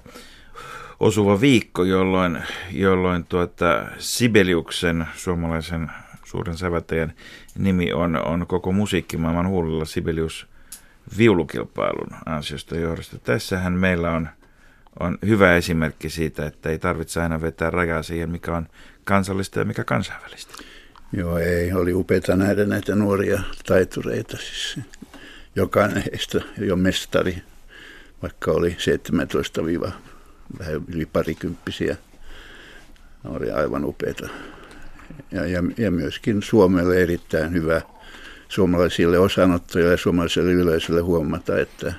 osuva 1.00 1.42
viikko, 1.42 1.84
jolloin, 1.84 2.44
jolloin 2.72 3.26
tuota 3.26 3.86
Sibeliuksen, 3.98 5.08
suomalaisen 5.16 5.92
suuren 6.26 6.58
sävätäjän 6.58 7.14
nimi 7.58 7.94
on, 7.94 8.28
on 8.28 8.48
koko 8.48 8.72
musiikkimaailman 8.72 9.48
huulilla 9.48 9.86
Sibelius 9.86 10.48
viulukilpailun 11.18 12.10
ansiosta 12.26 12.78
johdosta. 12.78 13.20
Tässähän 13.20 13.74
meillä 13.74 14.12
on, 14.12 14.30
on 15.00 15.18
hyvä 15.26 15.56
esimerkki 15.56 16.10
siitä, 16.10 16.46
että 16.46 16.70
ei 16.70 16.80
tarvitse 16.80 17.22
aina 17.22 17.42
vetää 17.42 17.70
rajaa 17.70 18.04
siihen, 18.04 18.30
mikä 18.30 18.56
on 18.56 18.68
kansallista 19.04 19.60
ja 19.60 19.66
mikä 19.66 19.84
kansainvälistä. 19.84 20.54
Joo, 21.14 21.38
ei. 21.38 21.74
Oli 21.74 21.94
upeita 21.94 22.36
nähdä 22.36 22.66
näitä 22.66 22.96
nuoria 22.96 23.42
taitureita. 23.66 24.38
Siis 24.38 24.80
jokainen 25.56 26.04
heistä 26.12 26.42
jo 26.58 26.76
mestari, 26.76 27.42
vaikka 28.22 28.52
oli 28.52 28.76
17 28.78 29.62
vähän 30.60 30.82
yli 30.88 31.06
parikymppisiä. 31.06 31.98
Oli 33.26 33.52
aivan 33.52 33.86
upeita. 33.86 34.30
Ja, 35.32 35.46
ja, 35.48 35.64
ja 35.78 35.92
myöskin 35.92 36.42
Suomelle 36.42 36.98
erittäin 36.98 37.54
hyvä 37.54 37.82
suomalaisille 38.50 39.20
osanottajille 39.20 39.92
ja 39.92 39.98
suomalaiselle 39.98 40.52
yleisölle 40.52 41.02
huomata, 41.02 41.60
että 41.60 41.94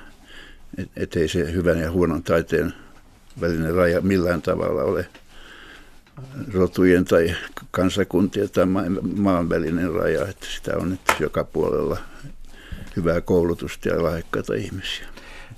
et, 0.77 0.89
et 0.95 1.15
ei 1.15 1.27
se 1.27 1.51
hyvän 1.51 1.79
ja 1.79 1.91
huonon 1.91 2.23
taiteen 2.23 2.73
välinen 3.41 3.73
raja 3.73 4.01
millään 4.01 4.41
tavalla 4.41 4.83
ole 4.83 5.07
rotujen 6.53 7.05
tai 7.05 7.35
kansakuntien 7.71 8.49
tai 8.49 8.65
maan 9.15 9.49
välinen 9.49 9.93
raja, 9.93 10.27
että 10.27 10.45
sitä 10.55 10.77
on 10.77 10.89
nyt 10.89 11.01
joka 11.19 11.43
puolella 11.43 11.97
hyvää 12.95 13.21
koulutusta 13.21 13.89
ja 13.89 14.03
lahjakkaita 14.03 14.53
ihmisiä. 14.53 15.07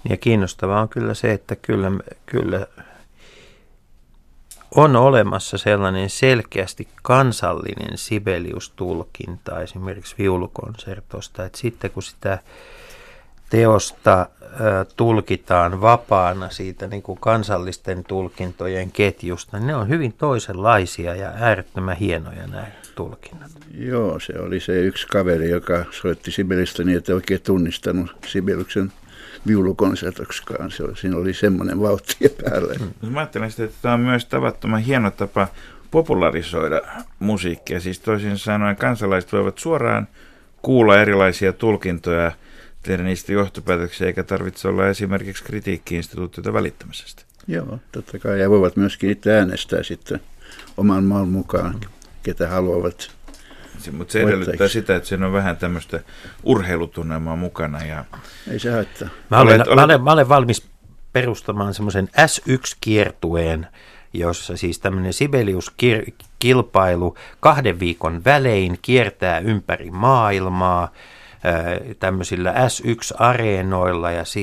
Ja 0.10 0.18
kiinnostavaa 0.18 0.82
on 0.82 0.90
kyllä 0.90 1.14
se, 1.14 1.32
että 1.32 1.56
kyllä, 1.56 1.92
kyllä 2.26 2.68
on 4.76 4.96
olemassa 4.96 5.58
sellainen 5.58 6.10
selkeästi 6.10 6.88
kansallinen 7.04 7.98
Sibelius-tulkinta 7.98 9.62
esimerkiksi 9.62 10.16
viulukonsertosta, 10.18 11.46
että 11.46 11.58
sitten 11.58 11.92
kun 11.92 12.04
sitä 12.04 12.40
teosta 13.52 14.28
tulkitaan 14.98 15.82
vapaana 15.82 16.50
siitä 16.50 16.88
niin 16.88 17.02
kuin 17.02 17.20
kansallisten 17.20 18.04
tulkintojen 18.04 18.92
ketjusta, 18.92 19.58
niin 19.58 19.68
ne 19.68 19.76
on 19.76 19.90
hyvin 19.90 20.14
toisenlaisia 20.14 21.16
ja 21.16 21.32
äärettömän 21.36 21.98
hienoja 21.98 22.48
nämä 22.48 22.68
tulkinnat. 22.96 23.52
Joo, 23.78 24.20
se 24.20 24.34
oli 24.40 24.60
se 24.60 24.80
yksi 24.80 25.08
kaveri, 25.08 25.50
joka 25.50 25.86
soitti 25.92 26.32
Sibelistä 26.32 26.84
niin, 26.84 26.98
että 26.98 27.14
oikein 27.14 27.42
tunnistanut 27.42 28.16
Sibeliuksen 28.28 28.92
viulukonsertoksikaan. 29.48 30.72
Se 30.72 30.84
oli, 30.84 30.96
siinä 30.96 31.18
oli 31.18 31.34
semmoinen 31.34 31.82
vauhti 31.82 32.16
päällä. 32.44 32.74
Hmm. 32.80 33.12
Mä 33.14 33.20
ajattelen 33.20 33.52
sitä, 33.52 33.64
että 33.64 33.78
tämä 33.82 33.94
on 33.94 34.00
myös 34.00 34.26
tavattoman 34.26 34.82
hieno 34.82 35.12
tapa 35.12 35.48
popularisoida 35.92 36.82
musiikkia. 37.20 37.80
Siis 37.80 38.00
toisin 38.00 38.38
sanoen 38.38 38.76
kansalaiset 38.76 39.34
voivat 39.34 39.58
suoraan 39.58 40.08
kuulla 40.62 41.02
erilaisia 41.02 41.54
tulkintoja– 41.54 42.32
tehdä 42.84 43.04
niistä 43.04 43.34
johtopäätöksiä, 43.34 44.08
eikä 44.08 44.24
tarvitse 44.24 44.68
olla 44.68 44.88
esimerkiksi 44.88 45.44
kritiikkiinstituutiota 45.44 46.54
välittämisestä. 46.54 47.24
Joo, 47.48 47.80
totta 47.92 48.20
kai. 48.20 48.40
Ja 48.40 48.50
voivat 48.50 48.76
myöskin 48.76 49.10
itse 49.10 49.40
äänestää 49.40 49.84
sitten 49.84 50.20
oman 50.78 51.04
maan 51.04 51.28
mukaan, 51.28 51.80
ketä 52.24 52.48
haluavat. 52.48 53.12
Se, 53.78 53.92
mutta 53.92 54.12
se 54.12 54.22
edellyttää 54.22 54.68
sitä, 54.68 54.96
että 54.96 55.10
siinä 55.10 55.26
on 55.26 55.34
vähän 55.34 55.58
tämmöistä 55.58 56.00
urheilutunnelmaa 56.44 57.36
mukana. 57.36 57.86
Ja... 57.86 58.06
Ei 58.52 58.60
se 58.60 58.72
haittaa. 58.72 59.10
Mä 59.30 59.40
olen, 59.40 59.62
olet, 59.62 59.76
mä 59.76 59.84
olen, 59.84 60.04
mä 60.04 60.12
olen 60.12 60.30
valmis 60.30 60.68
perustamaan 61.14 61.74
semmoisen 61.74 62.10
S1-kiertueen, 62.18 63.68
jossa 64.14 64.58
siis 64.58 64.80
tämmöinen 64.80 65.14
Sibelius-kilpailu 65.14 67.18
kahden 67.40 67.80
viikon 67.80 68.26
välein 68.26 68.80
kiertää 68.82 69.40
ympäri 69.40 69.92
maailmaa– 69.92 70.92
tämmöisillä 72.00 72.54
S1-areenoilla 72.54 74.12
ja 74.12 74.26
se, 74.26 74.40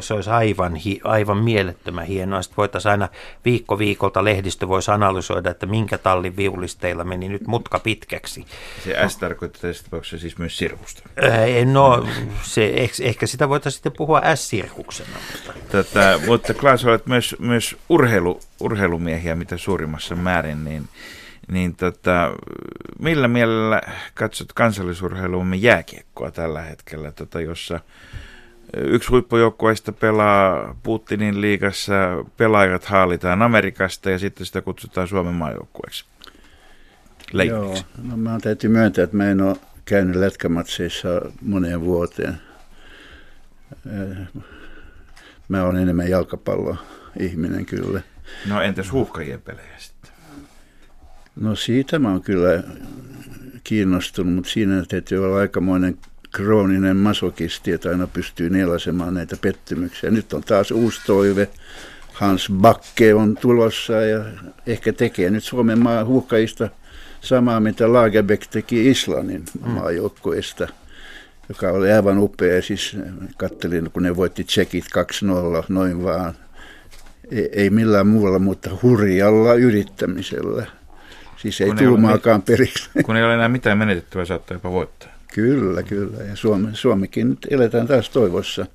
se 0.00 0.14
olisi 0.14 0.30
aivan, 0.30 0.72
aivan 1.04 1.38
mielettömän 1.38 2.06
hienoa. 2.06 2.42
Sitten 2.42 2.56
voitaisiin 2.56 2.90
aina 2.90 3.08
viikko 3.44 3.78
viikolta 3.78 4.24
lehdistö 4.24 4.68
voisi 4.68 4.90
analysoida, 4.90 5.50
että 5.50 5.66
minkä 5.66 5.98
tallin 5.98 6.36
viulisteilla 6.36 7.04
meni 7.04 7.28
nyt 7.28 7.46
mutka 7.46 7.78
pitkäksi. 7.78 8.46
Se 8.84 9.08
S 9.08 9.16
tarkoittaa 9.16 9.60
tässä 9.60 9.84
tapauksessa 9.84 10.18
siis 10.18 10.38
myös 10.38 10.58
sirkusta. 10.58 11.02
No, 11.72 12.06
se, 12.42 12.72
ehkä 13.02 13.26
sitä 13.26 13.48
voitaisiin 13.48 13.76
sitten 13.76 13.92
puhua 13.92 14.22
S-sirkuksena. 14.34 15.16
Tätä, 15.70 16.20
mutta 16.26 16.54
Klaas, 16.54 16.84
olet 16.84 17.06
myös, 17.06 17.36
myös 17.38 17.76
urheilu, 17.88 18.40
urheilumiehiä 18.60 19.34
mitä 19.34 19.56
suurimmassa 19.56 20.14
määrin, 20.14 20.64
niin 20.64 20.88
niin 21.48 21.76
tota, 21.76 22.32
millä 22.98 23.28
mielellä 23.28 23.82
katsot 24.14 24.52
kansallisurheilumme 24.52 25.56
jääkiekkoa 25.56 26.30
tällä 26.30 26.62
hetkellä, 26.62 27.12
tota, 27.12 27.40
jossa 27.40 27.80
yksi 28.76 29.08
huippujoukkueista 29.08 29.92
pelaa 29.92 30.76
Putinin 30.82 31.40
liigassa, 31.40 31.94
pelaajat 32.36 32.84
haalitaan 32.84 33.42
Amerikasta 33.42 34.10
ja 34.10 34.18
sitten 34.18 34.46
sitä 34.46 34.60
kutsutaan 34.60 35.08
Suomen 35.08 35.34
maajoukkueeksi? 35.34 36.04
Joo, 37.32 37.76
no 38.02 38.16
mä 38.16 38.38
täytyy 38.42 38.70
myöntää, 38.70 39.04
että 39.04 39.16
mä 39.16 39.30
en 39.30 39.40
ole 39.40 39.56
käynyt 39.84 40.16
lätkämatseissa 40.16 41.08
moneen 41.42 41.80
vuoteen. 41.80 42.40
Mä 45.48 45.64
olen 45.64 45.82
enemmän 45.82 46.10
jalkapallo-ihminen 46.10 47.66
kyllä. 47.66 48.00
No 48.46 48.62
entäs 48.62 48.92
huuhkajien 48.92 49.42
pelejä? 49.42 49.77
No 51.40 51.56
siitä 51.56 51.98
mä 51.98 52.10
oon 52.10 52.22
kyllä 52.22 52.62
kiinnostunut, 53.64 54.34
mutta 54.34 54.50
siinä 54.50 54.84
täytyy 54.88 55.24
olla 55.24 55.38
aikamoinen 55.38 55.98
krooninen 56.32 56.96
masokisti, 56.96 57.72
että 57.72 57.88
aina 57.88 58.06
pystyy 58.06 58.50
nielasemaan 58.50 59.14
näitä 59.14 59.36
pettymyksiä. 59.40 60.10
Nyt 60.10 60.32
on 60.32 60.42
taas 60.42 60.70
uusi 60.70 61.00
toive. 61.06 61.48
Hans 62.12 62.48
Bakke 62.52 63.14
on 63.14 63.36
tulossa 63.36 63.92
ja 63.92 64.24
ehkä 64.66 64.92
tekee 64.92 65.30
nyt 65.30 65.44
Suomen 65.44 65.78
maa 65.78 66.04
huuhkajista 66.04 66.68
samaa, 67.20 67.60
mitä 67.60 67.92
Lagerbäck 67.92 68.46
teki 68.50 68.90
Islannin 68.90 69.44
mm. 69.64 69.70
maajoukkueesta, 69.70 70.68
joka 71.48 71.70
oli 71.70 71.92
aivan 71.92 72.18
upea. 72.18 72.62
Siis 72.62 72.96
kattelin, 73.36 73.90
kun 73.90 74.02
ne 74.02 74.16
voitti 74.16 74.44
tsekit 74.44 74.84
2-0 74.84 75.64
noin 75.68 76.02
vaan. 76.02 76.34
Ei, 77.30 77.48
ei 77.52 77.70
millään 77.70 78.06
muulla, 78.06 78.38
mutta 78.38 78.70
hurjalla 78.82 79.54
yrittämisellä. 79.54 80.77
Siis 81.38 81.60
ei 81.60 81.74
tuumaakaan 81.74 82.42
periksi. 82.42 82.90
Kun 83.04 83.16
ei 83.16 83.24
ole 83.24 83.34
enää 83.34 83.48
mitään 83.48 83.78
menetettävää, 83.78 84.24
saattaa 84.24 84.54
jopa 84.54 84.70
voittaa. 84.70 85.08
Kyllä, 85.34 85.82
kyllä. 85.82 86.24
Ja 86.24 86.36
Suomi, 86.36 86.68
Suomikin 86.72 87.30
nyt 87.30 87.46
eletään 87.50 87.86
taas 87.86 88.10
toivossa. 88.10 88.66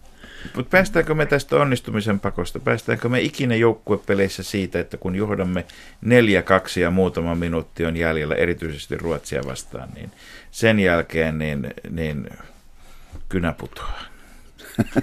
Mutta 0.55 0.69
päästäänkö 0.69 1.13
me 1.13 1.25
tästä 1.25 1.55
onnistumisen 1.55 2.19
pakosta? 2.19 2.59
Päästäänkö 2.59 3.09
me 3.09 3.21
ikinä 3.21 3.55
joukkuepeleissä 3.55 4.43
siitä, 4.43 4.79
että 4.79 4.97
kun 4.97 5.15
johdamme 5.15 5.65
neljä, 6.01 6.41
kaksi 6.41 6.81
ja 6.81 6.91
muutama 6.91 7.35
minuutti 7.35 7.85
on 7.85 7.97
jäljellä, 7.97 8.35
erityisesti 8.35 8.97
Ruotsia 8.97 9.41
vastaan, 9.45 9.89
niin 9.95 10.11
sen 10.51 10.79
jälkeen 10.79 11.39
niin, 11.39 11.73
niin 11.89 12.29
kynä 13.29 13.53
putoaa. 13.53 14.03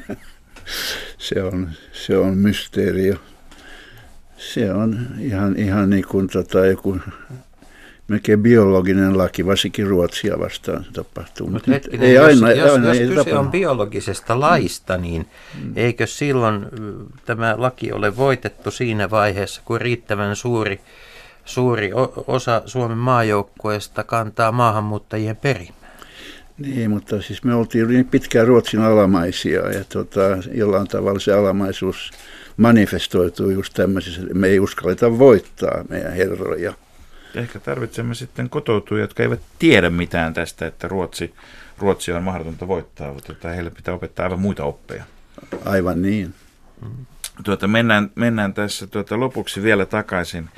se, 1.18 1.42
on, 1.42 1.70
se 1.92 2.16
on 2.16 2.36
mysteeri. 2.36 3.14
Se 4.36 4.72
on 4.72 5.06
ihan, 5.18 5.56
ihan 5.56 5.90
niin 5.90 6.04
kuin 6.08 6.28
tota, 6.28 6.66
joku 6.66 7.00
melkein 8.11 8.42
biologinen 8.42 9.18
laki, 9.18 9.46
varsinkin 9.46 9.86
Ruotsia 9.86 10.38
vastaan 10.38 10.84
se 10.84 10.92
tapahtuu. 10.92 11.50
Mutta 11.50 11.70
hetkinen, 11.70 12.08
ei 12.08 12.14
jos, 12.14 12.26
aina, 12.26 12.52
jos, 12.52 12.72
aina 12.72 12.88
jos 12.88 12.98
ei 12.98 13.06
kyse 13.08 13.16
tapahdu. 13.16 13.38
on 13.38 13.50
biologisesta 13.50 14.40
laista, 14.40 14.96
niin 14.96 15.26
mm. 15.62 15.72
eikö 15.76 16.06
silloin 16.06 16.66
tämä 17.26 17.54
laki 17.58 17.92
ole 17.92 18.16
voitettu 18.16 18.70
siinä 18.70 19.11
vaiheessa, 19.11 19.62
kun 19.64 19.80
riittävän 19.80 20.36
suuri, 20.36 20.80
suuri 21.44 21.90
osa 22.26 22.62
Suomen 22.66 22.98
maajoukkueesta 22.98 24.04
kantaa 24.04 24.52
maahanmuuttajien 24.52 25.36
perimää? 25.36 25.96
Niin, 26.58 26.90
mutta 26.90 27.22
siis 27.22 27.44
me 27.44 27.54
oltiin 27.54 27.88
niin 27.88 28.06
pitkään 28.06 28.46
Ruotsin 28.46 28.80
alamaisia 28.80 29.70
ja 29.70 29.84
tota, 29.92 30.20
jollain 30.54 30.88
tavalla 30.88 31.20
se 31.20 31.32
alamaisuus 31.32 32.11
manifestoituu 32.56 33.50
just 33.50 33.74
tämmöisessä, 33.74 34.20
me 34.34 34.48
ei 34.48 34.61
uskalleta 34.61 35.18
voittaa 35.18 35.84
meidän 35.88 36.12
herroja. 36.12 36.74
Ehkä 37.35 37.61
tarvitsemme 37.61 38.14
sitten 38.14 38.51
kotoutujia, 38.51 39.05
jotka 39.05 39.22
eivät 39.22 39.41
tiedä 39.59 39.91
mitään 39.91 40.35
tästä, 40.35 40.66
että 40.66 40.89
Ruotsi, 40.89 41.35
Ruotsia 41.78 42.16
on 42.16 42.22
mahdotonta 42.22 42.68
voittaa, 42.68 43.12
mutta 43.12 43.49
heille 43.49 43.70
pitää 43.70 43.95
opettaa 43.95 44.24
aivan 44.24 44.41
muita 44.41 44.64
oppeja. 44.64 45.05
Aivan 45.64 46.03
niin. 46.03 46.35
Tuota, 47.45 47.68
mennään, 47.68 48.11
mennään 48.14 48.55
tässä 48.55 48.87
tuota, 48.87 49.20
lopuksi 49.20 49.62
vielä 49.62 49.87
takaisin 49.87 50.49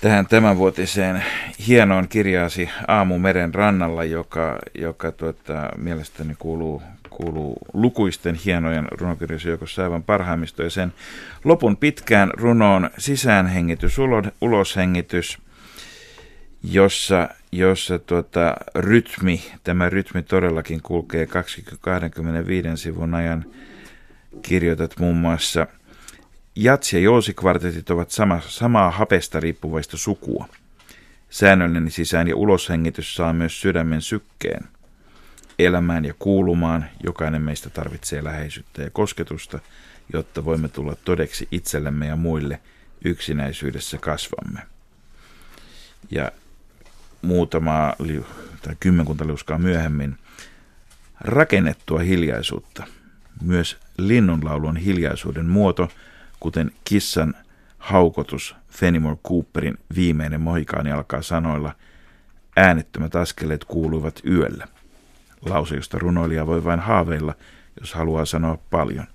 tähän 0.00 0.26
tämänvuotiseen 0.26 1.24
hienoon 1.66 2.08
kirjaasi 2.08 2.70
Aamu 2.88 3.18
meren 3.18 3.54
rannalla, 3.54 4.04
joka, 4.04 4.58
joka 4.74 5.12
tuota, 5.12 5.68
mielestäni 5.76 6.34
kuuluu, 6.38 6.82
kuuluu 7.10 7.58
lukuisten 7.72 8.34
hienojen 8.34 8.88
runokirjojen 8.90 9.48
joukossa 9.48 9.82
aivan 9.82 10.02
parhaimmista. 10.02 10.62
Ja 10.62 10.70
sen 10.70 10.92
lopun 11.44 11.76
pitkään 11.76 12.30
runoon 12.34 12.90
sisäänhengitys, 12.98 13.96
uloshengitys, 14.40 15.38
jossa, 16.62 17.28
jossa 17.52 17.98
tuota, 17.98 18.54
rytmi, 18.74 19.42
tämä 19.64 19.88
rytmi 19.88 20.22
todellakin 20.22 20.82
kulkee 20.82 21.26
25 21.80 22.68
sivun 22.76 23.14
ajan. 23.14 23.44
Kirjoitat 24.42 24.98
muun 24.98 25.16
muassa– 25.16 25.66
Jats- 26.58 26.92
ja 26.92 26.98
jousikvartetit 26.98 27.90
ovat 27.90 28.10
sama, 28.10 28.40
samaa 28.48 28.90
hapesta 28.90 29.40
riippuvaista 29.40 29.96
sukua. 29.96 30.48
Säännöllinen 31.30 31.90
sisään- 31.90 32.28
ja 32.28 32.36
uloshengitys 32.36 33.14
saa 33.14 33.32
myös 33.32 33.60
sydämen 33.60 34.02
sykkeen. 34.02 34.64
Elämään 35.58 36.04
ja 36.04 36.14
kuulumaan 36.18 36.84
jokainen 37.04 37.42
meistä 37.42 37.70
tarvitsee 37.70 38.24
läheisyyttä 38.24 38.82
ja 38.82 38.90
kosketusta, 38.90 39.58
jotta 40.12 40.44
voimme 40.44 40.68
tulla 40.68 40.96
todeksi 41.04 41.48
itsellemme 41.50 42.06
ja 42.06 42.16
muille 42.16 42.60
yksinäisyydessä 43.04 43.98
kasvamme. 43.98 44.60
Ja 46.10 46.32
muutama 47.22 47.92
tai 48.62 48.76
kymmenkunta 48.80 49.26
liuskaa 49.26 49.58
myöhemmin 49.58 50.16
rakennettua 51.20 51.98
hiljaisuutta. 51.98 52.84
Myös 53.42 53.76
linnunlaulu 53.98 54.66
on 54.66 54.76
hiljaisuuden 54.76 55.46
muoto– 55.46 55.88
kuten 56.40 56.72
kissan 56.84 57.34
haukotus 57.78 58.56
Fenimore 58.70 59.16
Cooperin 59.28 59.78
viimeinen 59.94 60.40
mohikaani 60.40 60.92
alkaa 60.92 61.22
sanoilla, 61.22 61.74
äänettömät 62.56 63.16
askeleet 63.16 63.64
kuuluivat 63.64 64.20
yöllä. 64.26 64.68
Lause, 65.42 65.76
josta 65.76 65.98
runoilija 65.98 66.46
voi 66.46 66.64
vain 66.64 66.80
haaveilla, 66.80 67.34
jos 67.80 67.94
haluaa 67.94 68.24
sanoa 68.24 68.58
paljon. 68.70 69.06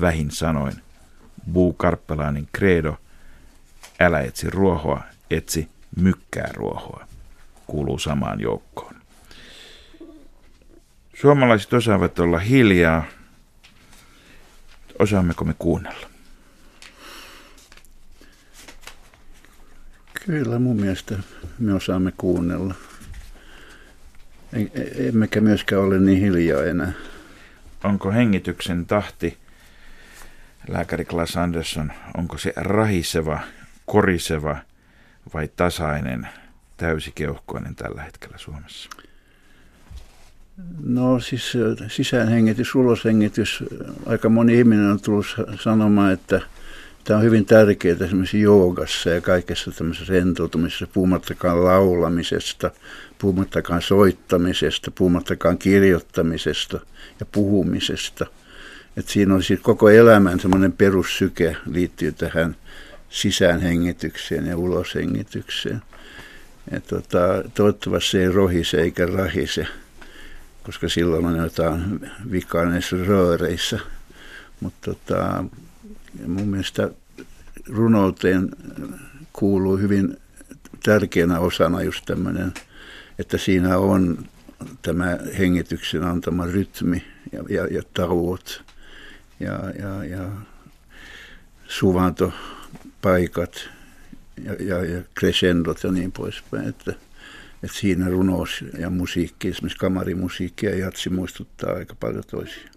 Vähin 0.00 0.30
sanoin. 0.30 0.74
Buu 1.52 1.72
Karppelaanin 1.72 2.48
credo. 2.56 2.96
Älä 4.00 4.20
etsi 4.20 4.50
ruohoa, 4.50 5.02
etsi 5.30 5.68
mykkää 5.96 6.50
ruohoa. 6.54 7.07
Kuuluu 7.68 7.98
samaan 7.98 8.40
joukkoon. 8.40 8.94
Suomalaiset 11.20 11.72
osaavat 11.72 12.18
olla 12.18 12.38
hiljaa. 12.38 13.04
Osaammeko 14.98 15.44
me 15.44 15.54
kuunnella? 15.58 16.06
Kyllä 20.26 20.58
mun 20.58 20.76
mielestä 20.80 21.18
me 21.58 21.74
osaamme 21.74 22.12
kuunnella. 22.16 22.74
Emmekä 24.94 25.40
myöskään 25.40 25.82
ole 25.82 25.98
niin 25.98 26.20
hiljaa 26.20 26.64
enää. 26.64 26.92
Onko 27.84 28.12
hengityksen 28.12 28.86
tahti, 28.86 29.38
lääkäri 30.68 31.04
Klaas 31.04 31.36
Andersson, 31.36 31.92
onko 32.16 32.38
se 32.38 32.52
rahiseva, 32.56 33.40
koriseva 33.86 34.56
vai 35.34 35.48
tasainen, 35.56 36.28
täysikeuhkoinen 36.78 37.74
tällä 37.74 38.02
hetkellä 38.02 38.38
Suomessa? 38.38 38.90
No 40.84 41.20
siis 41.20 41.52
sisäänhengitys, 41.88 42.74
uloshengitys. 42.74 43.64
Aika 44.06 44.28
moni 44.28 44.58
ihminen 44.58 44.90
on 44.90 45.00
tullut 45.00 45.36
sanomaan, 45.60 46.12
että– 46.12 46.40
Tämä 47.08 47.18
on 47.18 47.24
hyvin 47.24 47.46
tärkeää 47.46 47.96
esimerkiksi 48.04 48.40
joogassa 48.40 49.10
ja 49.10 49.20
kaikessa 49.20 49.70
tämmöisessä 49.70 50.12
rentoutumisessa, 50.12 50.86
puhumattakaan 50.86 51.64
laulamisesta, 51.64 52.70
puhumattakaan 53.18 53.82
soittamisesta, 53.82 54.90
puhumattakaan 54.90 55.58
kirjoittamisesta 55.58 56.80
ja 57.20 57.26
puhumisesta. 57.32 58.26
Et 58.96 59.08
siinä 59.08 59.34
on 59.34 59.42
siis 59.42 59.60
koko 59.60 59.90
elämän 59.90 60.40
semmoinen 60.40 60.72
perussyke 60.72 61.56
liittyy 61.70 62.12
tähän 62.12 62.56
sisäänhengitykseen 63.10 64.46
ja 64.46 64.56
uloshengitykseen. 64.56 65.82
Et 66.70 66.86
tota, 66.86 67.18
toivottavasti 67.54 68.10
se 68.10 68.22
ei 68.22 68.32
rohise 68.32 68.80
eikä 68.80 69.06
rahise, 69.06 69.66
koska 70.62 70.88
silloin 70.88 71.24
on 71.24 71.36
jotain 71.36 72.00
vikaa 72.30 72.64
näissä 72.64 72.96
rööreissä. 72.96 73.78
Mutta 74.60 74.94
tota, 74.94 75.44
mun 76.26 76.48
mielestä 76.48 76.90
runouteen 77.68 78.48
kuuluu 79.32 79.76
hyvin 79.76 80.16
tärkeänä 80.82 81.38
osana 81.38 81.82
just 81.82 82.04
tämmöinen, 82.04 82.52
että 83.18 83.38
siinä 83.38 83.78
on 83.78 84.24
tämä 84.82 85.18
hengityksen 85.38 86.04
antama 86.04 86.46
rytmi 86.46 87.04
ja, 87.32 87.44
ja, 87.48 87.66
ja 87.66 87.82
tauot 87.94 88.64
ja, 89.40 89.60
ja, 89.78 90.04
ja 90.04 90.28
suvantopaikat 91.68 93.68
ja, 94.44 94.54
ja, 94.60 94.84
ja 94.84 95.02
crescendot 95.18 95.84
ja 95.84 95.92
niin 95.92 96.12
poispäin. 96.12 96.68
Että, 96.68 96.90
että 97.62 97.76
siinä 97.76 98.08
runous 98.08 98.64
ja 98.78 98.90
musiikki, 98.90 99.48
esimerkiksi 99.48 99.78
kamarimusiikki 99.78 100.66
ja 100.66 100.78
jatsi 100.78 101.10
muistuttaa 101.10 101.72
aika 101.72 101.94
paljon 102.00 102.24
toisiaan. 102.30 102.70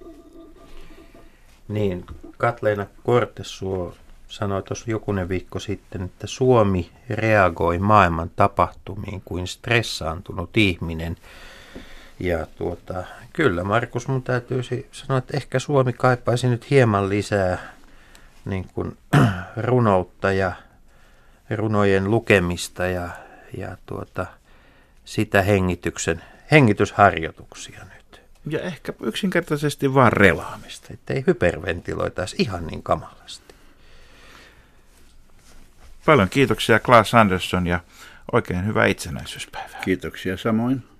Niin, 1.68 2.06
Katleena 2.38 2.88
Kortesuo 3.04 3.96
sanoi 4.28 4.64
tuossa 4.64 4.92
jokunen 4.92 5.30
viikko 5.30 5.60
sitten, 5.60 6.02
että 6.02 6.28
Suomi 6.28 6.92
reagoi 7.10 7.80
maailman 7.80 8.32
tapahtumiin 8.36 9.22
kuin 9.26 9.48
stressaantunut 9.48 10.58
ihminen. 10.58 11.18
Ja 12.20 12.48
tuota, 12.58 13.04
kyllä 13.34 13.64
Markus, 13.64 14.08
mun 14.08 14.24
täytyy 14.24 14.62
sanoa, 14.92 15.18
että 15.18 15.38
ehkä 15.38 15.60
Suomi 15.60 15.94
kaipaisi 15.94 16.48
nyt 16.48 16.70
hieman 16.70 17.10
lisää 17.10 17.74
niin 18.46 18.68
kuin, 18.74 18.98
runoutta 19.68 20.32
ja 20.32 20.52
runojen 21.56 22.12
lukemista 22.12 22.86
ja, 22.88 23.10
ja 23.58 23.78
tuota, 23.86 24.26
sitä 25.06 25.42
hengityksen, 25.42 26.22
hengitysharjoituksia 26.52 27.80
nyt. 27.80 28.22
Ja 28.50 28.60
ehkä 28.60 28.94
yksinkertaisesti 29.04 29.94
vaan 29.94 30.14
relaamista. 30.14 30.88
Että 30.94 31.14
ei 31.14 31.24
hyperventiloitaisi 31.28 32.36
ihan 32.40 32.68
niin 32.68 32.84
kamalasti. 32.84 33.56
Paljon 36.06 36.30
kiitoksia 36.30 36.80
Klaas 36.80 37.14
Andersson 37.14 37.68
ja 37.68 37.80
oikein 38.32 38.66
hyvää 38.66 38.86
itsenäisyyspäivää. 38.86 39.80
Kiitoksia 39.84 40.38
samoin. 40.38 40.91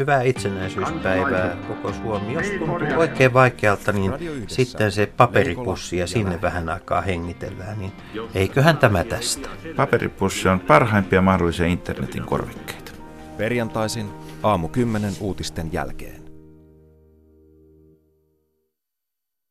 Hyvää 0.00 0.22
itsenäisyyspäivää 0.22 1.56
koko 1.68 1.92
Suomi. 1.92 2.32
Jos 2.32 2.46
tuntuu 2.58 2.98
oikein 2.98 3.32
vaikealta, 3.32 3.92
niin 3.92 4.12
sitten 4.46 4.92
se 4.92 5.06
paperipussi 5.06 5.96
ja 5.96 6.06
sinne 6.06 6.42
vähän 6.42 6.68
aikaa 6.68 7.00
hengitellään, 7.00 7.78
niin 7.78 7.92
eiköhän 8.34 8.76
tämä 8.76 9.04
tästä. 9.04 9.48
Paperipussi 9.76 10.48
on 10.48 10.60
parhaimpia 10.60 11.22
mahdollisia 11.22 11.66
internetin 11.66 12.22
korvikkeita. 12.22 12.92
Perjantaisin 13.36 14.10
aamu 14.42 14.68
10 14.68 15.12
uutisten 15.20 15.72
jälkeen. 15.72 16.19